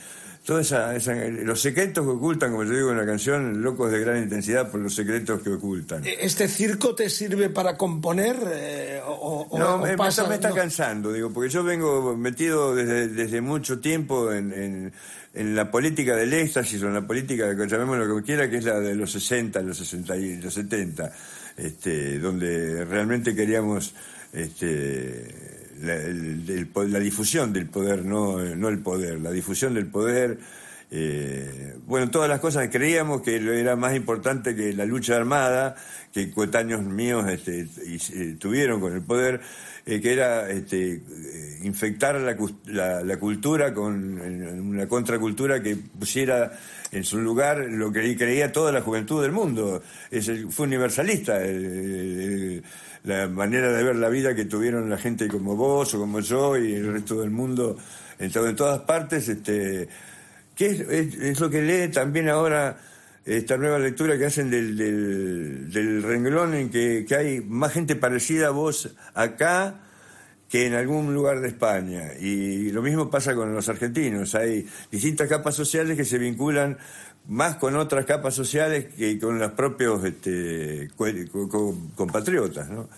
[0.44, 4.00] toda esa, esa- los secretos que ocultan, como yo digo en la canción, locos de
[4.00, 6.02] gran intensidad por los secretos que ocultan.
[6.04, 8.34] ¿Este circo te sirve para componer?
[8.52, 10.54] eh, o, No, o me, pasa- está, me está no?
[10.56, 14.92] cansando, digo, porque yo vengo metido desde, desde mucho tiempo en, en-
[15.34, 18.80] en la política del éxtasis o en la política, llamémoslo como quiera, que es la
[18.80, 21.10] de los 60, los 60 y los 70,
[21.56, 23.94] este, donde realmente queríamos
[24.32, 30.38] este, la, el- la difusión del poder, no, no el poder, la difusión del poder.
[30.94, 35.74] Eh, bueno, todas las cosas creíamos que era más importante que la lucha armada,
[36.12, 39.40] que coetáneos míos este, eh, tuvieron con el poder,
[39.86, 41.00] eh, que era este,
[41.62, 46.52] infectar la, la- cultura con una contracultura que pusiera
[46.92, 49.82] en su lugar lo que creía toda la juventud del mundo.
[50.10, 51.38] Es fue universalista
[53.04, 56.56] la manera de ver la vida que tuvieron la gente como vos o como yo
[56.56, 57.76] y el resto del mundo
[58.18, 59.28] en, to- en todas partes.
[59.28, 59.88] Este,
[60.64, 62.78] es, lo que lee también ahora
[63.24, 68.48] esta nueva lectura que hacen del, del, renglón en que, que hay más gente parecida
[68.48, 69.80] a vos acá
[70.48, 72.12] que en algún lugar de España.
[72.20, 74.34] Y lo mismo pasa con los argentinos.
[74.34, 76.76] Hay distintas capas sociales que se vinculan
[77.28, 82.68] más con otras capas sociales que con los propios este, co- co- co- compatriotas.
[82.68, 82.88] ¿no?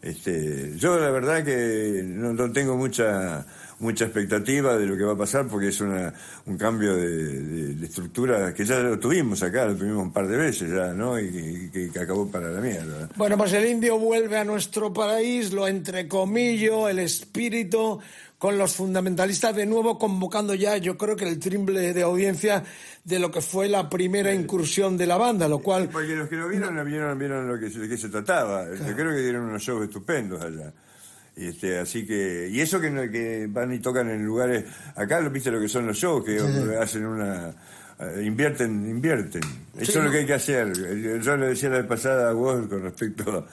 [0.00, 3.46] Este, yo la verdad que no tengo mucha
[3.80, 6.12] mucha expectativa de lo que va a pasar porque es una,
[6.46, 10.26] un cambio de, de- de estructura que ya lo tuvimos acá, lo tuvimos un par
[10.26, 11.18] de veces ya, ¿no?
[11.20, 13.08] Y, y que, que acabó para la mierda.
[13.16, 18.00] Bueno, pues el indio vuelve a nuestro país, lo entrecomillo, el espíritu,
[18.38, 22.62] con los fundamentalistas de nuevo convocando ya, yo creo que el triple de audiencia
[23.04, 25.88] de lo que fue la primera incursión de la banda, lo cual...
[25.88, 28.64] Porque los que lo vieron, vieron, vieron lo que, de qué se trataba.
[28.74, 30.72] Yo creo que dieron unos shows estupendos allá.
[31.38, 34.64] Y este, así que, y eso que, que van y tocan en lugares,
[34.96, 36.40] acá lo viste lo que son los shows, que
[36.80, 37.54] hacen una,
[38.00, 39.42] eh, invierten, invierten.
[39.78, 40.72] Eso Sí, es lo que hay que hacer.
[41.22, 43.46] Yo le decía la vez pasada a vos con respecto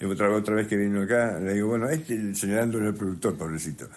[0.00, 3.88] a otra, otra vez que vino acá, le digo, bueno, este, señalándole al productor, pobrecito.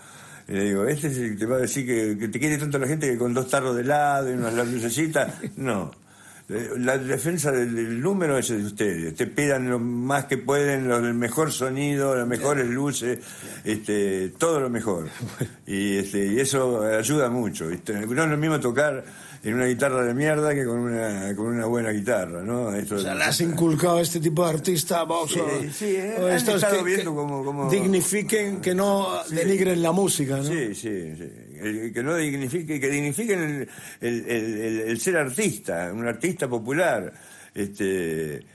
[0.48, 2.58] Y le digo, este es el que te va a decir que, que te quiere
[2.58, 5.34] tanto la gente que con dos tarros de helado y unas lucecitas.
[5.58, 5.92] No.
[6.48, 9.16] Eh, La defensa del, del número es de ustedes.
[9.16, 13.20] Te pidan lo más que pueden, lo, el mejor sonido, las mejores luces,
[13.64, 15.08] este, todo lo mejor.
[15.68, 17.66] Y, este, y eso ayuda mucho.
[17.66, 19.04] No es lo mismo tocar
[19.44, 22.72] en una guitarra de mierda que con una, con una buena guitarra, ¿no?
[22.76, 25.86] Esto- O sea, le has inculcado a este tipo de artista, vamos, Sí, o- sí,
[25.96, 30.44] eh, o estos que- viendo que dignifiquen, que no denigren la música, ¿no?
[30.44, 31.30] Sí, sí, sí.
[31.94, 33.68] Que no dignifique, que dignifiquen
[34.02, 37.12] el, el- el- ser artista, un artista popular.
[37.54, 38.46] Este,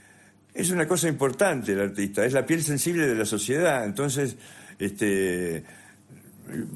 [0.53, 3.83] es una cosa importante el artista, es la piel sensible de la sociedad.
[3.85, 4.35] Entonces,
[4.79, 5.63] este,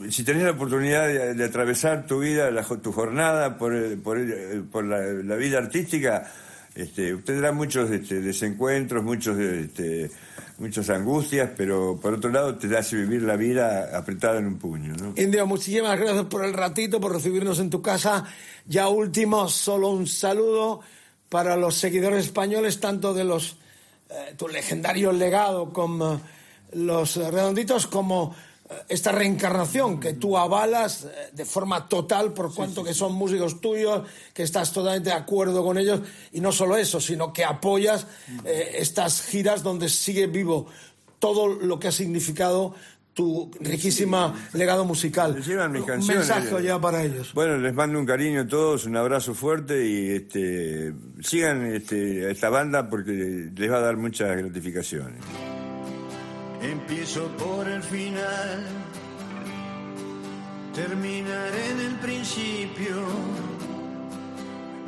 [0.09, 4.17] si tenés la oportunidad de, atravesar tu vida, la tu jornada por, por,
[4.71, 6.31] por la vida artística,
[6.75, 10.11] este, tendrá muchos este, desencuentros, muchos, este,
[10.57, 14.93] muchas angustias, pero por otro lado te hace vivir la vida apretada en un puño.
[14.95, 15.13] ¿no?
[15.15, 18.25] Indio, muchísimas gracias por el ratito, por recibirnos en tu casa.
[18.65, 20.81] Ya último, solo un saludo
[21.29, 23.57] para los seguidores españoles, tanto de los
[24.09, 26.19] eh, tu legendario legado con eh,
[26.73, 28.35] los redonditos como
[28.89, 34.03] esta reencarnación que tú avalas eh, de forma total por cuanto que son músicos tuyos,
[34.33, 36.01] que estás totalmente de acuerdo con ellos
[36.31, 38.07] y no solo eso, sino que apoyas
[38.43, 40.67] eh, estas giras donde sigue vivo
[41.19, 42.75] todo lo que ha significado
[43.13, 45.41] tu riquísima legado musical.
[45.41, 46.27] Llevan mis Un canciones.
[46.27, 47.33] mensaje ya para ellos.
[47.33, 52.31] Bueno, les mando un cariño a todos, un abrazo fuerte y este, sigan este, a
[52.31, 55.21] esta banda porque les va a dar muchas gratificaciones.
[56.71, 58.65] Empiezo por el final,
[60.73, 62.95] terminaré en el principio.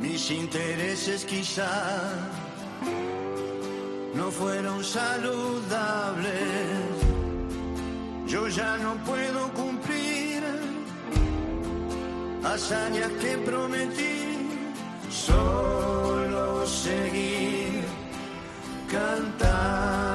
[0.00, 1.70] Mis intereses quizá
[4.12, 6.32] no fueron saludables.
[8.26, 10.42] Yo ya no puedo cumplir
[12.42, 14.48] hazañas que prometí,
[15.10, 17.84] solo seguir
[18.90, 20.07] cantando.